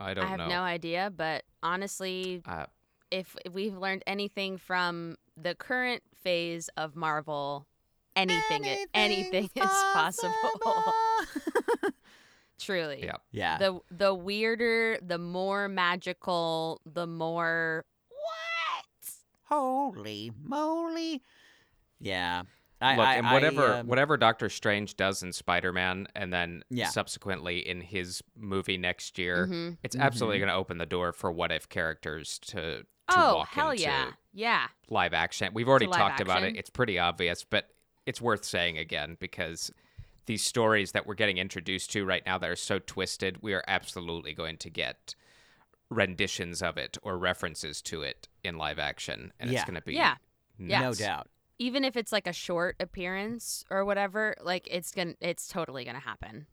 I 0.02 0.14
don't 0.14 0.24
I 0.24 0.28
have 0.28 0.38
know. 0.38 0.48
no 0.48 0.60
idea, 0.62 1.12
but 1.14 1.44
honestly, 1.62 2.42
uh, 2.46 2.66
if, 3.10 3.36
if 3.44 3.52
we've 3.52 3.76
learned 3.76 4.02
anything 4.06 4.58
from 4.58 5.16
the 5.36 5.54
current 5.54 6.02
phase 6.22 6.68
of 6.76 6.94
Marvel, 6.96 7.66
anything 8.16 8.64
i- 8.66 8.86
anything 8.94 9.44
is 9.54 9.70
possible. 9.92 10.32
Truly. 12.58 13.00
yeah, 13.04 13.16
Yeah. 13.32 13.58
The 13.58 13.80
the 13.90 14.14
weirder, 14.14 14.98
the 15.02 15.18
more 15.18 15.68
magical, 15.68 16.80
the 16.86 17.06
more 17.08 17.84
what? 18.08 19.14
Holy 19.44 20.30
moly! 20.44 21.22
Yeah. 21.98 22.42
I, 22.82 22.96
Look, 22.96 23.06
I, 23.06 23.14
and 23.16 23.26
I, 23.26 23.32
whatever 23.32 23.74
um, 23.74 23.86
whatever 23.86 24.16
Doctor 24.16 24.48
Strange 24.48 24.96
does 24.96 25.22
in 25.22 25.32
Spider 25.32 25.72
Man, 25.72 26.08
and 26.14 26.32
then 26.32 26.64
Yeah. 26.70 26.88
subsequently 26.88 27.58
in 27.66 27.80
his 27.80 28.22
movie 28.36 28.76
next 28.78 29.18
year, 29.18 29.46
Mhm. 29.46 29.78
it's 29.82 29.96
absolutely 29.96 30.38
Mhm. 30.38 30.40
going 30.40 30.48
to 30.50 30.54
open 30.56 30.78
the 30.78 30.86
door 30.86 31.12
for 31.12 31.30
what 31.32 31.52
if 31.52 31.68
characters 31.68 32.38
to 32.40 32.84
to 33.08 33.18
Oh 33.18 33.34
walk 33.36 33.48
hell 33.48 33.70
into 33.70 33.82
yeah, 33.82 34.12
yeah. 34.32 34.68
live 34.88 35.12
action. 35.12 35.52
We've 35.52 35.68
already 35.68 35.86
talked 35.88 36.20
about 36.20 36.44
it. 36.44 36.56
It's 36.56 36.70
pretty 36.70 36.98
obvious, 36.98 37.44
but 37.44 37.68
it's 38.06 38.20
worth 38.20 38.44
saying 38.44 38.78
again 38.78 39.16
because 39.20 39.70
these 40.26 40.42
stories 40.44 40.92
that 40.92 41.04
we're 41.06 41.14
getting 41.14 41.36
introduced 41.36 41.90
to 41.92 42.04
right 42.04 42.24
now 42.24 42.38
that 42.38 42.48
are 42.48 42.56
so 42.56 42.78
twisted, 42.78 43.42
we 43.42 43.52
are 43.54 43.64
absolutely 43.66 44.32
going 44.34 44.56
to 44.58 44.70
get 44.70 45.14
renditions 45.90 46.62
of 46.62 46.78
it 46.78 46.96
or 47.02 47.18
references 47.18 47.82
to 47.82 48.02
it 48.02 48.28
in 48.42 48.56
live 48.56 48.78
action, 48.78 49.32
and 49.38 49.50
Yeah. 49.50 49.58
it's 49.60 49.64
going 49.68 49.74
to 49.74 49.82
be 49.82 49.94
Yeah. 49.94 50.16
Yeah. 50.58 50.80
no 50.80 50.94
doubt. 50.94 51.28
Even 51.62 51.84
if 51.84 51.96
it's 51.96 52.10
like 52.12 52.26
a 52.26 52.32
short 52.32 52.76
appearance 52.80 53.64
or 53.70 53.84
whatever, 53.84 54.34
like 54.42 54.66
it's 54.70 54.90
gonna, 54.92 55.14
it's 55.20 55.46
totally 55.48 55.84
gonna 55.84 56.00
happen. 56.00 56.46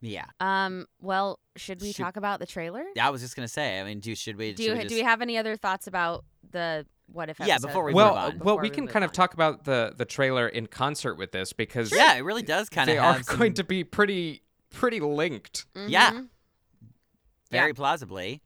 Yeah. 0.00 0.26
Um. 0.40 0.86
Well, 1.00 1.38
should 1.56 1.80
we 1.80 1.92
Should- 1.92 2.02
talk 2.02 2.16
about 2.16 2.38
the 2.40 2.46
trailer? 2.46 2.84
I 3.00 3.10
was 3.10 3.20
just 3.22 3.34
gonna 3.36 3.48
say. 3.48 3.80
I 3.80 3.84
mean, 3.84 4.00
do 4.00 4.14
should 4.14 4.36
we? 4.36 4.52
Do 4.52 4.62
should 4.62 4.72
you, 4.76 4.78
we 4.82 4.88
do 4.88 4.94
we 4.96 5.02
have 5.02 5.20
any 5.22 5.36
other 5.38 5.56
thoughts 5.56 5.86
about 5.86 6.24
the 6.50 6.86
what 7.06 7.28
if? 7.28 7.38
Yeah, 7.40 7.58
before 7.58 7.84
we 7.84 7.92
before 7.92 8.06
move 8.06 8.14
Well, 8.14 8.14
on. 8.14 8.22
well, 8.30 8.38
before 8.56 8.62
we 8.62 8.70
can 8.70 8.84
move 8.84 8.92
kind 8.92 9.04
of 9.04 9.12
talk 9.12 9.34
about 9.34 9.64
the 9.64 9.92
the 9.96 10.04
trailer 10.04 10.48
in 10.48 10.66
concert 10.66 11.14
with 11.16 11.32
this 11.32 11.52
because 11.52 11.92
Yeah, 11.94 12.14
it 12.14 12.20
really 12.20 12.42
does 12.42 12.68
kind 12.68 12.88
of. 12.88 12.94
they 12.94 12.98
of 12.98 13.04
are 13.16 13.22
some, 13.22 13.38
going 13.38 13.54
to 13.54 13.64
be 13.64 13.84
pretty 13.84 14.42
pretty 14.70 15.00
linked. 15.00 15.66
Yeah. 15.74 16.10
Mhm. 16.12 16.28
very 17.50 17.68
Yeah. 17.70 17.74
plausibly. 17.74 18.42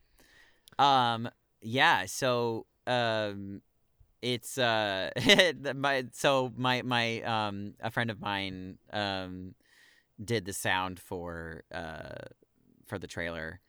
Um, 0.79 1.29
yeah, 1.63 2.07
so 2.07 2.67
um 2.87 3.63
it's 4.23 4.59
uh 4.59 5.11
my 5.75 6.05
so 6.13 6.53
my 6.57 6.83
my 6.83 7.21
um 7.23 7.75
a 7.81 7.91
friend 7.91 8.11
of 8.11 8.21
mine 8.21 8.79
um 8.93 9.55
did 10.23 10.45
the 10.47 10.53
sound 10.53 10.99
for 10.99 11.65
uh 11.73 12.15
for 12.87 12.99
the 12.99 13.07
trailer 13.07 13.61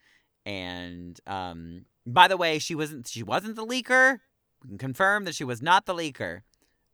and 0.45 1.20
um 1.28 1.86
by 2.06 2.28
the 2.28 2.38
way 2.38 2.58
she 2.60 2.76
wasn't 2.76 3.08
she 3.08 3.24
wasn't 3.24 3.56
the 3.56 3.66
leaker 3.66 4.20
we 4.64 4.70
can 4.70 4.78
confirm 4.78 5.26
that 5.26 5.36
she 5.36 5.43
was 5.43 5.62
not 5.62 5.86
the 5.86 5.93
leaker 5.93 6.41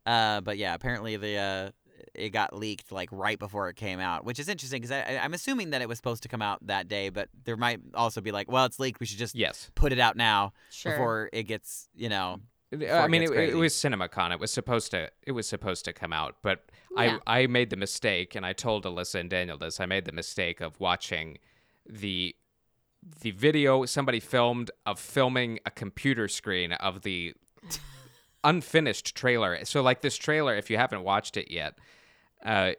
uh 0.06 0.40
but 0.40 0.58
yeah 0.58 0.74
apparently 0.74 1.16
the 1.16 1.36
uh 1.36 1.70
it 2.14 2.30
got 2.30 2.54
leaked 2.54 2.90
like 2.92 3.08
right 3.12 3.38
before 3.38 3.68
it 3.68 3.76
came 3.76 4.00
out 4.00 4.24
which 4.24 4.38
is 4.38 4.48
interesting 4.48 4.80
because 4.82 4.90
I, 4.92 5.20
i'm 5.22 5.34
assuming 5.34 5.70
that 5.70 5.80
it 5.82 5.88
was 5.88 5.96
supposed 5.98 6.22
to 6.24 6.28
come 6.28 6.42
out 6.42 6.58
that 6.66 6.88
day 6.88 7.08
but 7.08 7.28
there 7.44 7.56
might 7.56 7.80
also 7.94 8.20
be 8.20 8.32
like 8.32 8.50
well 8.50 8.64
it's 8.64 8.78
leaked 8.80 8.98
we 9.00 9.06
should 9.06 9.18
just 9.18 9.34
Yes. 9.34 9.70
put 9.74 9.92
it 9.92 9.98
out 10.00 10.16
now 10.16 10.52
Sure. 10.70 10.92
before 10.92 11.30
it 11.32 11.44
gets 11.44 11.88
you 11.94 12.08
know 12.08 12.40
I 12.82 13.08
mean, 13.08 13.22
it, 13.22 13.30
it 13.30 13.54
was 13.56 13.74
CinemaCon. 13.74 14.32
It 14.32 14.40
was 14.40 14.50
supposed 14.50 14.90
to. 14.92 15.10
It 15.26 15.32
was 15.32 15.46
supposed 15.48 15.84
to 15.86 15.92
come 15.92 16.12
out, 16.12 16.36
but 16.42 16.64
Yeah. 16.96 17.18
I 17.26 17.42
I 17.42 17.46
made 17.46 17.70
the 17.70 17.76
mistake, 17.76 18.34
and 18.34 18.44
I 18.46 18.52
told 18.52 18.84
Alyssa 18.84 19.20
and 19.20 19.30
Daniel 19.30 19.56
this. 19.58 19.80
I 19.80 19.86
made 19.86 20.04
the 20.04 20.12
mistake 20.12 20.60
of 20.60 20.78
watching 20.80 21.38
the 21.88 22.34
the 23.20 23.32
video 23.32 23.84
somebody 23.84 24.18
filmed 24.20 24.70
of 24.86 24.98
filming 24.98 25.58
a 25.66 25.70
computer 25.70 26.26
screen 26.28 26.72
of 26.72 27.02
the 27.02 27.34
unfinished 28.44 29.14
trailer. 29.14 29.64
So 29.64 29.82
like 29.82 30.00
this 30.02 30.16
trailer, 30.16 30.54
if 30.56 30.70
you 30.70 30.76
haven't 30.76 31.02
watched 31.02 31.36
it 31.36 31.50
yet, 31.50 31.78
uh, 32.44 32.72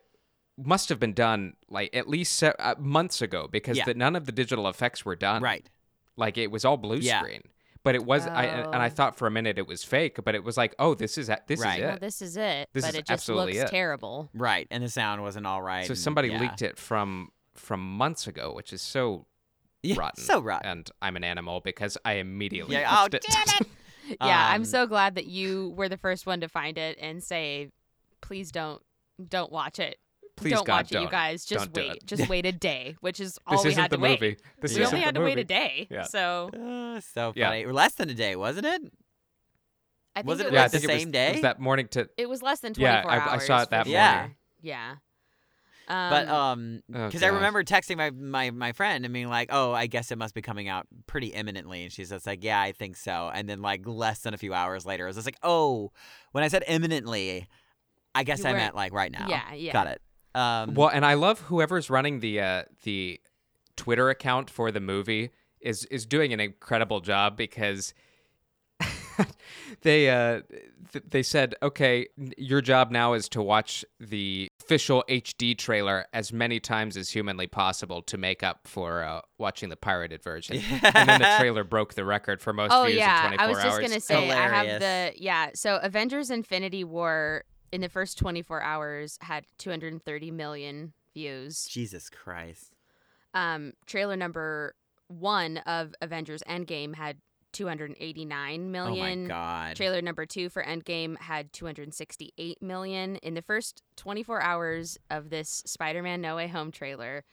must 0.58 0.90
have 0.90 1.00
been 1.00 1.14
done 1.14 1.54
like 1.70 1.96
at 1.96 2.08
least 2.08 2.34
se- 2.38 2.54
uh, 2.60 2.76
months 2.80 3.22
ago 3.22 3.48
because 3.52 3.78
Yeah. 3.78 3.86
the, 3.86 3.94
none 3.94 4.16
of 4.16 4.26
the 4.26 4.32
digital 4.32 4.68
effects 4.68 5.04
were 5.06 5.16
done. 5.16 5.42
right 5.42 5.68
Like 6.16 6.38
it 6.38 6.50
was 6.52 6.64
all 6.66 6.78
blue 6.78 6.98
Yeah. 6.98 7.20
screen. 7.20 7.42
But 7.86 7.96
it 7.96 8.04
was, 8.04 8.28
I, 8.28 8.44
and 8.46 8.76
I 8.76 8.88
Oh. 8.88 8.90
thought 8.90 9.16
for 9.16 9.28
a 9.28 9.32
minute 9.32 9.58
it 9.58 9.68
was 9.68 9.84
fake, 9.84 10.18
but 10.26 10.36
it 10.36 10.44
was 10.44 10.58
like, 10.58 10.76
oh, 10.80 10.94
this 10.96 11.18
is 11.18 11.28
this 11.48 11.62
Right. 11.62 11.80
is 11.80 11.86
Well, 11.86 11.96
it. 11.96 12.00
this 12.02 12.22
is 12.22 12.36
it, 12.36 12.68
This 12.74 12.84
but 12.84 12.90
is 12.90 12.96
it 12.96 13.06
just 13.06 13.12
absolutely 13.12 13.54
looks 13.60 13.70
it. 13.70 13.74
terrible. 13.74 14.30
right 14.34 14.68
and 14.72 14.84
the 14.84 14.90
sound 14.90 15.22
wasn't 15.22 15.46
all 15.48 15.62
right 15.62 15.86
so 15.86 15.92
and- 15.92 15.98
somebody 16.00 16.28
yeah. 16.30 16.42
leaked 16.42 16.62
it 16.62 16.78
from 16.78 17.30
from 17.54 17.80
months 17.80 18.28
ago, 18.28 18.52
which 18.54 18.74
is 18.74 18.82
so 18.82 19.26
yeah, 19.84 19.96
rotten. 19.98 20.22
so 20.24 20.42
rotten 20.42 20.68
And 20.70 20.92
I'm 21.02 21.16
an 21.16 21.24
animal 21.24 21.62
because 21.62 21.98
I 22.04 22.14
immediately 22.14 22.76
yeah 22.76 22.90
oh 22.90 23.04
watched 23.04 23.14
it. 23.14 23.26
damn 23.30 23.62
it 23.62 23.68
Yeah, 24.22 24.50
I'm 24.50 24.62
Um, 24.62 24.66
so 24.66 24.86
glad 24.88 25.16
that 25.16 25.26
you 25.28 25.74
were 25.78 25.88
the 25.90 25.98
first 25.98 26.26
one 26.28 26.42
to 26.42 26.48
find 26.50 26.78
it 26.78 26.98
and 27.02 27.24
say, 27.24 27.70
please 28.22 28.52
don't 28.52 28.82
don't 29.30 29.52
watch 29.52 29.80
it. 29.80 29.98
Please, 30.38 30.54
don't 30.54 30.66
God, 30.68 30.74
watch 30.74 30.92
it, 30.92 31.02
you 31.02 31.10
guys. 31.10 31.46
Just 31.46 31.72
Don't 31.72 31.88
wait. 31.90 32.06
Just 32.06 32.28
wait 32.30 32.46
a 32.46 32.52
day, 32.52 32.96
which 33.00 33.20
is 33.20 33.40
all 33.48 33.58
This 33.58 33.64
we 33.66 33.70
isn't 33.72 33.82
had 33.82 33.92
the 33.92 33.98
to 33.98 34.02
wait. 34.04 34.20
movie. 34.22 34.38
This 34.62 34.74
We 34.74 34.78
Yeah. 34.80 34.84
isn't 34.84 34.94
only 34.96 35.06
had 35.06 35.16
the 35.16 35.20
to 35.20 35.26
wait 35.26 35.38
a 35.38 35.44
day. 35.46 35.88
Yeah. 35.90 36.04
So 36.04 36.50
Uh, 36.54 37.00
so 37.02 37.32
Yeah. 37.36 37.50
funny 37.50 37.66
less 37.68 37.94
than 37.94 38.10
a 38.10 38.14
day 38.14 38.36
wasn't 38.36 38.66
it 38.66 38.82
I 40.16 40.20
think 40.22 40.28
Was 40.28 40.40
it 40.40 40.48
it 40.48 40.54
like 40.54 40.64
was 40.66 40.72
the 40.74 40.80
think 40.80 40.90
it 40.92 40.94
was- 40.94 41.02
same 41.02 41.10
It 41.10 41.12
day? 41.12 41.32
was 41.34 41.42
that 41.42 41.60
morning 41.60 41.88
to. 41.90 42.10
it 42.18 42.30
was 42.30 42.42
less 42.42 42.60
than 42.60 42.74
Yeah, 42.78 43.02
24 43.02 43.12
I- 43.12 43.32
hours. 43.34 43.44
I 43.44 43.46
saw 43.46 43.62
it 43.62 43.70
that 43.70 43.86
sure. 43.88 44.00
morning. 44.00 44.36
Yeah. 44.62 44.96
Um, 45.88 46.10
but 46.10 46.28
um 46.28 46.82
Oh, 46.96 47.06
because 47.06 47.22
i 47.22 47.28
remember 47.28 47.64
texting 47.64 47.98
my, 47.98 48.10
my 48.10 48.50
my 48.50 48.72
friend 48.72 49.06
and 49.06 49.14
being 49.14 49.28
like 49.30 49.50
oh 49.52 49.72
i 49.72 49.86
guess 49.86 50.10
it 50.10 50.18
must 50.18 50.34
be 50.34 50.42
coming 50.42 50.68
out 50.68 50.88
pretty 51.06 51.28
imminently 51.28 51.84
and 51.84 51.92
she's 51.94 52.10
just 52.10 52.26
like 52.26 52.44
yeah 52.44 52.60
i 52.60 52.72
think 52.72 52.98
so 52.98 53.30
and 53.32 53.48
then 53.48 53.62
like 53.62 53.86
less 53.86 54.22
than 54.22 54.34
a 54.34 54.38
few 54.38 54.52
hours 54.52 54.84
later 54.84 55.04
i 55.04 55.08
was 55.08 55.16
just 55.16 55.28
like 55.28 55.38
oh 55.44 55.92
when 56.32 56.44
i 56.44 56.48
said 56.48 56.64
imminently 56.66 57.48
i 58.16 58.24
guess 58.24 58.40
You 58.40 58.46
i 58.46 58.52
weren't- 58.54 58.64
meant 58.64 58.76
like 58.76 58.94
right 58.94 59.12
now 59.12 59.28
Yeah, 59.30 59.54
yeah. 59.54 59.74
got 59.74 59.86
it 59.86 60.02
um 60.36 60.74
Well, 60.76 60.90
and 60.90 61.06
I 61.06 61.14
love 61.16 61.40
whoever's 61.42 61.90
running 61.90 62.20
the 62.20 62.40
uh, 62.42 62.64
the 62.84 63.20
Twitter 63.76 64.10
account 64.10 64.50
for 64.50 64.72
the 64.72 64.80
movie 64.80 65.32
is 65.62 65.86
is 65.86 66.06
doing 66.06 66.34
an 66.34 66.40
incredible 66.40 67.00
job 67.00 67.36
because 67.38 67.94
they 69.82 70.10
uh 70.10 70.42
th- 70.92 71.06
they 71.10 71.24
said 71.24 71.56
okay 71.64 72.08
your 72.38 72.62
job 72.62 72.92
now 72.92 73.14
is 73.14 73.30
to 73.30 73.42
watch 73.42 73.86
the 74.00 74.50
official 74.62 75.04
HD 75.10 75.58
trailer 75.58 76.06
as 76.14 76.34
many 76.34 76.60
times 76.60 76.98
as 76.98 77.10
humanly 77.10 77.48
possible 77.48 78.02
to 78.04 78.18
make 78.18 78.44
up 78.44 78.68
for 78.68 79.04
uh, 79.04 79.22
watching 79.38 79.70
the 79.70 79.76
pirated 79.78 80.22
version. 80.24 80.58
And 80.84 81.08
then 81.10 81.20
the 81.22 81.36
trailer 81.38 81.64
broke 81.64 81.94
the 81.94 82.04
record 82.06 82.42
for 82.42 82.52
most 82.52 82.72
Oh 82.74 82.84
views 82.84 82.94
in 82.96 83.00
yeah, 83.00 83.22
24 83.38 83.46
I 83.46 83.48
was 83.48 83.58
just 83.58 83.68
hours. 83.68 83.88
gonna 83.88 84.00
say 84.02 84.32
I 84.32 84.48
have 84.66 84.80
the 84.82 85.14
yeah. 85.16 85.50
So 85.54 85.78
Avengers: 85.82 86.30
Infinity 86.32 86.84
War 86.84 87.44
in 87.76 87.82
the 87.82 87.90
first 87.90 88.18
24 88.18 88.62
hours 88.62 89.18
had 89.22 89.46
230 89.58 90.32
million 90.32 90.94
views. 91.14 91.66
jesus 91.66 92.10
christ 92.10 92.72
Um, 93.34 93.74
trailer 93.86 94.16
number 94.16 94.76
one 95.08 95.58
of 95.60 95.94
Avengers: 96.02 96.42
Endgame 96.50 96.96
had 96.96 97.18
289 97.52 98.60
oh 98.60 98.64
million. 98.70 99.24
my 99.24 99.28
god 99.30 99.76
Trailer 99.76 100.02
number 100.02 100.26
two 100.26 100.50
for 100.50 100.64
Endgame 100.64 101.18
had 101.20 101.52
268 101.54 102.62
million. 102.62 103.16
In 103.18 103.34
the 103.34 103.42
first 103.42 103.82
24 103.98 104.42
hours 104.42 104.98
of 105.10 105.30
this 105.30 105.64
Spider 105.66 106.02
Man 106.04 106.22
No 106.22 106.36
Way 106.38 106.48
Home 106.48 106.72
trailer, 106.72 107.24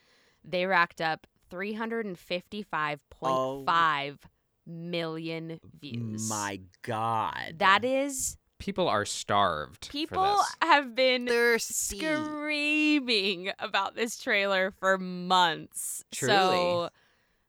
they 0.44 0.66
racked 0.66 1.00
up 1.00 1.26
355.5 1.50 4.18
million 4.66 5.60
views. 5.80 6.28
my 6.28 6.60
god 6.82 7.54
That 7.58 7.84
is, 7.84 8.36
people 8.62 8.88
are 8.88 9.04
starved 9.04 9.86
for 9.86 9.92
people 9.92 10.36
this. 10.36 10.56
have 10.62 10.94
been 10.94 11.26
thirsty 11.26 11.98
screaming 11.98 13.50
about 13.58 13.94
this 13.94 14.18
trailer 14.18 14.70
for 14.78 14.98
months. 14.98 16.04
Truly. 16.12 16.34
So, 16.34 16.88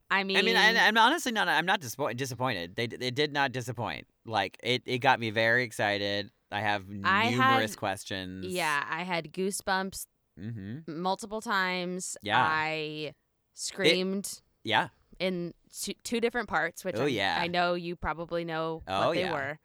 I 0.09 0.23
mean, 0.23 0.37
I 0.37 0.41
mean, 0.41 0.55
I, 0.55 0.87
I'm 0.87 0.97
honestly 0.97 1.31
not. 1.31 1.47
I'm 1.47 1.65
not 1.65 1.81
disappointed. 1.81 2.17
Disappointed. 2.17 2.75
They 2.75 2.83
it 2.85 3.15
did 3.15 3.33
not 3.33 3.51
disappoint. 3.51 4.07
Like 4.25 4.57
it, 4.63 4.83
it 4.85 4.99
got 4.99 5.19
me 5.19 5.29
very 5.31 5.63
excited. 5.63 6.31
I 6.51 6.61
have 6.61 6.83
I 7.03 7.31
numerous 7.31 7.71
had- 7.71 7.77
questions. 7.79 8.45
yeah, 8.47 8.83
I 8.89 9.03
had 9.03 9.31
goosebumps 9.33 10.07
Mm-hmm. 10.39 10.99
multiple 10.99 11.41
times. 11.41 12.17
Yeah. 12.23 12.39
I 12.43 13.13
screamed 13.53 14.41
Yeah. 14.63 14.87
in 15.19 15.53
two, 15.71 15.93
two 16.03 16.19
different 16.19 16.49
parts, 16.49 16.83
which 16.83 16.95
Oh, 16.97 17.01
I'm- 17.03 17.09
yeah. 17.09 17.37
I 17.39 17.45
know 17.45 17.75
you 17.75 17.95
probably 17.95 18.43
know 18.43 18.81
Oh, 18.87 19.09
what 19.09 19.13
they 19.13 19.21
yeah. 19.21 19.31
were. 19.31 19.59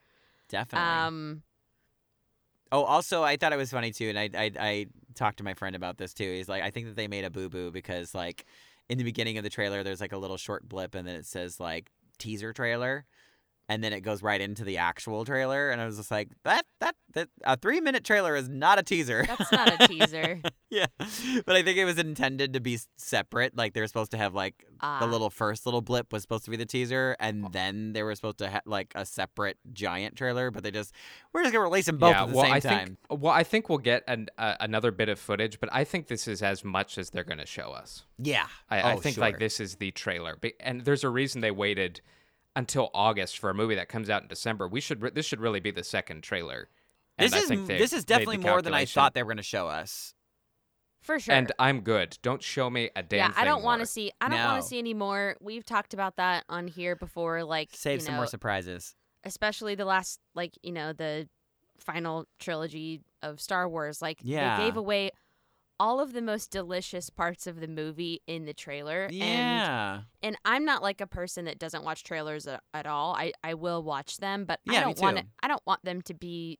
Definitely. 0.48 0.88
Um, 0.88 1.42
oh, 2.72 2.84
also, 2.84 3.22
I 3.22 3.36
thought 3.36 3.52
it 3.52 3.56
was 3.56 3.70
funny 3.70 3.90
too, 3.92 4.08
and 4.08 4.18
I, 4.18 4.30
I, 4.34 4.52
I 4.58 4.86
talked 5.14 5.38
to 5.38 5.44
my 5.44 5.54
friend 5.54 5.76
about 5.76 5.98
this 5.98 6.14
too. 6.14 6.24
He's 6.24 6.48
like, 6.48 6.62
I 6.62 6.70
think 6.70 6.86
that 6.86 6.96
they 6.96 7.08
made 7.08 7.24
a 7.24 7.30
boo 7.30 7.48
boo 7.48 7.70
because 7.70 8.14
like 8.14 8.44
in 8.88 8.98
the 8.98 9.04
beginning 9.04 9.38
of 9.38 9.44
the 9.44 9.50
trailer, 9.50 9.82
there's 9.82 10.00
like 10.00 10.12
a 10.12 10.18
little 10.18 10.36
short 10.36 10.68
blip, 10.68 10.94
and 10.94 11.06
then 11.06 11.16
it 11.16 11.26
says 11.26 11.60
like 11.60 11.90
teaser 12.18 12.52
trailer. 12.52 13.04
And 13.70 13.84
then 13.84 13.92
it 13.92 14.00
goes 14.00 14.22
right 14.22 14.40
into 14.40 14.64
the 14.64 14.78
actual 14.78 15.24
trailer, 15.26 15.70
and 15.70 15.78
I 15.80 15.84
was 15.84 15.98
just 15.98 16.10
like, 16.10 16.30
"That 16.44 16.64
that 16.80 16.94
that 17.12 17.28
a 17.44 17.56
three 17.56 17.80
minute 17.82 18.02
trailer 18.02 18.34
is 18.34 18.48
not 18.48 18.78
a 18.78 18.82
teaser." 18.82 19.24
that's 19.26 19.52
not 19.52 19.80
a 19.82 19.86
teaser. 19.88 20.40
Yeah, 20.70 20.84
but 21.46 21.56
I 21.56 21.62
think 21.62 21.78
it 21.78 21.86
was 21.86 21.96
intended 21.98 22.52
to 22.52 22.60
be 22.60 22.78
separate. 22.98 23.56
Like 23.56 23.72
they 23.72 23.80
were 23.80 23.86
supposed 23.86 24.10
to 24.10 24.18
have 24.18 24.34
like 24.34 24.66
Ah. 24.82 24.98
the 25.00 25.06
little 25.06 25.30
first 25.30 25.64
little 25.64 25.80
blip 25.80 26.12
was 26.12 26.20
supposed 26.20 26.44
to 26.44 26.50
be 26.50 26.58
the 26.58 26.66
teaser, 26.66 27.16
and 27.20 27.50
then 27.52 27.94
they 27.94 28.02
were 28.02 28.14
supposed 28.14 28.36
to 28.38 28.48
have 28.50 28.62
like 28.66 28.92
a 28.94 29.06
separate 29.06 29.56
giant 29.72 30.14
trailer. 30.16 30.50
But 30.50 30.64
they 30.64 30.70
just 30.70 30.94
we're 31.32 31.42
just 31.42 31.54
gonna 31.54 31.64
release 31.64 31.86
them 31.86 31.96
both 31.96 32.10
yeah, 32.10 32.22
at 32.24 32.28
the 32.28 32.34
well, 32.34 32.44
same 32.44 32.52
I 32.52 32.60
time. 32.60 32.86
think 33.08 33.22
well, 33.22 33.32
I 33.32 33.44
think 33.44 33.70
we'll 33.70 33.78
get 33.78 34.04
an, 34.06 34.28
uh, 34.36 34.56
another 34.60 34.90
bit 34.90 35.08
of 35.08 35.18
footage, 35.18 35.58
but 35.58 35.70
I 35.72 35.84
think 35.84 36.08
this 36.08 36.28
is 36.28 36.42
as 36.42 36.62
much 36.64 36.98
as 36.98 37.08
they're 37.10 37.24
going 37.24 37.38
to 37.38 37.46
show 37.46 37.70
us. 37.70 38.04
Yeah, 38.18 38.46
I, 38.68 38.80
I 38.80 38.92
Oh, 38.92 38.96
think 38.98 39.16
like 39.16 39.38
this 39.38 39.60
is 39.60 39.76
the 39.76 39.90
trailer, 39.92 40.36
and 40.60 40.82
there's 40.84 41.02
a 41.04 41.08
reason 41.08 41.40
they 41.40 41.50
waited 41.50 42.02
until 42.58 42.90
August 42.92 43.38
for 43.38 43.48
a 43.50 43.54
movie 43.54 43.76
that 43.76 43.88
comes 43.88 44.10
out 44.10 44.22
in 44.22 44.28
December. 44.28 44.66
We 44.68 44.80
should 44.80 45.00
re- 45.00 45.10
this 45.10 45.24
should 45.24 45.40
really 45.40 45.60
be 45.60 45.70
the 45.70 45.84
second 45.84 46.22
trailer. 46.22 46.68
And 47.16 47.26
This 47.26 47.34
I 47.34 47.42
is 47.42 47.48
think 47.48 47.66
they 47.68 47.78
this 47.78 47.92
is 47.92 48.04
definitely 48.04 48.38
more 48.38 48.60
than 48.60 48.74
I 48.74 48.84
thought 48.84 49.14
they 49.14 49.22
were 49.22 49.30
gonna 49.32 49.42
show 49.42 49.68
us. 49.68 50.14
For 51.00 51.20
sure. 51.20 51.34
And 51.34 51.52
I'm 51.60 51.80
good. 51.82 52.18
Don't 52.22 52.42
show 52.42 52.68
me 52.68 52.90
a 52.96 53.02
damn 53.04 53.30
yeah, 53.30 53.32
I 53.40 53.44
don't 53.44 53.62
want 53.62 53.80
to 53.80 53.86
see. 53.86 54.10
I 54.20 54.28
don't 54.28 54.44
want 54.44 54.60
to 54.62 54.68
see 54.68 54.78
any 54.78 54.94
more. 54.94 55.36
We've 55.40 55.64
talked 55.64 55.94
about 55.94 56.16
that 56.16 56.44
on 56.48 56.66
here 56.66 56.96
before. 56.96 57.44
Like, 57.44 57.70
Save 57.72 58.00
you 58.00 58.06
some 58.06 58.14
know, 58.14 58.18
more 58.20 58.26
surprises. 58.26 58.96
especially 59.24 59.76
the 59.76 59.84
last, 59.84 60.18
like 60.34 60.54
you 60.62 60.72
know, 60.72 60.92
the 60.92 61.28
final 61.78 62.26
trilogy 62.40 63.00
of 63.22 63.40
Star 63.40 63.68
Wars. 63.68 64.02
Like, 64.02 64.18
they 64.22 64.32
Yeah. 64.32 64.58
gave 64.58 64.76
away 64.76 65.12
all 65.80 66.00
of 66.00 66.12
the 66.12 66.22
most 66.22 66.50
delicious 66.50 67.08
parts 67.10 67.46
of 67.46 67.60
the 67.60 67.68
movie 67.68 68.20
in 68.26 68.44
the 68.44 68.52
trailer. 68.54 69.04
And 69.04 69.14
Yeah, 69.14 70.00
and 70.22 70.36
I'm 70.44 70.64
not 70.64 70.82
like 70.82 71.00
a 71.00 71.06
person 71.06 71.44
that 71.44 71.58
doesn't 71.58 71.84
watch 71.84 72.02
trailers 72.04 72.46
a, 72.46 72.60
at 72.74 72.86
all. 72.86 73.14
I 73.14 73.32
I 73.44 73.54
will 73.54 73.82
watch 73.82 74.16
them, 74.18 74.44
but 74.44 74.60
Yeah, 74.64 74.80
I 74.80 74.80
don't 74.82 74.98
want 75.00 75.16
too. 75.16 75.20
it. 75.20 75.26
I 75.42 75.48
don't 75.48 75.62
want 75.66 75.84
them 75.84 76.02
to 76.02 76.14
be 76.14 76.58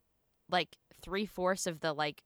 like 0.51 0.77
three 1.03 1.27
fourths 1.27 1.67
of 1.67 1.81
the 1.81 1.93
like 1.93 2.23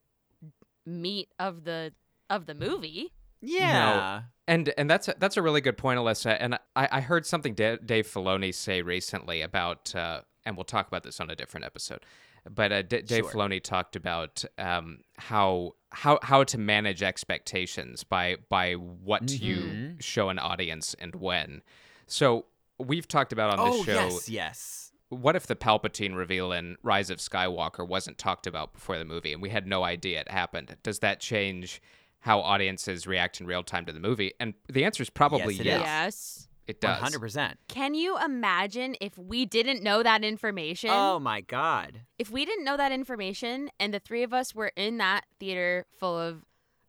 meat 0.86 1.28
of 1.38 1.64
the 1.64 1.92
of 2.30 2.46
the 2.46 2.54
movie. 2.54 3.12
yeah. 3.40 4.22
And 4.48 4.72
and 4.76 4.90
that's 4.90 5.08
a, 5.08 5.14
that's 5.18 5.36
a 5.36 5.42
really 5.42 5.60
good 5.60 5.76
point, 5.78 5.98
Alyssa. 6.00 6.36
And 6.40 6.54
I, 6.74 6.88
I 6.92 7.00
heard 7.00 7.24
something 7.26 7.54
Da- 7.54 7.76
Dave 7.76 8.06
Filoni 8.06 8.52
say 8.52 8.82
recently 8.82 9.40
about, 9.40 9.94
uh, 9.94 10.22
and 10.44 10.56
we'll 10.56 10.64
talk 10.64 10.88
about 10.88 11.04
this 11.04 11.20
on 11.20 11.30
a 11.30 11.36
different 11.36 11.64
episode. 11.64 12.04
But 12.48 12.72
uh, 12.72 12.82
D- 12.82 13.02
Dave 13.02 13.24
Sure. 13.24 13.32
Filoni 13.32 13.62
talked 13.62 13.94
about 13.96 14.44
um, 14.58 14.98
how 15.16 15.72
how 15.90 16.18
how 16.22 16.42
to 16.44 16.58
manage 16.58 17.02
expectations 17.02 18.02
by 18.04 18.36
by 18.48 18.74
what 18.74 19.30
you 19.30 19.56
Mhm. 19.56 20.02
show 20.02 20.28
an 20.28 20.38
audience 20.38 20.94
and 20.98 21.14
when. 21.14 21.62
So 22.06 22.46
we've 22.78 23.06
talked 23.06 23.32
about 23.32 23.58
on 23.58 23.60
oh 23.60 23.76
this 23.84 23.86
show. 23.86 23.92
yes, 24.08 24.28
yes. 24.28 24.92
What 25.10 25.36
if 25.36 25.46
the 25.46 25.54
Palpatine 25.56 26.16
reveal 26.16 26.52
in 26.52 26.76
Rise 26.82 27.10
of 27.10 27.18
Skywalker 27.18 27.86
wasn't 27.86 28.16
talked 28.16 28.46
about 28.46 28.72
before 28.72 28.98
the 28.98 29.04
movie, 29.04 29.32
and 29.34 29.42
we 29.42 29.50
had 29.50 29.66
no 29.66 29.84
idea 29.84 30.20
it 30.20 30.30
happened? 30.30 30.74
Does 30.82 31.00
that 31.00 31.20
change 31.20 31.82
how 32.20 32.40
audiences 32.40 33.06
react 33.06 33.38
in 33.40 33.46
real 33.46 33.62
time 33.62 33.84
to 33.84 33.92
the 33.92 34.00
movie? 34.00 34.32
And 34.40 34.54
the 34.68 34.84
answer 34.86 35.02
is 35.02 35.10
probably 35.10 35.54
Yes, 35.54 35.60
it 35.60 35.66
yes. 35.66 35.76
is. 35.76 35.82
Yes. 35.84 36.48
It 36.72 36.80
does. 36.80 36.98
hundred 36.98 37.20
percent. 37.20 37.58
Can 37.68 37.94
you 37.94 38.18
imagine 38.18 38.96
if 39.00 39.18
we 39.18 39.44
didn't 39.44 39.82
know 39.82 40.02
that 40.02 40.24
information? 40.24 40.90
Oh 40.90 41.18
my 41.18 41.42
god. 41.42 42.00
If 42.18 42.30
we 42.30 42.44
didn't 42.44 42.64
know 42.64 42.76
that 42.76 42.92
information 42.92 43.70
and 43.78 43.92
the 43.92 43.98
three 44.00 44.22
of 44.22 44.32
us 44.32 44.54
were 44.54 44.72
in 44.76 44.96
that 44.98 45.24
theater 45.38 45.84
full 45.98 46.18
of 46.18 46.44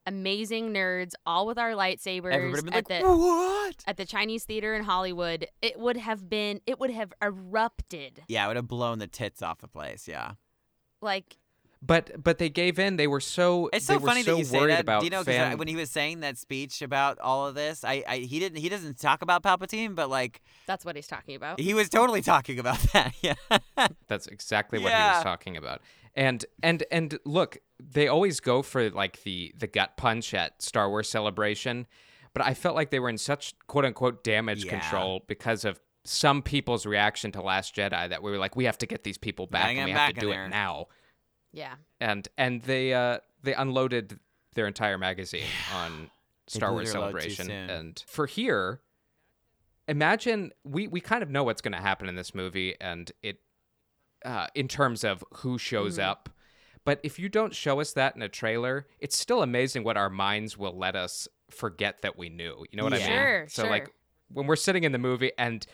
amazing 0.05 0.73
nerds, 0.73 1.13
all 1.25 1.45
with 1.45 1.57
our 1.57 1.71
lightsabers 1.71 2.33
Everybody 2.33 2.67
at 2.69 2.89
like, 2.89 3.01
the 3.01 3.07
what? 3.07 3.83
at 3.85 3.97
the 3.97 4.05
Chinese 4.05 4.45
theater 4.45 4.73
in 4.73 4.83
Hollywood, 4.83 5.47
it 5.61 5.77
would 5.79 5.97
have 5.97 6.29
been 6.29 6.61
it 6.65 6.79
would 6.79 6.91
have 6.91 7.11
erupted. 7.21 8.23
Yeah, 8.27 8.45
it 8.45 8.47
would 8.47 8.55
have 8.55 8.67
blown 8.67 8.99
the 8.99 9.07
tits 9.07 9.41
off 9.41 9.59
the 9.59 9.67
place. 9.67 10.07
Yeah. 10.07 10.33
Like 11.01 11.35
But 11.85 12.23
but 12.23 12.37
they 12.37 12.47
gave 12.49 12.79
in. 12.79 12.95
They 12.95 13.07
were 13.07 13.19
so 13.19 13.69
It's 13.73 13.87
they 13.87 13.95
so 13.95 13.99
were 13.99 14.07
funny 14.07 14.23
so 14.23 14.31
that 14.31 14.37
you 14.37 14.45
say 14.45 14.65
that. 14.67 14.79
about 14.79 15.01
Do 15.01 15.05
you 15.05 15.09
know 15.09 15.17
'cause 15.17 15.25
fan- 15.25 15.51
I- 15.51 15.55
when 15.55 15.67
he 15.67 15.75
was 15.75 15.91
saying 15.91 16.21
that 16.21 16.37
speech 16.37 16.81
about 16.81 17.19
all 17.19 17.45
of 17.45 17.55
this, 17.55 17.83
I, 17.83 18.03
I 18.07 18.17
he 18.19 18.39
didn't 18.39 18.59
he 18.59 18.69
doesn't 18.69 18.99
talk 18.99 19.21
about 19.21 19.43
Palpatine, 19.43 19.93
but 19.93 20.09
like 20.09 20.41
that's 20.65 20.85
what 20.85 20.95
he's 20.95 21.07
talking 21.07 21.35
about. 21.35 21.59
he 21.59 21.73
was 21.73 21.89
totally 21.89 22.21
talking 22.21 22.57
about 22.57 22.77
that. 22.93 23.13
Yeah. 23.21 23.33
That's 24.07 24.27
exactly 24.27 24.79
what 24.79 24.93
he 24.93 24.97
was 24.97 25.23
talking 25.23 25.57
about. 25.57 25.81
And 26.15 26.45
and 26.61 26.83
and 26.91 27.19
look, 27.25 27.57
they 27.81 28.07
always 28.07 28.39
go 28.39 28.61
for 28.61 28.89
like 28.89 29.23
the 29.23 29.53
the 29.57 29.67
gut 29.67 29.97
punch 29.97 30.33
at 30.33 30.61
Star 30.61 30.89
Wars 30.89 31.09
Celebration, 31.09 31.85
but 32.33 32.45
I 32.45 32.53
felt 32.53 32.75
like 32.75 32.91
they 32.91 32.99
were 32.99 33.09
in 33.09 33.17
such 33.17 33.55
quote 33.67 33.83
unquote 33.83 34.23
damage 34.23 34.63
Yeah. 34.63 34.79
control 34.79 35.25
because 35.27 35.65
of 35.65 35.81
some 36.05 36.41
people's 36.41 36.85
reaction 36.85 37.31
to 37.33 37.41
Last 37.41 37.75
Jedi 37.75 38.07
that 38.09 38.21
we 38.21 38.29
were 38.31 38.37
like, 38.37 38.55
we 38.55 38.65
have 38.65 38.77
to 38.77 38.85
get 38.85 39.03
these 39.03 39.17
people 39.17 39.47
back 39.47 39.63
Gotta 39.63 39.79
and 39.79 39.85
we 39.85 39.91
have 39.91 39.97
back 40.09 40.15
to 40.15 40.21
do 40.21 40.27
there. 40.29 40.45
it 40.45 40.49
now. 40.49 40.87
Yeah. 41.53 41.75
And 42.01 42.27
and 42.37 42.61
they 42.63 42.93
uh 42.93 43.19
they 43.43 43.53
unloaded 43.53 44.19
their 44.55 44.67
entire 44.67 44.97
magazine 44.97 45.45
on 45.73 46.09
Star 46.47 46.71
Wars 46.73 46.91
their 46.91 47.01
load 47.01 47.13
too 47.19 47.29
Celebration. 47.29 47.51
And 47.51 48.03
for 48.07 48.25
here, 48.27 48.81
imagine 49.87 50.51
we 50.63 50.87
we 50.87 50.99
kind 51.01 51.23
of 51.23 51.29
know 51.29 51.43
what's 51.43 51.61
going 51.61 51.73
to 51.73 51.81
happen 51.81 52.07
in 52.09 52.15
this 52.15 52.33
movie, 52.35 52.75
and 52.81 53.11
it 53.21 53.39
uh, 54.25 54.47
in 54.55 54.67
terms 54.67 55.03
of 55.03 55.23
who 55.37 55.57
shows 55.57 55.97
Mm-hmm. 55.97 56.09
up. 56.09 56.29
But 56.85 56.99
if 57.03 57.17
you 57.17 57.29
don't 57.29 57.55
show 57.55 57.79
us 57.79 57.93
that 57.93 58.15
in 58.17 58.21
a 58.21 58.27
trailer, 58.27 58.87
it's 58.99 59.17
still 59.17 59.41
amazing 59.41 59.85
what 59.85 59.95
our 59.95 60.09
minds 60.09 60.57
will 60.57 60.77
let 60.77 60.97
us 60.97 61.29
forget 61.49 62.01
that 62.01 62.17
we 62.17 62.27
knew. 62.27 62.65
You 62.71 62.77
know 62.77 62.83
what 62.83 62.93
I 62.93 62.97
mean? 62.97 63.07
Sure, 63.07 63.45
so 63.47 63.67
like 63.69 63.89
when 64.27 64.47
we're 64.47 64.57
sitting 64.57 64.83
in 64.83 64.91
the 64.91 64.97
movie 64.97 65.31
and 65.37 65.65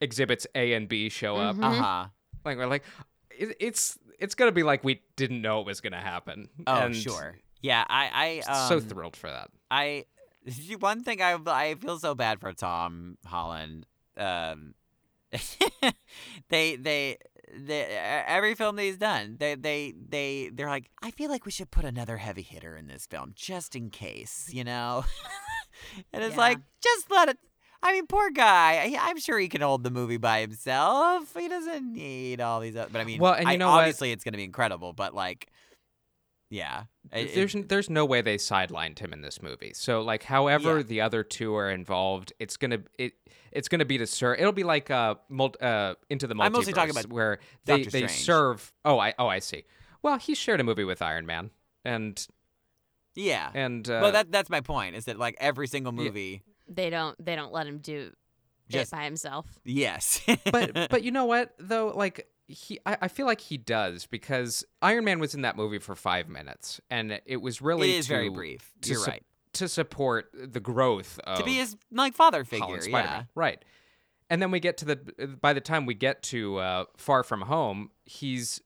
exhibits 0.00 0.46
A 0.54 0.72
and 0.72 0.88
B 0.88 1.08
show 1.10 1.36
up, 1.36 1.56
Mhm. 1.56 1.64
Uh 1.64 1.82
huh. 1.82 2.06
like 2.46 2.56
we're 2.56 2.66
like, 2.66 2.84
it, 3.30 3.56
it's 3.60 3.98
it's 4.18 4.34
gonna 4.34 4.52
be 4.52 4.62
like 4.62 4.84
we 4.84 5.02
didn't 5.16 5.42
know 5.42 5.60
it 5.60 5.66
was 5.66 5.80
gonna 5.80 6.00
happen. 6.00 6.48
Oh 6.66 6.74
And 6.74 6.94
sure. 6.96 7.38
Yeah. 7.62 7.84
I 7.88 8.42
I 8.46 8.52
um, 8.52 8.68
so 8.68 8.80
thrilled 8.80 9.16
for 9.16 9.30
that. 9.30 9.50
I 9.70 10.04
one 10.78 11.02
thing 11.04 11.20
I 11.22 11.38
I 11.46 11.74
feel 11.74 11.98
so 11.98 12.14
bad 12.14 12.40
for 12.40 12.52
Tom 12.52 13.18
Holland. 13.26 13.86
Um, 14.16 14.74
they 16.48 16.76
they. 16.76 17.18
They, 17.58 17.82
every 18.26 18.56
film 18.56 18.74
that 18.74 18.82
he's 18.82 18.98
done, 18.98 19.36
they 19.38 19.54
they 19.54 19.94
they 20.08 20.50
they're 20.52 20.68
like, 20.68 20.90
I 21.00 21.12
feel 21.12 21.30
like 21.30 21.46
we 21.46 21.52
should 21.52 21.70
put 21.70 21.84
another 21.84 22.16
heavy 22.16 22.42
hitter 22.42 22.76
in 22.76 22.88
this 22.88 23.06
film 23.06 23.32
just 23.36 23.76
in 23.76 23.88
case, 23.88 24.50
you 24.52 24.64
know. 24.64 25.04
and 26.12 26.24
it's 26.24 26.34
Yeah. 26.34 26.40
like, 26.40 26.58
just 26.82 27.08
let 27.08 27.28
it. 27.28 27.38
I 27.86 27.92
mean, 27.92 28.06
poor 28.06 28.30
guy. 28.30 28.94
I, 28.96 28.96
I'm 29.10 29.18
sure 29.18 29.38
he 29.38 29.48
can 29.48 29.60
hold 29.60 29.84
the 29.84 29.90
movie 29.90 30.16
by 30.16 30.40
himself. 30.40 31.34
He 31.38 31.48
doesn't 31.48 31.92
need 31.92 32.40
all 32.40 32.60
these. 32.60 32.76
Other, 32.76 32.88
but 32.92 33.00
I 33.00 33.04
mean, 33.04 33.20
Well, 33.20 33.34
and 33.34 33.44
you 33.44 33.50
I- 33.50 33.56
know 33.56 33.70
what? 33.70 33.78
obviously 33.80 34.12
it's 34.12 34.24
going 34.24 34.32
to 34.32 34.38
be 34.38 34.44
incredible. 34.44 34.92
But 34.92 35.14
like, 35.14 35.48
yeah, 36.50 36.84
it- 37.12 37.34
there's 37.34 37.54
it- 37.54 37.68
there's 37.68 37.88
no 37.90 38.04
way 38.04 38.20
they 38.22 38.36
sidelined 38.36 38.98
him 38.98 39.12
in 39.12 39.20
this 39.20 39.40
movie. 39.42 39.72
So 39.74 40.00
like, 40.02 40.22
however 40.24 40.78
Yeah. 40.78 40.82
the 40.82 41.00
other 41.00 41.22
two 41.22 41.54
are 41.56 41.70
involved, 41.70 42.32
it's 42.38 42.56
gonna 42.56 42.78
it 42.98 43.14
it's 43.52 43.68
gonna 43.68 43.84
be 43.84 43.98
to 43.98 44.06
serve. 44.06 44.38
It'll 44.38 44.52
be 44.52 44.64
like 44.64 44.90
uh, 44.90 45.14
uh 45.60 45.94
into 46.10 46.26
the 46.26 46.34
multiverse 46.34 46.44
I'm 46.44 46.52
mostly 46.52 46.72
talking 46.72 46.90
about 46.90 47.06
where 47.10 47.38
they 47.64 47.84
they 47.84 48.06
serve. 48.08 48.72
Oh, 48.84 48.98
I 48.98 49.14
oh 49.18 49.28
I 49.28 49.38
see. 49.40 49.64
Well, 50.02 50.18
he 50.18 50.34
shared 50.34 50.60
a 50.60 50.64
movie 50.64 50.84
with 50.84 51.02
Iron 51.02 51.26
Man, 51.26 51.50
and 51.84 52.24
yeah. 53.14 53.50
and 53.54 53.88
uh, 53.88 53.98
well, 54.02 54.12
that 54.12 54.30
that's 54.30 54.50
my 54.50 54.60
point. 54.60 54.94
Is 54.94 55.06
that 55.06 55.18
like 55.18 55.36
every 55.40 55.66
single 55.66 55.92
movie? 55.92 56.42
They 56.68 56.90
don't 56.90 57.22
they 57.24 57.36
don't 57.36 57.52
let 57.52 57.66
him 57.66 57.78
do 57.78 58.12
Just- 58.68 58.92
it 58.92 58.96
by 58.96 59.04
himself. 59.04 59.46
Yes. 59.64 60.20
but 60.52 60.72
but 60.90 61.02
you 61.04 61.10
know 61.10 61.24
what 61.26 61.54
though 61.58 61.88
like 61.94 62.28
he 62.48 62.78
I, 62.86 62.96
I 63.02 63.08
feel 63.08 63.26
like 63.26 63.40
he 63.40 63.56
does 63.58 64.06
because 64.06 64.64
Iron 64.82 65.04
Man 65.04 65.18
was 65.18 65.34
in 65.34 65.42
that 65.42 65.56
movie 65.56 65.78
for 65.78 65.94
five 65.94 66.28
minutes 66.28 66.80
and 66.90 67.20
it 67.26 67.38
was 67.38 67.60
really 67.60 67.94
it 67.94 67.98
is 67.98 68.06
very 68.06 68.28
to- 68.28 68.34
brief. 68.34 68.72
to 68.82 68.90
You're 68.90 68.98
sup- 69.00 69.08
right. 69.08 69.22
to 69.54 69.68
support 69.68 70.30
the 70.32 70.60
growth 70.60 71.18
of 71.24 71.38
To 71.38 71.44
be 71.44 71.54
his 71.54 71.76
like 71.90 72.14
father 72.14 72.44
figure. 72.44 72.78
Yeah. 72.88 73.24
right 73.34 73.64
and 74.30 74.42
then 74.42 74.50
we 74.50 74.58
get 74.60 74.76
to 74.78 74.84
the 74.84 75.36
by 75.40 75.52
the 75.52 75.60
time 75.60 75.86
we 75.86 75.94
get 75.94 76.22
to 76.24 76.56
uh, 76.58 76.84
Far 76.96 77.22
From 77.22 77.42
Home 77.42 77.90
he's 78.04 78.60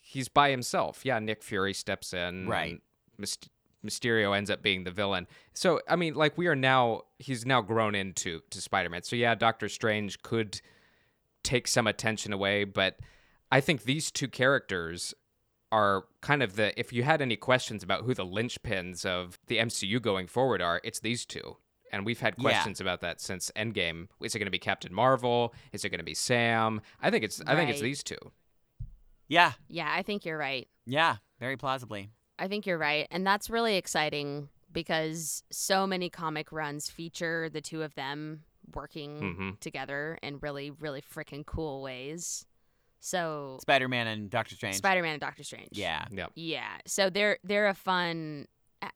he's 0.00 0.28
by 0.28 0.50
himself 0.50 1.04
yeah 1.04 1.18
Nick 1.18 1.42
Fury 1.42 1.72
steps 1.74 2.12
in 2.12 2.46
Right. 2.48 2.72
and 2.72 2.80
Myst- 3.18 3.48
Mysterio 3.84 4.36
ends 4.36 4.50
up 4.50 4.62
being 4.62 4.84
the 4.84 4.90
villain 4.90 5.26
so 5.52 5.80
I 5.88 5.96
mean 5.96 6.14
like 6.14 6.36
we 6.38 6.46
are 6.46 6.56
now 6.56 7.02
he's 7.18 7.44
now 7.46 7.60
grown 7.60 7.94
into 7.94 8.40
to 8.50 8.60
Spider-Man 8.60 9.02
so 9.02 9.16
yeah 9.16 9.34
Doctor 9.34 9.68
Strange 9.68 10.22
could 10.22 10.60
take 11.42 11.68
some 11.68 11.86
attention 11.86 12.32
away 12.32 12.64
but 12.64 12.98
I 13.52 13.60
think 13.60 13.82
these 13.84 14.10
two 14.10 14.28
characters 14.28 15.14
are 15.70 16.04
kind 16.20 16.42
of 16.42 16.56
the 16.56 16.78
if 16.78 16.92
you 16.92 17.02
had 17.02 17.20
any 17.20 17.36
questions 17.36 17.82
about 17.82 18.04
who 18.04 18.14
the 18.14 18.24
linchpins 18.24 19.04
of 19.04 19.38
the 19.48 19.58
MCU 19.58 20.00
going 20.00 20.26
forward 20.28 20.62
are, 20.62 20.80
it's 20.84 21.00
these 21.00 21.24
two. 21.26 21.56
And 21.92 22.04
we've 22.06 22.20
had 22.20 22.34
Yeah. 22.38 22.42
questions 22.42 22.80
about 22.80 23.00
that 23.02 23.20
since 23.20 23.50
Endgame. 23.56 24.08
Is 24.22 24.34
it 24.34 24.38
going 24.38 24.46
to 24.46 24.50
be 24.52 24.58
Captain 24.58 24.92
Marvel? 24.94 25.54
Is 25.72 25.84
it 25.84 25.90
going 25.90 25.98
to 25.98 26.04
be 26.04 26.14
Sam? 26.14 26.80
I 27.00 27.10
think 27.10 27.24
it's 27.24 27.40
I 27.46 27.54
think 27.56 27.70
it's 27.70 27.80
these 27.80 28.02
two. 28.02 28.18
Yeah. 29.28 29.52
Yeah, 29.68 29.92
I 29.92 30.02
think 30.02 30.24
you're 30.24 30.38
right. 30.38 30.68
Yeah. 30.86 31.16
Very 31.40 31.56
plausibly. 31.56 32.10
I 32.38 32.48
think 32.48 32.66
you're 32.66 32.78
right. 32.78 33.06
And 33.10 33.26
that's 33.26 33.48
really 33.50 33.76
exciting 33.76 34.48
because 34.72 35.42
so 35.50 35.86
many 35.86 36.10
comic 36.10 36.50
runs 36.50 36.90
feature 36.90 37.48
the 37.48 37.60
two 37.60 37.82
of 37.82 37.94
them 37.94 38.42
working 38.74 39.20
Mhm. 39.20 39.60
together 39.60 40.18
in 40.22 40.38
really, 40.40 40.70
really 40.70 41.00
freaking 41.02 41.46
cool 41.46 41.82
ways. 41.82 42.44
So 43.00 43.58
Spider-Man 43.60 44.06
and 44.06 44.30
Doctor 44.30 44.54
Strange. 44.56 44.76
Spider 44.76 45.02
Man 45.02 45.12
and 45.12 45.20
Doctor 45.20 45.44
Strange. 45.44 45.68
yeah. 45.72 46.06
Yep. 46.10 46.32
Yeah. 46.34 46.78
So 46.86 47.10
they're 47.10 47.38
they're 47.44 47.68
a 47.68 47.74
fun 47.74 48.46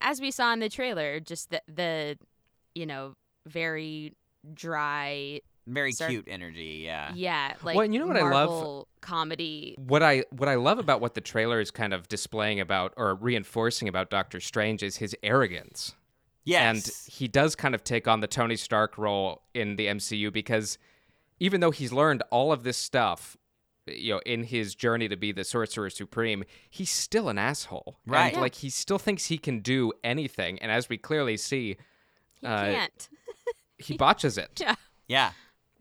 as 0.01 0.19
we 0.19 0.31
saw 0.31 0.51
in 0.53 0.59
the 0.59 0.69
trailer, 0.69 1.19
just 1.19 1.51
the 1.51 1.61
the 1.67 2.17
you 2.75 2.85
know, 2.87 3.15
very 3.45 4.15
dry 4.53 5.41
Very 5.69 5.91
Sir? 5.91 6.07
cute 6.07 6.25
energy. 6.27 6.81
Yeah. 6.85 7.11
yeah, 7.15 7.53
like 7.63 7.75
Well, 7.77 7.85
you 7.85 7.99
know 7.99 8.07
what 8.07 8.17
I 8.17 8.29
love? 8.29 8.85
Comedy. 9.01 9.75
What 9.77 10.03
I 10.03 10.23
what 10.31 10.49
I 10.49 10.55
love 10.55 10.79
about 10.79 10.99
what 11.01 11.13
the 11.13 11.21
trailer 11.21 11.59
is 11.61 11.71
kind 11.71 11.93
of 11.93 12.07
displaying 12.07 12.59
about 12.59 12.93
or 12.97 13.15
reinforcing 13.15 13.87
about 13.87 14.09
Doctor 14.09 14.39
Strange 14.39 14.83
is 14.83 14.97
his 14.97 15.15
arrogance. 15.23 15.95
Yes. 16.45 16.63
And 17.07 17.13
he 17.13 17.27
does 17.27 17.55
kind 17.55 17.75
of 17.75 17.83
take 17.83 18.07
on 18.07 18.19
the 18.21 18.27
Tony 18.27 18.55
Stark 18.55 18.97
role 18.97 19.43
in 19.53 19.75
the 19.75 19.87
MCU 19.87 20.33
because 20.33 20.77
even 21.39 21.61
though 21.61 21.71
he's 21.71 21.93
learned 21.93 22.23
all 22.31 22.51
of 22.51 22.63
this 22.63 22.77
stuff, 22.77 23.37
you 23.87 24.13
know, 24.15 24.21
in 24.25 24.43
his 24.43 24.75
journey 24.75 25.07
to 25.07 25.15
be 25.15 25.31
the 25.31 25.43
Sorcerer 25.43 25.89
Supreme, 25.89 26.43
he's 26.69 26.89
still 26.89 27.29
an 27.29 27.37
asshole. 27.37 27.99
Right. 28.05 28.25
And 28.27 28.33
Yeah. 28.33 28.39
like 28.41 28.55
he 28.55 28.69
still 28.69 28.99
thinks 28.99 29.25
he 29.25 29.37
can 29.37 29.59
do 29.59 29.91
anything. 30.03 30.59
And 30.59 30.71
as 30.71 30.89
we 30.89 30.97
clearly 30.97 31.37
see, 31.37 31.77
He 32.41 32.47
Uh, 32.47 32.65
can't. 32.65 33.09
he 33.77 33.97
botches 33.97 34.37
it. 34.37 34.59
Yeah. 34.59 34.75
yeah. 35.07 35.31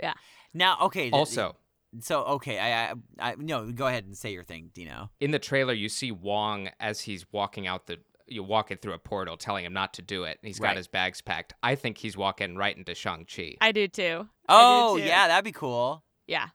Yeah. 0.00 0.14
Now, 0.54 0.78
okay. 0.82 1.10
Also, 1.10 1.56
So 2.00 2.22
okay, 2.24 2.58
I, 2.58 2.90
I, 2.90 2.94
I 3.20 3.34
no, 3.38 3.70
go 3.72 3.86
ahead 3.86 4.04
and 4.04 4.16
say 4.16 4.32
your 4.32 4.44
thing, 4.44 4.70
Dino. 4.74 5.10
in 5.20 5.30
the 5.30 5.38
trailer, 5.38 5.72
you 5.72 5.88
see 5.88 6.10
Wong 6.12 6.68
as 6.80 7.00
he's 7.02 7.24
walking 7.32 7.66
out 7.66 7.86
the 7.86 7.98
you 8.30 8.42
walking 8.42 8.76
through 8.76 8.92
a 8.92 8.98
portal, 8.98 9.38
telling 9.38 9.64
him 9.64 9.72
not 9.72 9.94
to 9.94 10.02
do 10.02 10.24
it. 10.24 10.38
And 10.42 10.48
he's 10.48 10.58
got 10.58 10.68
Right. 10.68 10.76
his 10.76 10.86
bags 10.86 11.22
packed. 11.22 11.54
I 11.62 11.74
think 11.76 11.96
he's 11.96 12.14
walking 12.14 12.56
right 12.56 12.76
into 12.76 12.94
Shang 12.94 13.24
Chi. 13.24 13.54
I 13.62 13.72
do 13.72 13.88
too. 13.88 14.28
Oh 14.50 14.96
do 14.96 15.02
too. 15.02 15.08
yeah, 15.08 15.28
that'd 15.28 15.44
be 15.46 15.52
cool. 15.52 16.04
Yeah. 16.26 16.48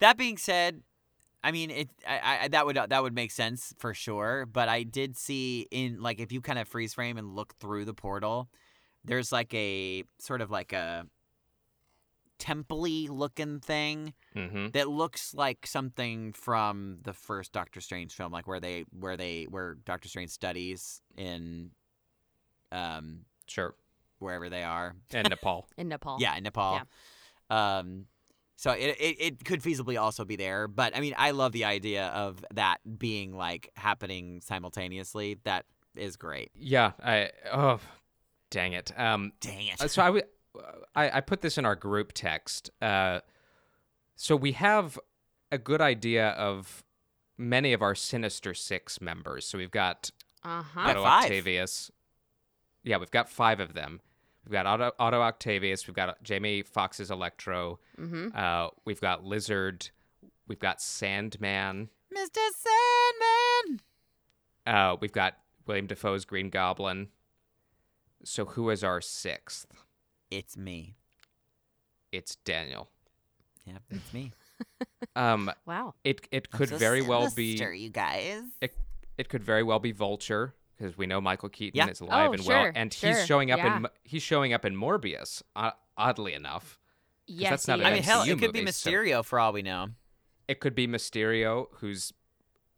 That 0.00 0.18
being 0.18 0.36
said, 0.36 0.82
I 1.42 1.50
mean 1.50 1.70
it. 1.70 1.88
I, 2.06 2.40
I 2.42 2.48
that 2.48 2.66
would 2.66 2.76
that 2.76 3.02
would 3.02 3.14
make 3.14 3.30
sense 3.30 3.72
for 3.78 3.94
sure. 3.94 4.44
But 4.44 4.68
I 4.68 4.82
did 4.82 5.16
see 5.16 5.66
in 5.70 6.02
like 6.02 6.20
if 6.20 6.30
you 6.30 6.42
kind 6.42 6.58
of 6.58 6.68
freeze 6.68 6.92
frame 6.92 7.16
and 7.16 7.34
look 7.34 7.54
through 7.58 7.86
the 7.86 7.94
portal, 7.94 8.50
there's 9.02 9.32
like 9.32 9.54
a 9.54 10.04
sort 10.18 10.42
of 10.42 10.50
like 10.50 10.74
a 10.74 11.06
temple-y 12.38 13.06
looking 13.10 13.60
thing 13.60 14.14
Mm-hmm. 14.36 14.68
that 14.68 14.88
looks 14.88 15.34
like 15.34 15.66
something 15.66 16.32
from 16.32 16.98
the 17.02 17.12
first 17.12 17.52
Doctor 17.52 17.80
Strange 17.80 18.14
film, 18.14 18.30
like 18.32 18.46
where 18.46 18.60
they 18.60 18.84
where 18.90 19.16
they 19.16 19.46
where 19.50 19.74
Doctor 19.84 20.08
Strange 20.08 20.30
studies 20.30 21.02
in 21.16 21.70
um 22.72 23.20
Sure. 23.46 23.74
wherever 24.18 24.48
they 24.48 24.62
are. 24.62 24.94
And 25.12 25.28
Nepal. 25.30 25.66
In 25.76 25.88
Nepal. 25.88 26.18
Yeah, 26.20 26.36
in 26.36 26.44
Nepal. 26.44 26.80
Yeah. 27.50 27.78
Um, 27.78 28.06
so 28.56 28.72
it, 28.72 28.96
it 29.00 29.16
it 29.20 29.44
could 29.44 29.62
feasibly 29.62 30.00
also 30.00 30.24
be 30.24 30.36
there, 30.36 30.68
but 30.68 30.96
I 30.96 31.00
mean, 31.00 31.14
I 31.16 31.30
love 31.30 31.52
the 31.52 31.64
idea 31.64 32.08
of 32.08 32.44
that 32.54 32.78
being 32.98 33.32
like 33.32 33.70
happening 33.76 34.40
simultaneously. 34.42 35.38
That 35.44 35.64
is 35.96 36.16
great. 36.16 36.50
Yeah, 36.54 36.92
I 37.02 37.30
oh, 37.52 37.78
dang 38.50 38.72
it. 38.72 38.92
Um, 38.98 39.32
Dang 39.40 39.68
it. 39.68 39.90
so 39.90 40.02
I 40.02 40.06
I, 40.06 40.08
w- 40.08 40.24
I 40.94 41.18
I 41.18 41.20
put 41.20 41.40
this 41.42 41.58
in 41.58 41.64
our 41.64 41.76
group 41.76 42.12
text. 42.12 42.70
Uh, 42.82 43.20
so 44.16 44.34
we 44.36 44.52
have 44.52 44.98
a 45.52 45.58
good 45.58 45.80
idea 45.80 46.30
of 46.30 46.82
many 47.36 47.72
of 47.72 47.82
our 47.82 47.94
Sinister 47.94 48.54
Six 48.54 49.00
members. 49.00 49.46
So 49.46 49.58
we've 49.58 49.70
got 49.70 50.10
Uh 50.42 50.62
huh. 50.62 50.80
Otto 50.90 51.02
five. 51.02 51.24
Octavius. 51.24 51.90
Yeah, 52.84 52.98
we've 52.98 53.10
got 53.10 53.28
five 53.28 53.60
of 53.60 53.74
them. 53.74 54.00
We've 54.44 54.52
got 54.52 54.66
Otto, 54.66 54.92
Otto 54.98 55.20
Octavius. 55.20 55.86
We've 55.86 55.94
got 55.96 56.22
Jamie 56.22 56.62
Foxx's 56.62 57.10
Electro. 57.10 57.78
Mm-hmm. 58.00 58.28
Uh, 58.34 58.68
we've 58.86 59.00
got 59.00 59.24
Lizard. 59.24 59.90
We've 60.46 60.58
got 60.58 60.80
Sandman. 60.80 61.90
Mr. 62.16 62.38
Sandman. 62.56 63.80
Uh, 64.66 64.96
we've 65.00 65.12
got 65.12 65.34
William 65.66 65.86
Dafoe's 65.86 66.24
Green 66.24 66.48
Goblin. 66.48 67.08
So 68.24 68.46
who 68.46 68.70
is 68.70 68.82
our 68.82 69.02
sixth? 69.02 69.66
It's 70.30 70.56
me. 70.56 70.96
It's 72.12 72.36
Daniel. 72.36 72.88
Yep, 73.66 73.82
it's 73.90 74.12
me. 74.12 74.32
Um, 75.14 75.50
Wow. 75.66 75.94
it 76.02 76.26
it 76.32 76.50
could 76.50 76.68
so 76.70 76.76
very 76.76 77.00
well 77.00 77.30
be 77.34 77.56
sinister, 77.56 77.72
you 77.72 77.90
guys. 77.90 78.42
it, 78.60 78.76
it 79.16 79.28
could 79.28 79.42
very 79.44 79.62
well 79.62 79.78
be 79.78 79.92
Vulture 79.92 80.54
because 80.76 80.98
we 80.98 81.06
know 81.06 81.20
Michael 81.20 81.48
Keaton 81.48 81.76
Yeah. 81.78 81.88
is 81.88 82.00
alive 82.00 82.30
Oh, 82.30 82.32
and 82.32 82.44
well, 82.44 82.72
and 82.74 82.92
sure, 82.92 83.10
he's 83.10 83.24
showing 83.26 83.50
up 83.52 83.58
yeah. 83.58 83.76
in 83.76 83.86
he's 84.02 84.22
showing 84.22 84.52
up 84.52 84.64
in 84.64 84.74
Morbius. 84.76 85.42
Uh, 85.54 85.70
oddly 85.96 86.34
enough, 86.34 86.78
Yes, 87.28 87.50
that's 87.50 87.68
not 87.68 87.78
he 87.78 87.84
an 87.84 87.86
I 87.86 87.90
mean, 87.92 88.00
is. 88.00 88.06
hell, 88.06 88.22
it 88.22 88.38
could 88.38 88.52
be 88.52 88.60
movie, 88.60 88.72
so- 88.72 88.90
Mysterio 88.90 89.24
for 89.24 89.38
all 89.38 89.52
we 89.52 89.62
know. 89.62 89.88
it 90.48 90.58
could 90.58 90.74
be 90.74 90.88
Mysterio, 90.88 91.66
who's 91.74 92.12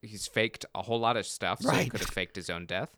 he's 0.03 0.27
faked 0.27 0.67
a 0.75 0.83
whole 0.83 1.01
lot 1.01 1.17
of 1.17 1.25
stuff, 1.27 1.61
so 1.63 1.71
he 1.73 1.89
could 1.89 2.01
have 2.01 2.11
faked 2.11 2.37
his 2.37 2.51
own 2.51 2.67
death. 2.67 2.95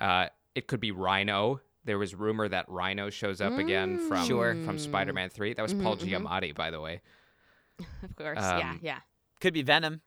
Uh, 0.00 0.26
it 0.56 0.66
could 0.66 0.80
be 0.80 0.90
Rhino. 0.90 1.60
There 1.88 1.98
was 1.98 2.14
rumor 2.14 2.46
that 2.50 2.66
Rhino 2.68 3.08
shows 3.08 3.40
up 3.40 3.56
again 3.56 3.98
from 4.08 4.26
Sure. 4.26 4.54
from 4.66 4.78
Spider-Man 4.78 5.30
Three. 5.30 5.54
That 5.54 5.62
was 5.62 5.72
Paul 5.72 5.96
Giamatti, 5.96 6.54
by 6.54 6.70
the 6.70 6.82
way. 6.82 7.00
Of 8.02 8.14
course. 8.14 8.36
yeah. 8.38 8.70
Um, 8.72 8.80
Yeah. 8.82 8.98
Could 9.40 9.54
be 9.54 9.62
Venom. 9.62 10.02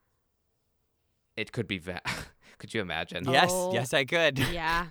It 1.36 1.50
could 1.50 1.66
be. 1.66 1.78
Va- 1.78 2.00
could 2.58 2.72
you 2.72 2.80
imagine? 2.80 3.24
Yes, 3.28 3.50
Oh. 3.52 3.72
yes, 3.74 3.92
I 3.92 4.04
could. 4.04 4.38
Yeah. 4.52 4.86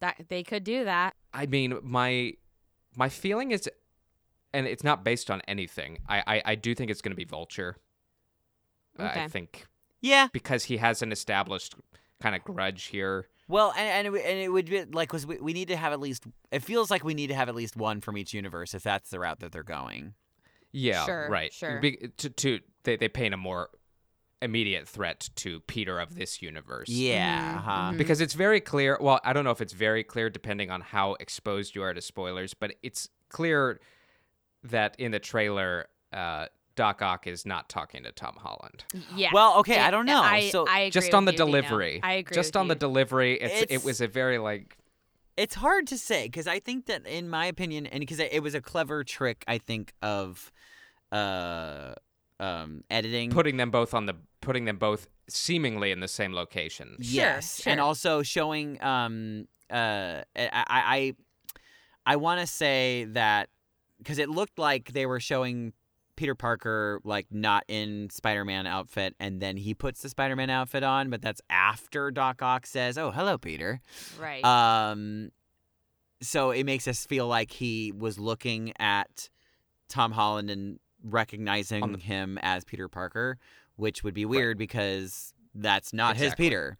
That 0.00 0.26
they 0.28 0.42
could 0.42 0.62
do 0.62 0.84
that. 0.84 1.14
I 1.32 1.46
mean, 1.46 1.78
my 1.82 2.34
my 2.96 3.08
feeling 3.08 3.50
is, 3.52 3.66
and 4.52 4.66
it's 4.66 4.84
not 4.84 5.04
based 5.04 5.30
on 5.30 5.40
anything. 5.48 6.00
I 6.06 6.22
I, 6.26 6.42
I 6.52 6.54
do 6.54 6.74
think 6.74 6.90
it's 6.90 7.00
going 7.00 7.12
to 7.12 7.16
be 7.16 7.24
Vulture. 7.24 7.76
Uh, 8.98 9.10
I 9.14 9.28
think 9.28 9.66
Yeah. 10.02 10.28
because 10.34 10.64
he 10.64 10.76
has 10.76 11.00
an 11.00 11.12
established 11.12 11.74
kind 12.20 12.36
of 12.36 12.44
grudge 12.44 12.84
here. 12.88 13.28
Well, 13.48 13.72
and 13.76 13.88
and 13.88 14.06
it, 14.06 14.10
would- 14.10 14.20
and 14.22 14.38
it 14.38 14.48
would 14.48 14.66
be 14.66 14.84
like, 14.86 15.08
cause 15.08 15.26
we, 15.26 15.38
we 15.38 15.52
need 15.52 15.68
to 15.68 15.76
have 15.76 15.92
at 15.92 16.00
least. 16.00 16.24
It 16.50 16.60
feels 16.62 16.90
like 16.90 17.04
we 17.04 17.14
need 17.14 17.28
to 17.28 17.34
have 17.34 17.48
at 17.48 17.54
least 17.54 17.76
one 17.76 18.00
from 18.00 18.16
each 18.18 18.34
universe 18.34 18.74
if 18.74 18.82
that's 18.82 19.10
the 19.10 19.20
route 19.20 19.40
that 19.40 19.52
they're 19.52 19.62
going. 19.62 20.14
Yeah, 20.72 21.04
Sure, 21.06 21.28
right. 21.30 21.52
sure. 21.52 21.80
Be, 21.80 21.96
to 22.18 22.28
to 22.30 22.60
they 22.82 22.96
they 22.96 23.08
paint 23.08 23.32
a 23.34 23.36
more 23.36 23.70
immediate 24.42 24.86
threat 24.86 25.30
to 25.36 25.60
Peter 25.60 25.98
of 25.98 26.14
this 26.16 26.42
universe. 26.42 26.88
Yeah. 26.90 27.54
Mhm, 27.54 27.62
Huh. 27.62 27.92
mhm. 27.92 27.98
Because 27.98 28.20
it's 28.20 28.34
very 28.34 28.60
clear. 28.60 28.98
Well, 29.00 29.18
I 29.24 29.32
don't 29.32 29.44
know 29.44 29.50
if 29.52 29.60
it's 29.62 29.72
very 29.72 30.04
clear 30.04 30.28
depending 30.28 30.70
on 30.70 30.82
how 30.82 31.14
exposed 31.20 31.74
you 31.74 31.82
are 31.82 31.94
to 31.94 32.02
spoilers, 32.02 32.52
but 32.52 32.74
it's 32.82 33.08
clear 33.30 33.80
that 34.64 34.94
in 34.98 35.12
the 35.12 35.18
trailer, 35.20 35.86
uh, 36.12 36.46
Doc 36.76 37.02
Ock 37.02 37.26
is 37.26 37.44
not 37.44 37.68
talking 37.68 38.04
to 38.04 38.12
Tom 38.12 38.36
Holland. 38.38 38.84
Yeah. 39.14 39.30
Well, 39.32 39.58
okay, 39.60 39.80
I 39.80 39.90
don't 39.90 40.06
know. 40.06 40.20
I, 40.20 40.50
so 40.50 40.66
I 40.68 40.80
agree 40.80 40.90
Just 40.90 41.14
on 41.14 41.24
the 41.24 41.30
with 41.32 41.40
you, 41.40 41.46
Dino. 41.46 41.60
delivery. 41.60 42.00
I 42.02 42.12
agree. 42.14 42.34
Just 42.34 42.50
with 42.50 42.56
on 42.56 42.68
the 42.68 42.74
delivery, 42.74 43.34
it's, 43.40 43.62
It's- 43.62 43.80
it 43.80 43.84
was 43.84 44.00
a 44.00 44.06
very 44.06 44.38
like 44.38 44.76
it's 45.36 45.54
hard 45.54 45.86
to 45.88 45.98
say 45.98 46.24
because 46.26 46.46
I 46.46 46.60
think 46.60 46.86
that, 46.86 47.06
in 47.06 47.28
my 47.28 47.44
opinion, 47.46 47.86
and 47.86 48.00
because 48.00 48.18
it, 48.20 48.32
it 48.32 48.42
was 48.42 48.54
a 48.54 48.60
clever 48.60 49.04
trick, 49.04 49.44
I 49.46 49.58
think 49.58 49.92
of, 50.00 50.50
uh, 51.12 51.94
um, 52.40 52.84
editing. 52.90 53.30
putting 53.30 53.56
them 53.58 53.70
both 53.70 53.92
on 53.92 54.06
the 54.06 54.14
putting 54.40 54.64
them 54.64 54.78
both 54.78 55.08
seemingly 55.28 55.90
in 55.90 56.00
the 56.00 56.08
same 56.08 56.32
location. 56.32 56.96
yes, 56.98 57.60
and 57.66 57.78
sure. 57.78 57.84
also 57.84 58.22
showing. 58.22 58.82
Um, 58.82 59.46
uh, 59.70 60.22
I 60.36 60.48
I 60.52 60.64
I, 60.66 61.12
I 62.06 62.16
want 62.16 62.40
to 62.40 62.46
say 62.46 63.04
that 63.10 63.48
because 63.98 64.18
it 64.18 64.30
looked 64.30 64.58
like 64.58 64.92
they 64.92 65.04
were 65.06 65.20
showing 65.20 65.72
Peter 66.16 66.34
Parker 66.34 67.00
like 67.04 67.26
not 67.30 67.64
in 67.68 68.08
Spider-Man 68.10 68.66
outfit, 68.66 69.14
and 69.20 69.40
then 69.40 69.56
he 69.56 69.74
puts 69.74 70.02
the 70.02 70.08
Spider-Man 70.08 70.50
outfit 70.50 70.82
on, 70.82 71.10
but 71.10 71.22
that's 71.22 71.40
after 71.50 72.10
Doc 72.10 72.42
Ock 72.42 72.66
says, 72.66 72.96
"Oh, 72.98 73.10
hello, 73.10 73.38
Peter." 73.38 73.80
Right. 74.18 74.44
Um, 74.44 75.30
so 76.22 76.50
it 76.50 76.64
makes 76.64 76.88
us 76.88 77.04
feel 77.06 77.26
like 77.28 77.50
he 77.52 77.92
was 77.92 78.18
looking 78.18 78.72
at 78.78 79.28
Tom 79.88 80.12
Holland 80.12 80.50
and 80.50 80.80
recognizing 81.04 81.92
the- 81.92 81.98
him 81.98 82.38
as 82.42 82.64
Peter 82.64 82.88
Parker, 82.88 83.38
which 83.76 84.02
would 84.02 84.14
be 84.14 84.24
weird 84.24 84.58
because 84.58 85.34
that's 85.54 85.92
not 85.92 86.16
his 86.16 86.34
Peter. 86.34 86.78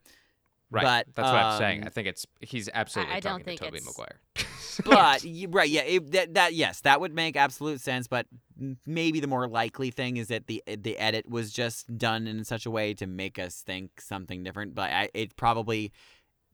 Right. 0.70 0.82
But, 0.82 1.06
That's 1.14 1.32
what 1.32 1.42
I'm 1.42 1.58
saying. 1.58 1.82
um, 1.82 1.86
I 1.86 1.90
think 1.90 2.08
it's 2.08 2.26
he's 2.40 2.68
absolutely 2.74 3.14
I 3.14 3.20
don't 3.20 3.40
talking 3.40 3.56
to 3.56 3.64
Tobey 3.64 3.80
Maguire. 3.84 4.20
But 4.84 5.24
right, 5.48 5.68
yeah, 5.70 5.82
it, 5.82 6.12
that, 6.12 6.34
that 6.34 6.54
yes, 6.54 6.80
that 6.82 7.00
would 7.00 7.14
make 7.14 7.36
absolute 7.36 7.80
sense. 7.80 8.08
But 8.08 8.26
maybe 8.86 9.20
the 9.20 9.26
more 9.26 9.48
likely 9.48 9.90
thing 9.90 10.16
is 10.18 10.28
that 10.28 10.48
the 10.48 10.62
the 10.66 10.98
edit 10.98 11.28
was 11.30 11.50
just 11.50 11.96
done 11.96 12.26
in 12.26 12.44
such 12.44 12.66
a 12.66 12.70
way 12.70 12.92
to 12.94 13.06
make 13.06 13.38
us 13.38 13.62
think 13.62 14.00
something 14.00 14.42
different. 14.44 14.74
But 14.74 14.90
I, 14.90 15.08
it 15.14 15.36
probably 15.36 15.92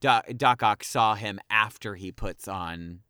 Doc, 0.00 0.26
Doc 0.36 0.62
Ock 0.62 0.84
saw 0.84 1.14
him 1.14 1.40
after 1.50 1.94
he 1.94 2.12
puts 2.12 2.46
on 2.46 3.00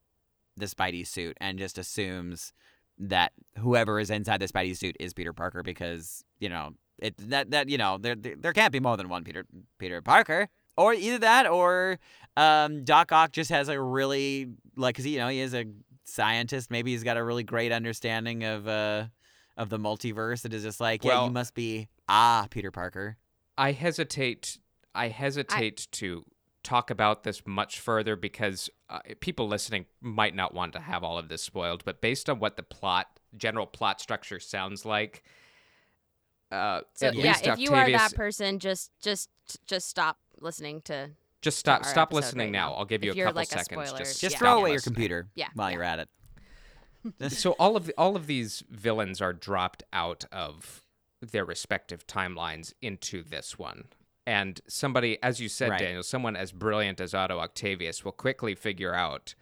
the 0.56 0.66
Spidey 0.66 1.06
suit 1.06 1.36
and 1.40 1.58
just 1.58 1.78
assumes 1.78 2.52
that 2.98 3.32
whoever 3.58 3.98
is 3.98 4.10
inside 4.10 4.40
the 4.40 4.48
Spidey 4.48 4.76
suit 4.76 4.96
is 5.00 5.12
Peter 5.12 5.32
Parker 5.32 5.62
because 5.62 6.24
you 6.38 6.48
know 6.48 6.70
it 6.98 7.16
that 7.18 7.50
that 7.50 7.68
you 7.68 7.78
know 7.78 7.98
there 7.98 8.14
there, 8.14 8.36
there 8.36 8.52
can't 8.52 8.72
be 8.72 8.80
more 8.80 8.96
than 8.96 9.08
one 9.08 9.24
Peter 9.24 9.44
Peter 9.78 10.00
Parker. 10.00 10.48
Or 10.76 10.94
either 10.94 11.18
that, 11.18 11.46
or 11.46 11.98
um, 12.36 12.84
Doc 12.84 13.12
Ock 13.12 13.32
just 13.32 13.50
has 13.50 13.68
a 13.68 13.80
really 13.80 14.48
like, 14.76 14.96
cause 14.96 15.06
you 15.06 15.18
know 15.18 15.28
he 15.28 15.40
is 15.40 15.54
a 15.54 15.66
scientist. 16.04 16.70
Maybe 16.70 16.92
he's 16.92 17.04
got 17.04 17.16
a 17.16 17.24
really 17.24 17.44
great 17.44 17.72
understanding 17.72 18.44
of 18.44 18.66
uh 18.66 19.06
of 19.56 19.68
the 19.68 19.78
multiverse. 19.78 20.42
That 20.42 20.54
is 20.54 20.62
just 20.62 20.80
like, 20.80 21.04
yeah, 21.04 21.24
you 21.24 21.30
must 21.30 21.54
be 21.54 21.88
ah 22.08 22.46
Peter 22.50 22.70
Parker. 22.70 23.16
I 23.58 23.72
hesitate. 23.72 24.58
I 24.94 25.08
hesitate 25.08 25.88
to 25.92 26.24
talk 26.62 26.90
about 26.90 27.24
this 27.24 27.42
much 27.46 27.80
further 27.80 28.14
because 28.14 28.70
uh, 28.88 29.00
people 29.20 29.48
listening 29.48 29.86
might 30.00 30.34
not 30.34 30.54
want 30.54 30.72
to 30.74 30.80
have 30.80 31.02
all 31.02 31.18
of 31.18 31.28
this 31.28 31.42
spoiled. 31.42 31.84
But 31.84 32.00
based 32.00 32.30
on 32.30 32.38
what 32.38 32.56
the 32.56 32.62
plot, 32.62 33.18
general 33.36 33.66
plot 33.66 34.00
structure 34.00 34.38
sounds 34.38 34.84
like, 34.84 35.22
uh, 36.50 36.82
so 36.94 37.08
at 37.08 37.14
yeah, 37.14 37.22
least 37.22 37.46
if 37.46 37.58
you 37.58 37.72
are 37.72 37.90
that 37.90 38.14
person, 38.14 38.58
just 38.58 38.90
just 39.00 39.30
just 39.66 39.88
stop 39.88 40.18
listening 40.42 40.82
to. 40.82 41.10
just 41.40 41.58
stop. 41.58 41.82
our 41.84 41.88
Stop 41.88 42.12
listening 42.12 42.48
right 42.48 42.52
now. 42.52 42.70
now. 42.70 42.74
I'll 42.76 42.84
give 42.84 43.02
you 43.04 43.10
If 43.12 43.16
a 43.18 43.22
couple 43.22 43.34
like 43.36 43.48
a 43.48 43.50
seconds. 43.50 43.88
spoiler, 43.88 43.98
Just, 43.98 44.20
Just 44.20 44.34
Yeah. 44.34 44.38
throw 44.38 44.48
stop 44.48 44.58
away 44.58 44.72
your 44.72 44.80
computer 44.80 45.28
Yeah, 45.34 45.48
while 45.54 45.70
yeah. 45.70 45.74
you're 45.74 45.84
at 45.84 45.98
it. 46.00 46.08
so 47.32 47.52
all 47.52 47.76
of 47.76 47.86
the, 47.86 47.94
all 47.98 48.14
of 48.14 48.26
these 48.28 48.62
villains 48.70 49.20
are 49.20 49.32
dropped 49.32 49.82
out 49.92 50.24
of 50.30 50.82
their 51.20 51.44
respective 51.44 52.06
timelines 52.06 52.72
into 52.80 53.22
this 53.24 53.58
one. 53.58 53.84
And 54.24 54.60
somebody, 54.68 55.20
as 55.20 55.40
you 55.40 55.48
said, 55.48 55.70
Right. 55.70 55.80
Daniel, 55.80 56.04
someone 56.04 56.36
as 56.36 56.52
brilliant 56.52 57.00
as 57.00 57.12
Otto 57.12 57.40
Octavius 57.40 58.04
will 58.04 58.12
quickly 58.12 58.54
figure 58.54 58.94
out, 58.94 59.34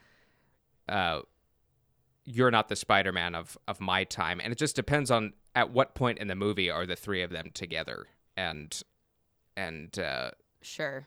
uh, 0.89 1.21
you're 2.25 2.51
not 2.51 2.69
the 2.69 2.77
Spider-Man 2.77 3.35
of 3.35 3.59
of 3.69 3.81
my 3.81 4.05
time, 4.05 4.41
and 4.43 4.53
it 4.53 4.59
just 4.59 4.77
depends 4.77 5.11
on 5.11 5.33
at 5.55 5.71
what 5.71 5.95
point 5.95 6.19
in 6.19 6.29
the 6.29 6.35
movie 6.35 6.71
are 6.71 6.87
the 6.87 6.97
three 6.97 7.23
of 7.23 7.31
them 7.31 7.51
together, 7.53 8.07
and 8.37 8.83
and 9.57 9.99
uh, 9.99 10.31
Sure. 10.63 11.07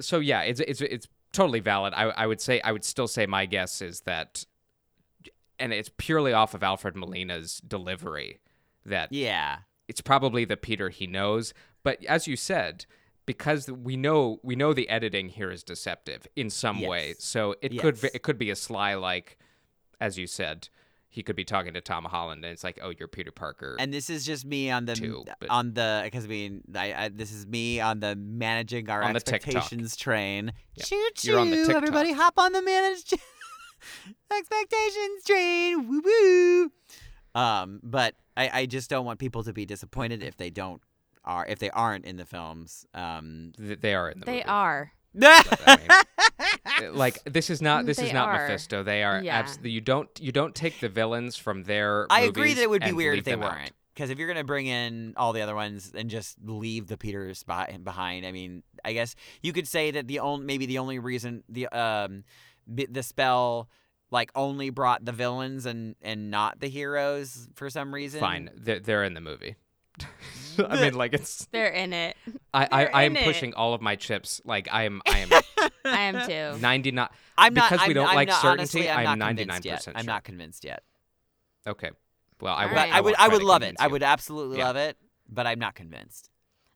so 0.00 0.18
yeah, 0.18 0.42
it's 0.42 0.60
it's 0.60 0.80
it's 0.80 1.08
totally 1.32 1.60
valid. 1.60 1.92
I 1.94 2.04
I 2.10 2.26
would 2.26 2.40
say 2.40 2.60
I 2.62 2.72
would 2.72 2.84
still 2.84 3.08
say 3.08 3.26
my 3.26 3.46
guess 3.46 3.80
is 3.82 4.00
that, 4.02 4.44
and 5.58 5.72
it's 5.72 5.90
purely 5.96 6.32
off 6.32 6.54
of 6.54 6.62
Alfred 6.62 6.96
Molina's 6.96 7.58
delivery 7.66 8.40
that 8.84 9.12
Yeah. 9.12 9.58
it's 9.88 10.00
probably 10.00 10.44
the 10.44 10.56
Peter 10.56 10.88
he 10.90 11.06
knows. 11.06 11.54
But 11.82 12.04
as 12.06 12.26
you 12.26 12.36
said, 12.36 12.86
because 13.26 13.70
we 13.70 13.96
know 13.96 14.40
we 14.42 14.56
know 14.56 14.72
the 14.72 14.88
editing 14.88 15.28
here 15.30 15.50
is 15.50 15.62
deceptive 15.62 16.26
in 16.34 16.50
some 16.50 16.80
way, 16.80 17.14
so 17.18 17.54
it 17.62 17.78
could 17.78 18.02
it 18.04 18.22
could 18.22 18.38
be 18.38 18.50
a 18.50 18.56
sly 18.56 18.94
like, 18.94 19.38
as 20.00 20.18
you 20.18 20.26
said, 20.26 20.68
he 21.14 21.22
could 21.22 21.36
be 21.36 21.44
talking 21.44 21.74
to 21.74 21.80
Tom 21.80 22.04
Holland, 22.04 22.44
and 22.44 22.52
it's 22.52 22.64
like, 22.64 22.80
oh, 22.82 22.90
you're 22.98 23.06
Peter 23.06 23.30
Parker. 23.30 23.76
And 23.78 23.94
this 23.94 24.10
is 24.10 24.26
just 24.26 24.44
me 24.44 24.68
on 24.68 24.84
the 24.84 24.96
Too, 24.96 25.24
but- 25.38 25.48
on 25.48 25.72
the 25.74 26.00
because 26.02 26.24
I 26.24 26.28
mean 26.28 26.62
I, 26.74 26.92
I 27.04 27.08
this 27.08 27.30
is 27.30 27.46
me 27.46 27.78
on 27.80 28.00
the 28.00 28.16
managing 28.16 28.90
our 28.90 29.02
On 29.02 29.12
the 29.12 29.16
expectations 29.16 29.96
train. 29.96 30.52
Yeah. 30.74 30.84
Choo 30.84 31.08
choo! 31.14 31.30
You're 31.30 31.38
on 31.40 31.50
the 31.50 31.56
TikTok. 31.58 31.76
Everybody, 31.76 32.12
hop 32.12 32.34
on 32.38 32.52
the 32.52 32.62
manage. 32.62 33.14
Expectations 34.30 35.24
train. 35.24 35.88
Woo 35.88 36.02
woo. 36.04 36.72
Um, 37.40 37.80
but 37.82 38.14
I, 38.36 38.50
I 38.60 38.66
just 38.66 38.90
don't 38.90 39.04
want 39.04 39.18
people 39.18 39.44
to 39.44 39.52
be 39.52 39.66
disappointed 39.66 40.22
if 40.22 40.36
they 40.36 40.50
don't 40.50 40.80
are 41.24 41.46
if 41.46 41.58
they 41.58 41.70
aren't 41.70 42.04
in 42.04 42.16
the 42.16 42.24
films. 42.24 42.86
Um, 42.94 43.52
They 43.58 43.94
are 43.94 44.10
in 44.10 44.20
the 44.20 44.26
They 44.26 44.32
movie. 44.38 44.44
are. 44.46 44.92
I 45.20 45.78
Uh, 46.82 46.92
like 46.92 47.22
this 47.24 47.50
is 47.50 47.62
not 47.62 47.86
this 47.86 47.98
They 47.98 48.06
is 48.06 48.12
not 48.12 48.28
are. 48.28 48.42
Mephisto. 48.42 48.82
They 48.82 49.02
are 49.04 49.22
Yeah. 49.22 49.36
absolutely 49.38 49.70
you 49.70 49.80
don't 49.80 50.08
you 50.20 50.32
don't 50.32 50.54
take 50.54 50.80
the 50.80 50.88
villains 50.88 51.36
from 51.36 51.64
their 51.64 52.06
I 52.10 52.22
agree 52.22 52.54
that 52.54 52.62
it 52.62 52.70
would 52.70 52.82
be 52.82 52.92
weird 52.92 53.18
if 53.18 53.24
they 53.24 53.36
weren't. 53.36 53.72
Because 53.94 54.10
if 54.10 54.18
you're 54.18 54.26
gonna 54.26 54.42
bring 54.44 54.66
in 54.66 55.14
all 55.16 55.32
the 55.32 55.40
other 55.42 55.54
ones 55.54 55.92
and 55.94 56.10
just 56.10 56.36
leave 56.44 56.88
the 56.88 56.96
Peter 56.96 57.28
beh- 57.28 57.84
behind, 57.84 58.26
I 58.26 58.32
mean, 58.32 58.64
I 58.84 58.92
guess 58.92 59.14
you 59.42 59.52
could 59.52 59.68
say 59.68 59.92
that 59.92 60.08
the 60.08 60.18
only 60.18 60.44
maybe 60.44 60.66
the 60.66 60.78
only 60.78 60.98
reason 60.98 61.44
the 61.48 61.68
um 61.68 62.24
bi- 62.66 62.86
the 62.90 63.04
spell 63.04 63.68
like 64.10 64.32
only 64.34 64.70
brought 64.70 65.04
the 65.04 65.12
villains 65.12 65.64
and 65.64 65.94
and 66.02 66.28
not 66.30 66.58
the 66.58 66.68
heroes 66.68 67.48
for 67.54 67.70
some 67.70 67.94
reason. 67.94 68.18
Fine, 68.20 68.50
they're, 68.56 68.80
they're 68.80 69.04
in 69.04 69.14
the 69.14 69.20
movie. 69.20 69.54
I 70.68 70.80
mean, 70.80 70.94
like 70.94 71.12
it's 71.14 71.44
They're 71.52 71.68
in 71.68 71.92
it. 71.92 72.16
I 72.52 72.64
I, 72.70 72.84
They're 72.84 72.96
I 72.96 73.02
in 73.04 73.12
am 73.12 73.16
it. 73.22 73.24
pushing 73.24 73.54
all 73.54 73.74
of 73.74 73.80
my 73.80 73.96
chips. 73.96 74.40
Like 74.44 74.68
I 74.72 74.84
am 74.84 75.00
I 75.06 75.18
am 75.18 75.30
I 75.84 76.00
am 76.02 76.28
too. 76.28 76.60
ninety 76.60 76.90
nine. 76.92 77.08
I'm 77.38 77.54
not 77.54 77.70
because 77.70 77.86
we 77.88 77.92
I'm- 77.92 77.94
don't 77.94 78.08
I'm 78.08 78.14
like 78.16 78.28
not- 78.28 78.40
certainty. 78.42 78.60
honestly, 78.88 78.90
I'm, 78.90 79.06
I'm 79.06 79.18
not 79.18 79.36
convinced 79.36 79.64
yet. 79.64 79.76
percent 79.76 79.96
I'm 79.98 80.06
not 80.06 80.24
convinced 80.24 80.64
yet. 80.64 80.82
Okay, 81.66 81.90
well 82.40 82.54
I 82.54 82.64
All 82.64 82.68
will. 82.68 82.76
right. 82.76 82.90
But 82.90 82.96
I 82.96 83.00
would 83.00 83.14
I 83.18 83.28
would 83.28 83.42
love 83.42 83.62
it. 83.62 83.66
convince 83.66 83.80
I 83.80 83.86
would 83.88 84.02
absolutely 84.02 84.58
Yeah. 84.58 84.66
love 84.66 84.76
it, 84.76 84.96
but 85.28 85.46
I'm 85.46 85.58
not 85.58 85.74
convinced. 85.74 86.30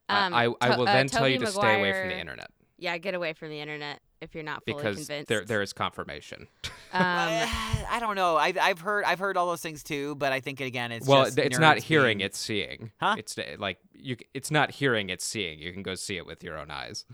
I- 0.08 0.26
Um, 0.26 0.34
I, 0.34 0.48
I 0.60 0.68
To- 0.70 0.76
will 0.78 0.88
uh, 0.88 0.92
then 0.92 1.06
tell 1.08 1.28
you 1.28 1.36
Tobey 1.38 1.46
to 1.46 1.52
stay 1.52 1.78
away 1.78 1.92
from 1.92 2.08
the 2.08 2.18
internet 2.18 2.50
Yeah, 2.78 2.96
get 2.98 3.14
away 3.14 3.32
from 3.34 3.50
the 3.50 3.60
internet 3.60 4.00
if 4.20 4.34
you're 4.34 4.44
not 4.44 4.64
fully 4.64 4.76
because 4.76 4.96
convinced. 4.96 5.28
there 5.28 5.44
there 5.44 5.62
is 5.62 5.72
confirmation. 5.72 6.46
um, 6.64 6.72
I 7.02 7.98
don't 8.00 8.16
know. 8.16 8.36
I've 8.36 8.58
I've 8.58 8.80
heard 8.80 9.04
I've 9.04 9.18
heard 9.18 9.36
all 9.36 9.46
those 9.46 9.60
things 9.62 9.82
too, 9.82 10.14
but 10.16 10.32
I 10.32 10.40
think 10.40 10.60
again 10.60 10.92
it's 10.92 11.06
well, 11.06 11.24
just 11.24 11.38
it's 11.38 11.58
not 11.58 11.78
hearing, 11.78 12.18
being- 12.18 12.26
it's 12.26 12.38
seeing. 12.38 12.90
Huh? 13.00 13.16
It's 13.18 13.36
uh, 13.38 13.56
like 13.58 13.78
you. 13.92 14.16
It's 14.34 14.50
not 14.50 14.70
hearing, 14.72 15.10
it's 15.10 15.24
seeing. 15.24 15.58
You 15.58 15.72
can 15.72 15.82
go 15.82 15.94
see 15.94 16.16
it 16.16 16.26
with 16.26 16.42
your 16.42 16.58
own 16.58 16.70
eyes. 16.70 17.04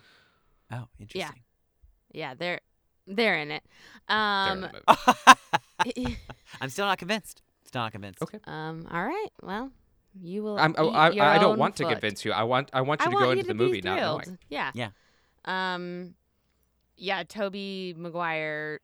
Oh, 0.73 0.89
interesting. 0.99 1.43
yeah, 2.13 2.29
yeah. 2.31 2.35
they're 2.35 2.61
they're 3.07 3.37
in 3.39 3.51
it. 3.51 3.63
They're 4.09 4.17
Um, 4.17 4.69
in. 5.97 6.17
I'm 6.61 6.71
still 6.71 6.87
not 6.87 6.99
convinced. 6.99 7.43
Still 7.67 7.83
not 7.83 7.93
convinced. 7.93 8.23
Okay. 8.23 8.39
um. 8.47 8.87
All 8.91 9.05
right. 9.05 9.29
Well, 9.43 9.71
you 10.21 10.43
will. 10.43 10.59
I'm, 10.59 10.75
I, 10.79 10.83
eat 10.85 10.89
I, 10.95 11.11
your 11.11 11.25
I 11.25 11.39
don't 11.39 11.53
own 11.53 11.59
want 11.59 11.77
to 11.77 11.85
convince 11.85 12.25
you. 12.25 12.33
I 12.33 12.45
want 12.45 12.71
I 12.73 12.81
want 12.81 13.01
you 13.03 13.09
I 13.09 13.11
to 13.11 13.15
want 13.15 13.25
go 13.25 13.27
you 13.27 13.33
into 13.33 13.43
to 13.43 13.49
the 13.49 13.55
be 13.55 13.65
movie 13.65 13.81
not 13.83 14.01
knowing. 14.01 14.39
Yeah. 14.49 14.71
Yeah. 14.75 14.91
Um. 15.45 16.15
Yeah, 16.97 17.23
Tobey 17.25 17.95
Maguire, 17.97 18.81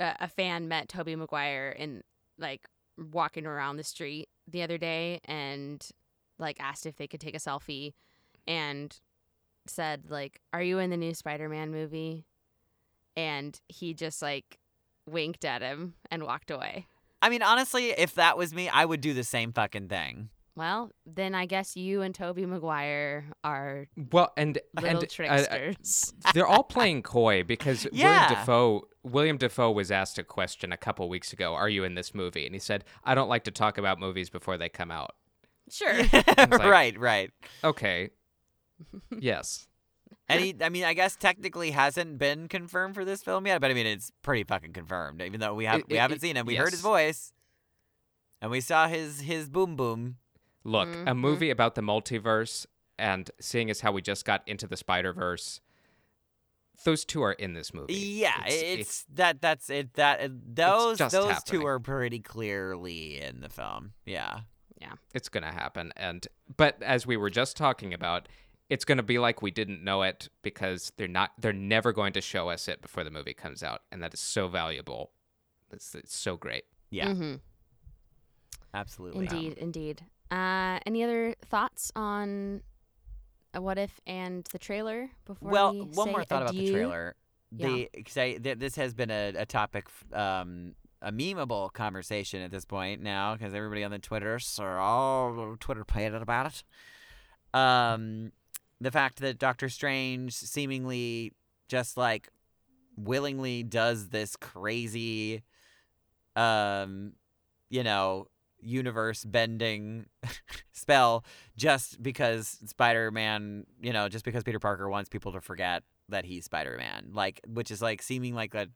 uh, 0.00 0.14
a 0.20 0.28
fan 0.28 0.68
met 0.68 0.88
Tobey 0.88 1.16
Maguire 1.16 1.70
in 1.70 2.02
like 2.38 2.68
walking 3.12 3.46
around 3.46 3.76
the 3.76 3.84
street 3.84 4.28
the 4.46 4.62
other 4.62 4.78
day 4.78 5.20
and 5.24 5.86
like 6.38 6.56
asked 6.60 6.86
if 6.86 6.96
they 6.96 7.06
could 7.06 7.20
take 7.20 7.34
a 7.34 7.40
selfie 7.40 7.94
and 8.46 8.98
said 9.66 10.04
like, 10.08 10.40
"Are 10.52 10.62
you 10.62 10.78
in 10.78 10.90
the 10.90 10.96
new 10.96 11.14
Spider-Man 11.14 11.70
movie?" 11.70 12.26
And 13.16 13.60
he 13.68 13.94
just 13.94 14.22
like 14.22 14.58
winked 15.06 15.44
at 15.44 15.62
him 15.62 15.94
and 16.10 16.22
walked 16.22 16.50
away. 16.50 16.86
I 17.20 17.28
mean, 17.28 17.42
honestly, 17.42 17.90
if 17.90 18.14
that 18.14 18.38
was 18.38 18.54
me, 18.54 18.68
I 18.68 18.84
would 18.84 19.00
do 19.00 19.12
the 19.14 19.24
same 19.24 19.52
fucking 19.52 19.88
thing. 19.88 20.30
Well, 20.58 20.90
then 21.06 21.34
I 21.36 21.46
guess 21.46 21.76
you 21.76 22.02
and 22.02 22.12
Tobey 22.14 22.44
Maguire 22.44 23.26
are 23.44 23.86
Well, 24.10 24.32
and 24.36 24.58
little 24.74 25.04
and 25.20 25.46
uh, 25.48 26.32
they're 26.34 26.46
all 26.46 26.64
playing 26.64 27.02
coy 27.04 27.44
because 27.44 27.86
Yeah. 27.92 28.06
William 28.26 28.28
Dafoe 28.40 28.88
William 29.04 29.36
Dafoe 29.38 29.70
was 29.70 29.90
asked 29.92 30.18
a 30.18 30.24
question 30.24 30.72
a 30.72 30.76
couple 30.76 31.08
weeks 31.08 31.32
ago. 31.32 31.54
Are 31.54 31.68
you 31.68 31.84
in 31.84 31.94
this 31.94 32.12
movie? 32.12 32.44
And 32.44 32.54
he 32.54 32.58
said, 32.58 32.84
"I 33.04 33.14
don't 33.14 33.28
like 33.28 33.44
to 33.44 33.50
talk 33.52 33.78
about 33.78 34.00
movies 34.00 34.28
before 34.30 34.58
they 34.58 34.68
come 34.68 34.90
out." 34.90 35.14
sure. 35.70 36.02
like- 36.12 36.50
right, 36.50 36.98
right. 36.98 37.30
Okay. 37.62 38.10
yes. 39.18 39.66
And 40.28 40.40
he, 40.42 40.54
I 40.60 40.68
mean, 40.68 40.84
I 40.84 40.92
guess 40.92 41.16
technically 41.16 41.70
hasn't 41.70 42.18
been 42.18 42.48
confirmed 42.48 42.94
for 42.94 43.04
this 43.04 43.22
film 43.22 43.46
yet, 43.46 43.60
but 43.60 43.70
I 43.70 43.74
mean, 43.74 43.86
it's 43.86 44.10
pretty 44.22 44.44
fucking 44.44 44.72
confirmed. 44.72 45.22
Even 45.22 45.40
though 45.40 45.54
we 45.54 45.64
have 45.64 45.80
It- 45.80 45.88
we 45.88 45.96
it- 45.96 46.00
haven't 46.00 46.16
it- 46.16 46.20
seen 46.20 46.36
him, 46.36 46.46
we 46.46 46.56
heard 46.56 46.70
his 46.72 46.80
voice, 46.80 47.32
and 48.42 48.50
we 48.50 48.60
saw 48.60 48.88
his 48.88 49.20
his 49.20 49.48
boom 49.48 49.76
boom. 49.76 50.16
Look, 50.68 50.88
a 50.88 50.92
Mhm. 51.12 51.18
movie 51.18 51.50
about 51.50 51.74
the 51.74 51.80
multiverse 51.82 52.66
and 52.98 53.30
seeing 53.40 53.70
as 53.70 53.80
how 53.80 53.92
we 53.92 54.02
just 54.02 54.24
got 54.24 54.46
into 54.46 54.66
the 54.66 54.76
Spider 54.76 55.12
Verse, 55.12 55.60
those 56.84 57.04
two 57.04 57.22
are 57.22 57.32
in 57.32 57.54
this 57.54 57.72
movie. 57.74 57.94
Yeah, 57.94 58.38
It's- 58.46 58.52
it's, 58.54 58.62
it's- 58.80 59.06
that 59.14 59.40
that's 59.40 59.70
it. 59.70 59.94
That 59.94 60.20
uh, 60.20 60.28
those 60.30 60.98
those 60.98 61.12
happening. 61.12 61.60
two 61.60 61.66
are 61.66 61.80
pretty 61.80 62.20
clearly 62.20 63.20
in 63.20 63.40
the 63.40 63.48
film. 63.48 63.94
Yeah. 64.04 64.40
Yeah. 64.80 64.92
It's 65.12 65.28
gonna 65.28 65.50
happen 65.52 65.92
and 65.96 66.28
but 66.56 66.80
as 66.82 67.04
we 67.04 67.16
were 67.16 67.30
just 67.30 67.56
talking 67.56 67.92
about 67.92 68.28
it's 68.68 68.84
gonna 68.84 69.02
be 69.02 69.18
like 69.18 69.42
we 69.42 69.50
didn't 69.50 69.82
know 69.82 70.02
it 70.02 70.28
because 70.42 70.92
they're 70.96 71.08
not 71.08 71.32
they're 71.40 71.52
never 71.52 71.92
going 71.92 72.12
to 72.12 72.20
show 72.20 72.48
us 72.48 72.68
it 72.68 72.80
before 72.80 73.02
the 73.02 73.10
movie 73.10 73.34
comes 73.34 73.62
out 73.64 73.82
and 73.90 74.00
that 74.02 74.14
is 74.14 74.20
so 74.20 74.46
valuable 74.46 75.10
it's, 75.72 75.96
it's 75.96 76.16
so 76.16 76.36
great 76.36 76.64
Yeah. 76.90 77.12
hmm 77.12 77.34
Absolutely. 78.74 79.26
Indeed, 79.26 79.58
indeed. 79.58 80.02
Uh, 80.30 80.78
any 80.86 81.02
other 81.02 81.34
thoughts 81.48 81.90
on 81.96 82.62
a 83.54 83.60
what 83.60 83.78
if 83.78 84.00
and 84.06 84.44
the 84.52 84.58
trailer 84.58 85.10
before 85.24 85.50
well, 85.50 85.72
we 85.72 85.80
one 85.80 86.12
more 86.12 86.24
thought 86.24 86.42
about 86.42 86.54
the 86.54 86.60
adieu? 86.60 86.72
trailer. 86.72 87.14
Yeah. 87.56 87.66
The 87.66 87.90
because 87.94 88.16
I 88.16 88.32
th- 88.34 88.58
this 88.58 88.76
has 88.76 88.92
been 88.94 89.10
a, 89.10 89.32
a 89.36 89.46
topic, 89.46 89.88
um, 90.12 90.74
a 91.00 91.10
memeable 91.10 91.72
conversation 91.72 92.42
at 92.42 92.50
this 92.50 92.64
point 92.64 93.02
now 93.02 93.34
because 93.34 93.54
everybody 93.54 93.84
on 93.84 93.90
the 93.90 93.98
Twitters 93.98 94.58
are 94.60 94.78
all 94.78 95.56
Twitter 95.58 95.84
pated 95.84 96.20
about 96.20 96.46
it. 96.46 96.62
Um, 97.58 98.32
the 98.80 98.90
fact 98.90 99.20
that 99.20 99.38
Doctor 99.38 99.68
Strange 99.68 100.34
seemingly 100.34 101.32
just 101.68 101.96
like 101.96 102.28
willingly 102.96 103.62
does 103.62 104.08
this 104.08 104.36
crazy, 104.36 105.42
um, 106.36 107.12
you 107.70 107.82
know, 107.82 108.26
universe 108.60 109.24
bending 109.24 110.06
spell 110.72 111.24
just 111.56 112.02
because 112.02 112.58
Spider-Man, 112.66 113.64
you 113.80 113.92
know, 113.92 114.08
just 114.08 114.24
because 114.24 114.42
Peter 114.42 114.58
Parker 114.58 114.88
wants 114.88 115.08
people 115.08 115.32
to 115.32 115.40
forget 115.40 115.82
that 116.08 116.24
he's 116.24 116.44
Spider-Man, 116.46 117.10
like 117.12 117.40
which 117.46 117.70
is 117.70 117.82
like 117.82 118.00
seeming 118.02 118.34
like 118.34 118.54
a 118.54 118.68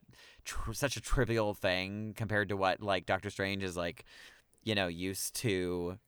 tr- 0.44 0.72
such 0.72 0.96
a 0.96 1.00
trivial 1.00 1.54
thing 1.54 2.12
compared 2.16 2.48
to 2.50 2.56
what 2.56 2.80
like 2.82 3.06
Doctor 3.06 3.30
Strange 3.30 3.62
is 3.62 3.76
like, 3.76 4.04
you 4.62 4.74
know, 4.74 4.86
used 4.86 5.34
to 5.36 5.98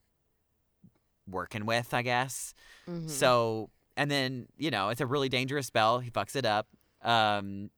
working 1.27 1.65
with, 1.65 1.93
I 1.93 2.01
guess. 2.03 2.53
Mhm. 2.87 3.09
So, 3.09 3.69
and 3.97 4.11
then, 4.11 4.47
you 4.57 4.69
know, 4.71 4.89
it's 4.89 5.01
a 5.01 5.05
really 5.07 5.29
dangerous 5.29 5.67
spell. 5.67 5.99
He 5.99 6.11
fucks 6.11 6.35
it 6.35 6.45
up. 6.45 6.67
Um 7.01 7.69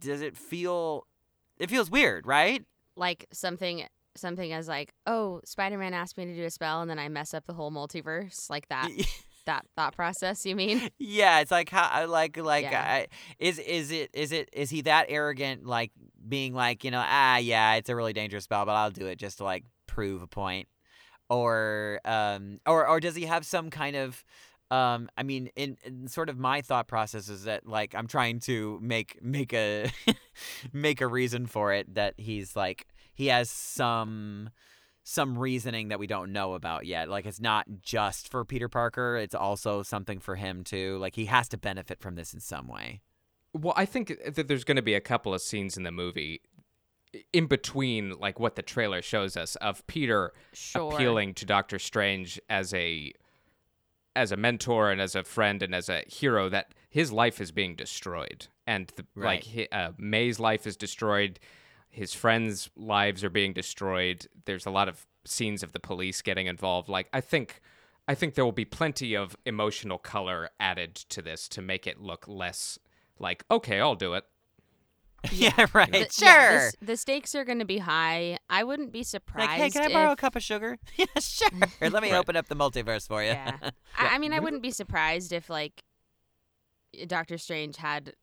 does 0.00 0.20
it 0.22 0.36
feel 0.36 1.06
it 1.58 1.70
feels 1.70 1.90
weird, 1.90 2.26
right? 2.26 2.64
like 2.96 3.26
something 3.32 3.84
something 4.18 4.52
as 4.52 4.68
like, 4.68 4.92
oh, 5.06 5.40
Spider-Man 5.44 5.94
asked 5.94 6.16
me 6.16 6.26
to 6.26 6.34
do 6.34 6.44
a 6.44 6.50
spell 6.50 6.80
and 6.80 6.90
then 6.90 6.98
I 6.98 7.08
mess 7.08 7.34
up 7.34 7.46
the 7.46 7.54
whole 7.54 7.70
multiverse, 7.70 8.50
like 8.50 8.68
that 8.68 8.88
that 9.46 9.64
thought 9.76 9.94
process. 9.96 10.44
You 10.44 10.54
mean? 10.56 10.88
yeah, 10.98 11.40
it's 11.40 11.50
like 11.50 11.70
how 11.70 12.06
like 12.06 12.36
like 12.36 12.64
Yeah. 12.64 12.82
I, 12.82 13.06
is 13.38 13.58
is 13.58 13.90
it 13.90 14.10
is 14.12 14.32
it 14.32 14.48
is 14.52 14.70
he 14.70 14.82
that 14.82 15.06
arrogant 15.08 15.66
like 15.66 15.90
being 16.28 16.54
like, 16.54 16.84
you 16.84 16.90
know, 16.90 17.02
ah 17.04 17.38
yeah, 17.38 17.74
it's 17.74 17.88
a 17.88 17.96
really 17.96 18.12
dangerous 18.12 18.44
spell, 18.44 18.64
but 18.66 18.72
I'll 18.72 18.90
do 18.90 19.06
it 19.06 19.18
just 19.18 19.38
to 19.38 19.44
like 19.44 19.64
prove 19.86 20.22
a 20.22 20.26
point. 20.26 20.68
Or 21.30 22.00
um 22.04 22.60
or 22.66 22.86
or 22.88 23.00
does 23.00 23.14
he 23.14 23.24
have 23.26 23.44
some 23.44 23.70
kind 23.70 23.96
of 23.96 24.24
um 24.70 25.08
I 25.16 25.22
mean 25.22 25.50
in, 25.56 25.76
in 25.84 26.08
sort 26.08 26.28
of 26.28 26.38
my 26.38 26.60
thought 26.62 26.88
process 26.88 27.28
is 27.28 27.44
that 27.44 27.66
like 27.66 27.94
I'm 27.94 28.06
trying 28.06 28.40
to 28.40 28.78
make 28.82 29.18
make 29.22 29.52
a 29.52 29.90
make 30.72 31.00
a 31.00 31.06
reason 31.06 31.46
for 31.46 31.72
it 31.72 31.94
that 31.94 32.14
he's 32.16 32.54
like 32.56 32.86
he 33.18 33.26
has 33.26 33.50
some 33.50 34.50
some 35.02 35.36
reasoning 35.38 35.88
that 35.88 35.98
we 35.98 36.06
don't 36.06 36.32
know 36.32 36.52
about 36.54 36.86
yet. 36.86 37.08
Like 37.08 37.26
it's 37.26 37.40
not 37.40 37.66
just 37.82 38.30
for 38.30 38.44
Peter 38.44 38.68
Parker, 38.68 39.16
it's 39.16 39.34
also 39.34 39.82
something 39.82 40.18
for 40.20 40.36
him 40.36 40.62
too. 40.64 40.98
Like 40.98 41.14
he 41.16 41.24
has 41.24 41.48
to 41.48 41.58
benefit 41.58 41.98
from 42.00 42.14
this 42.14 42.32
in 42.32 42.40
some 42.40 42.68
way. 42.68 43.00
well 43.54 43.72
i 43.76 43.86
think 43.86 44.12
that 44.36 44.46
there's 44.48 44.64
going 44.64 44.76
to 44.76 44.82
be 44.82 44.94
a 44.94 45.00
couple 45.00 45.32
of 45.34 45.40
scenes 45.40 45.76
in 45.78 45.82
the 45.82 45.90
movie 45.90 46.40
in 47.32 47.46
between 47.46 48.12
like 48.20 48.38
what 48.38 48.54
the 48.56 48.62
trailer 48.62 49.00
shows 49.02 49.34
us 49.36 49.56
of 49.56 49.84
peter 49.86 50.32
Sure. 50.52 50.92
appealing 50.92 51.32
to 51.34 51.46
Doctor 51.46 51.78
Strange 51.78 52.38
as 52.50 52.74
a 52.74 53.12
as 54.14 54.30
a 54.32 54.36
mentor 54.36 54.90
and 54.92 55.00
as 55.00 55.14
a 55.14 55.24
friend 55.24 55.62
and 55.62 55.74
as 55.74 55.88
a 55.88 56.02
hero 56.06 56.48
that 56.50 56.74
his 56.90 57.10
life 57.10 57.40
is 57.40 57.50
being 57.52 57.74
destroyed 57.74 58.46
and 58.66 58.92
the, 58.96 59.04
Right. 59.14 59.46
like 59.56 59.68
uh, 59.72 59.92
May's 59.96 60.38
life 60.38 60.66
is 60.66 60.76
destroyed 60.76 61.40
his 61.90 62.14
friends 62.14 62.70
lives 62.76 63.24
are 63.24 63.30
being 63.30 63.52
destroyed 63.52 64.26
there's 64.44 64.66
a 64.66 64.70
lot 64.70 64.88
of 64.88 65.06
scenes 65.24 65.62
of 65.62 65.72
the 65.72 65.80
police 65.80 66.22
getting 66.22 66.46
involved 66.46 66.88
like 66.88 67.08
I 67.12 67.20
think 67.20 67.60
I 68.06 68.14
think 68.14 68.34
there 68.34 68.44
will 68.44 68.52
be 68.52 68.64
plenty 68.64 69.14
of 69.14 69.36
emotional 69.44 69.98
color 69.98 70.48
added 70.58 70.94
to 70.94 71.20
this 71.22 71.48
to 71.48 71.60
make 71.62 71.86
it 71.86 72.00
look 72.00 72.26
less 72.28 72.78
like 73.18 73.44
okay 73.50 73.80
I'll 73.80 73.94
do 73.94 74.14
it 74.14 74.24
yeah, 75.32 75.66
right. 75.74 75.90
The- 75.90 76.08
sure. 76.12 76.28
yeah, 76.28 76.70
the 76.78 76.86
the, 76.86 76.96
stakes 76.96 77.34
are 77.34 77.44
going 77.44 77.58
to 77.58 77.64
be 77.64 77.78
high. 77.78 78.38
I 78.48 78.62
wouldn't 78.62 78.92
be 78.92 79.02
surprised. 79.02 79.48
like, 79.48 79.58
hey, 79.58 79.70
can 79.70 79.90
I 79.90 79.92
borrow 79.92 80.12
a 80.12 80.16
cup 80.16 80.36
of 80.36 80.44
sugar? 80.44 80.78
yeah, 80.96 81.06
sure. 81.18 81.48
Let 81.80 82.04
me 82.04 82.12
Right. 82.12 82.18
open 82.18 82.36
up 82.36 82.46
the 82.46 82.54
multiverse 82.54 83.08
for 83.08 83.20
you. 83.22 83.30
Yeah. 83.30 83.56
I, 83.98 84.14
I 84.14 84.18
mean, 84.18 84.32
I 84.32 84.38
wouldn't 84.38 84.62
be 84.62 84.70
surprised 84.70 85.32
if 85.32 85.50
like 85.50 85.82
Doctor 87.08 87.36
Strange 87.36 87.76
had 87.78 88.14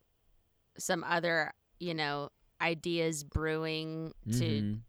some 0.78 1.04
other, 1.04 1.54
you 1.82 1.94
know, 1.94 2.30
ideas 2.62 3.24
brewing 3.24 4.14
to, 4.32 4.40
Mhm. 4.62 4.80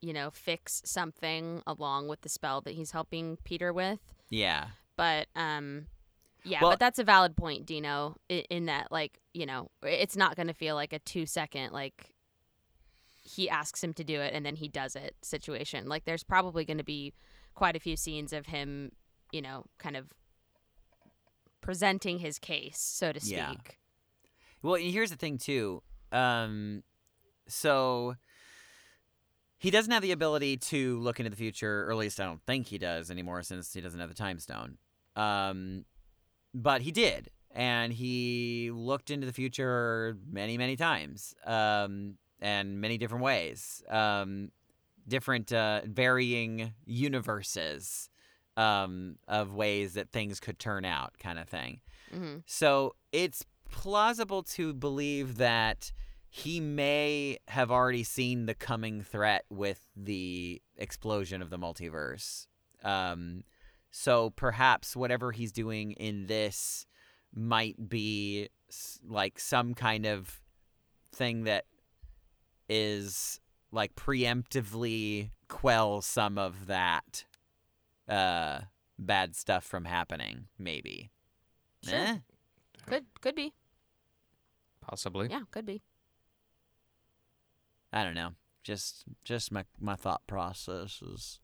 you 0.00 0.12
know, 0.12 0.30
fix 0.30 0.82
something 0.84 1.62
along 1.66 2.08
with 2.08 2.22
the 2.22 2.28
spell 2.28 2.60
that 2.62 2.72
he's 2.74 2.90
helping 2.92 3.36
Peter 3.44 3.72
with. 3.72 4.00
Yeah. 4.30 4.68
But 4.96 5.28
um 5.36 5.86
yeah, 6.42 6.60
Well- 6.62 6.70
but 6.70 6.78
that's 6.80 6.98
a 6.98 7.04
valid 7.04 7.36
point, 7.36 7.66
Dino, 7.66 8.16
in, 8.30 8.40
in 8.48 8.66
that 8.66 8.90
like, 8.90 9.20
you 9.34 9.44
know, 9.44 9.70
it's 9.82 10.16
not 10.16 10.36
going 10.36 10.46
to 10.48 10.54
feel 10.54 10.74
like 10.74 10.92
a 10.94 10.98
2 11.00 11.26
second 11.26 11.72
like 11.72 12.14
he 13.22 13.50
asks 13.50 13.84
him 13.84 13.92
to 13.92 14.02
do 14.02 14.20
it 14.20 14.32
and 14.32 14.44
then 14.46 14.56
he 14.56 14.66
does 14.66 14.96
it 14.96 15.14
situation. 15.20 15.86
Like 15.88 16.04
there's 16.06 16.24
probably 16.24 16.64
going 16.64 16.78
to 16.78 16.84
be 16.84 17.12
quite 17.54 17.76
a 17.76 17.80
few 17.80 17.94
scenes 17.96 18.32
of 18.32 18.46
him, 18.46 18.92
you 19.32 19.42
know, 19.42 19.66
kind 19.78 19.96
of 19.98 20.10
presenting 21.60 22.18
his 22.20 22.38
case, 22.38 22.78
so 22.80 23.12
to 23.12 23.20
speak. 23.20 23.32
Yeah. 23.36 23.52
Well, 24.62 24.74
here's 24.76 25.10
the 25.10 25.16
thing 25.16 25.36
too. 25.38 25.82
Um, 26.12 26.82
so 27.50 28.14
he 29.58 29.70
doesn't 29.70 29.92
have 29.92 30.02
the 30.02 30.12
ability 30.12 30.56
to 30.56 30.98
look 31.00 31.20
into 31.20 31.28
the 31.30 31.36
future, 31.36 31.84
or 31.86 31.92
at 31.92 31.98
least 31.98 32.18
I 32.20 32.24
don't 32.24 32.42
think 32.46 32.68
he 32.68 32.78
does 32.78 33.10
anymore, 33.10 33.42
since 33.42 33.72
he 33.74 33.80
doesn't 33.80 34.00
have 34.00 34.08
the 34.08 34.14
time 34.14 34.38
stone. 34.38 34.78
Um, 35.16 35.84
but 36.54 36.80
he 36.80 36.92
did, 36.92 37.30
and 37.50 37.92
he 37.92 38.70
looked 38.72 39.10
into 39.10 39.26
the 39.26 39.32
future 39.32 40.16
many, 40.26 40.56
many 40.56 40.76
times, 40.76 41.34
um, 41.44 42.14
and 42.40 42.80
many 42.80 42.96
different 42.96 43.22
ways, 43.22 43.82
um, 43.90 44.50
different, 45.06 45.52
uh, 45.52 45.82
varying 45.84 46.72
universes, 46.86 48.08
um, 48.56 49.16
of 49.28 49.52
ways 49.52 49.94
that 49.94 50.10
things 50.10 50.40
could 50.40 50.58
turn 50.58 50.84
out, 50.84 51.18
kind 51.18 51.38
of 51.38 51.48
thing. 51.48 51.80
hmm 52.12 52.38
So 52.46 52.94
it's 53.12 53.44
plausible 53.70 54.42
to 54.42 54.72
believe 54.72 55.36
that 55.36 55.92
he 56.30 56.60
may 56.60 57.38
have 57.48 57.70
already 57.70 58.04
seen 58.04 58.46
the 58.46 58.54
coming 58.54 59.02
threat 59.02 59.44
with 59.50 59.86
the 59.96 60.62
explosion 60.76 61.42
of 61.42 61.50
the 61.50 61.58
multiverse. 61.58 62.46
Um, 62.82 63.44
so 63.90 64.30
perhaps 64.30 64.96
whatever 64.96 65.32
he's 65.32 65.52
doing 65.52 65.92
in 65.92 66.26
this 66.26 66.86
might 67.34 67.88
be 67.88 68.48
like 69.06 69.38
some 69.38 69.74
kind 69.74 70.06
of 70.06 70.40
thing 71.12 71.44
that 71.44 71.64
is 72.68 73.40
like 73.72 73.94
preemptively 73.96 75.30
quell 75.48 76.00
some 76.00 76.38
of 76.38 76.66
that 76.66 77.24
uh 78.08 78.60
bad 78.98 79.34
stuff 79.34 79.64
from 79.64 79.84
happening 79.84 80.46
maybe 80.58 81.10
Sure. 81.82 81.94
Eh? 81.94 82.16
Could 82.86 83.06
could 83.20 83.34
be. 83.34 83.54
Possibly. 84.80 85.28
Yeah, 85.30 85.42
could 85.50 85.66
be. 85.66 85.82
I 87.92 88.04
don't 88.04 88.14
know. 88.14 88.30
Just 88.62 89.04
just 89.24 89.50
my 89.52 89.64
my 89.80 89.96
thought 89.96 90.26
process 90.26 91.00
is. 91.02 91.40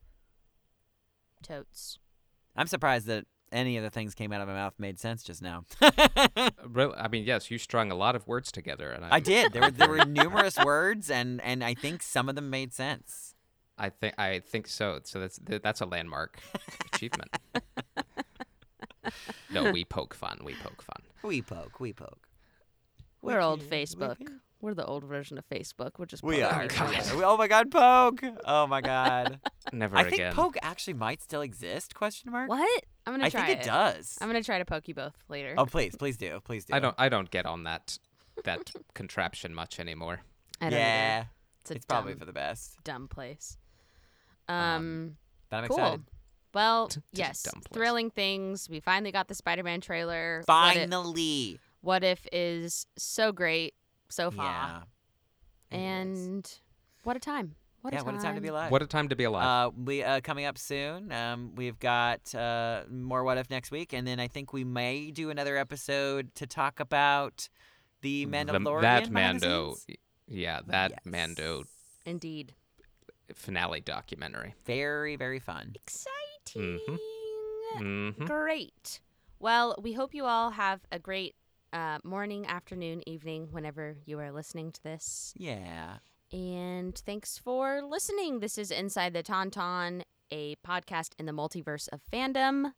Totes. 1.43 1.99
I'm 2.57 2.67
surprised 2.67 3.07
that 3.07 3.25
any 3.53 3.77
of 3.77 3.83
the 3.85 3.91
things 3.91 4.15
came 4.15 4.33
out 4.33 4.41
of 4.41 4.49
my 4.49 4.55
mouth 4.55 4.75
made 4.79 4.99
sense 4.99 5.23
just 5.23 5.43
now. 5.43 5.65
Uh, 6.37 6.51
Really, 6.69 6.95
I 6.97 7.09
mean, 7.09 7.25
yes, 7.25 7.51
you 7.51 7.57
strung 7.59 7.91
a 7.91 7.95
lot 7.95 8.15
of 8.17 8.27
words 8.27 8.51
together, 8.53 8.91
and 8.91 9.05
I, 9.05 9.17
I 9.17 9.21
did. 9.21 9.53
There 9.53 9.63
were 9.63 9.71
there 9.71 9.89
were 9.89 10.05
numerous 10.07 10.59
words, 10.59 11.11
and 11.11 11.41
and 11.43 11.63
I 11.65 11.75
think 11.75 12.03
some 12.03 12.29
of 12.29 12.35
them 12.35 12.51
made 12.51 12.75
sense. 12.75 13.35
I 13.79 13.89
think 13.91 14.15
I 14.19 14.41
think 14.41 14.67
so. 14.69 15.01
So 15.05 15.21
that's 15.21 15.39
that's 15.43 15.81
a 15.81 15.87
landmark 15.87 16.39
achievement. 16.93 17.31
no, 19.51 19.71
we 19.73 19.85
poke 19.85 20.15
fun. 20.15 20.41
We 20.45 20.55
poke 20.55 20.83
fun. 20.83 21.03
We 21.23 21.41
poke, 21.43 21.81
we 21.81 21.93
poke. 21.93 22.29
We 23.23 23.33
We're 23.33 23.41
old 23.41 23.61
can- 23.61 23.71
we 23.71 23.77
Facebook. 23.77 24.17
Can- 24.61 24.67
We're 24.67 24.75
the 24.75 24.85
old 24.85 25.05
version 25.05 25.39
of 25.39 25.49
Facebook. 25.49 25.93
We're 25.99 26.07
just 26.07 26.23
We 26.23 26.43
are. 26.43 26.67
pokers. 26.69 27.15
We- 27.15 27.25
Oh 27.25 27.37
my 27.37 27.49
God, 27.49 27.71
poke! 27.71 28.21
Oh 28.45 28.67
my 28.67 28.81
God. 28.81 29.41
Never 29.73 29.97
I 29.97 30.03
again. 30.03 30.19
think 30.19 30.35
poke 30.35 30.57
actually 30.63 30.95
might 30.95 31.23
still 31.23 31.41
exist? 31.43 31.95
Question 31.95 32.33
mark. 32.33 32.49
What? 32.49 32.85
I'm 33.07 33.13
gonna 33.13 33.27
I 33.27 33.31
try 33.31 33.43
I 33.43 33.47
think 33.47 33.61
it, 33.61 33.67
does. 33.67 34.19
I'm 34.21 34.29
gonna 34.29 34.43
try 34.43 34.59
to 34.59 34.65
poke 34.65 34.89
you 34.89 34.95
both 34.95 35.15
later. 35.29 35.55
Oh 35.59 35.67
please, 35.67 35.95
please 35.97 36.17
do, 36.17 36.41
please 36.45 36.65
do. 36.65 36.75
I 36.75 36.79
don't. 36.81 36.95
I 36.99 37.09
don't 37.09 37.31
get 37.31 37.47
on 37.47 37.65
that 37.65 37.99
that 38.45 38.73
contraption 38.95 39.55
much 39.55 39.79
anymore. 39.81 40.21
I 40.61 40.71
don't 40.71 40.79
yeah, 40.79 41.17
either. 41.21 41.31
It's, 41.63 41.71
a 41.71 41.75
it's 41.75 41.85
probably 41.87 42.15
for 42.15 42.25
the 42.25 42.33
best. 42.33 42.77
dumb 42.85 43.09
place. 43.09 43.57
Um, 44.49 44.57
Um, 44.57 45.17
But 45.51 45.57
I'm 45.65 45.69
cool. 45.69 45.77
excited. 45.79 46.05
Well, 46.55 46.87
Just 46.87 46.99
a 46.99 47.03
yes, 47.13 47.47
thrilling 47.73 48.11
things. 48.11 48.69
We 48.71 48.81
finally 48.81 49.13
got 49.13 49.29
the 49.29 49.35
Spider-Man 49.35 49.83
trailer. 49.83 50.43
What 50.47 50.77
If, 50.77 50.89
Finally. 50.91 51.59
what 51.83 52.03
if 52.03 52.27
is 52.33 52.87
so 52.97 53.31
great 53.33 53.75
so 54.09 54.31
far, 54.31 54.45
Yeah. 54.47 54.81
It 55.71 55.77
is. 55.77 56.27
and 56.27 56.55
what 57.03 57.17
a 57.17 57.21
time! 57.21 57.55
What 57.83 57.93
yeah, 57.93 58.01
a 58.01 58.03
time! 58.05 58.15
what 58.15 58.21
a 58.23 58.25
time 58.25 58.35
to 58.37 58.41
be 58.41 58.49
alive. 58.49 58.71
What 58.73 58.83
a 58.83 58.87
time 58.87 59.09
to 59.11 59.17
be 59.17 59.25
alive. 59.25 59.45
Uh, 59.45 59.71
we 59.85 60.03
uh, 60.03 60.21
coming 60.21 60.45
up 60.45 60.59
soon. 60.59 61.13
Um, 61.13 61.53
we've 61.55 61.79
got 61.79 62.35
uh, 62.35 62.83
more 62.91 63.23
what 63.25 63.39
if 63.39 63.49
next 63.51 63.71
week, 63.71 63.93
and 63.93 64.07
then 64.07 64.19
I 64.21 64.27
think 64.29 64.53
we 64.53 64.65
may 64.65 65.11
do 65.11 65.31
another 65.31 65.57
episode 65.57 66.35
to 66.37 66.47
talk 66.47 66.81
about 66.81 67.49
the 68.03 68.25
The- 68.25 68.31
Mandalorian. 68.31 68.81
that 68.83 69.05
the 69.05 69.11
Mando. 69.11 69.75
scenes. 69.75 69.99
Yeah, 70.29 70.61
that 70.67 70.91
Yes. 70.91 71.01
Mando 71.05 71.65
Indeed, 72.05 72.55
finale 73.35 73.81
documentary. 73.81 74.55
Very 74.65 75.15
very 75.17 75.39
fun. 75.41 75.75
exciting. 75.75 76.81
hmm 77.77 78.11
Great. 78.25 79.01
Well, 79.39 79.75
we 79.81 79.93
hope 79.93 80.15
you 80.15 80.25
all 80.25 80.51
have 80.51 80.81
a 80.91 80.99
great 80.99 81.35
uh, 81.73 81.99
morning, 82.05 82.47
afternoon, 82.47 83.03
evening, 83.09 83.49
whenever 83.51 83.97
you 84.05 84.19
are 84.19 84.33
listening 84.33 84.73
to 84.73 84.83
this. 84.83 85.35
Yeah. 85.37 85.99
And 86.33 86.97
thanks 86.97 87.39
for 87.39 87.83
listening. 87.83 88.41
This 88.41 88.59
is 88.59 88.71
Inside 88.71 89.13
the 89.15 89.23
Tauntaun, 89.23 90.03
a 90.31 90.57
podcast 90.67 91.11
in 91.19 91.27
the 91.27 91.33
multiverse 91.33 91.89
of 91.93 92.01
fandom. 92.13 92.73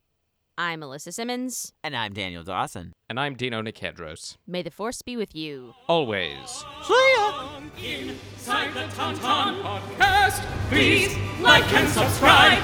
I'm 0.60 0.80
Alyssa 0.80 1.14
Simmons. 1.14 1.72
And 1.84 1.96
I'm 1.96 2.12
Daniel 2.12 2.42
Dawson. 2.42 2.92
And 3.08 3.20
I'm 3.20 3.36
Dino 3.36 3.62
Nikedros. 3.62 4.36
May 4.44 4.62
the 4.62 4.72
force 4.72 5.02
be 5.02 5.16
with 5.16 5.34
you. 5.34 5.72
Always. 5.86 6.64
Inside 7.80 8.74
the 8.74 8.92
Tauntaun 8.94 9.62
podcast. 9.62 10.44
Please 10.68 11.16
like 11.40 11.72
and 11.72 11.88
subscribe. 11.88 12.62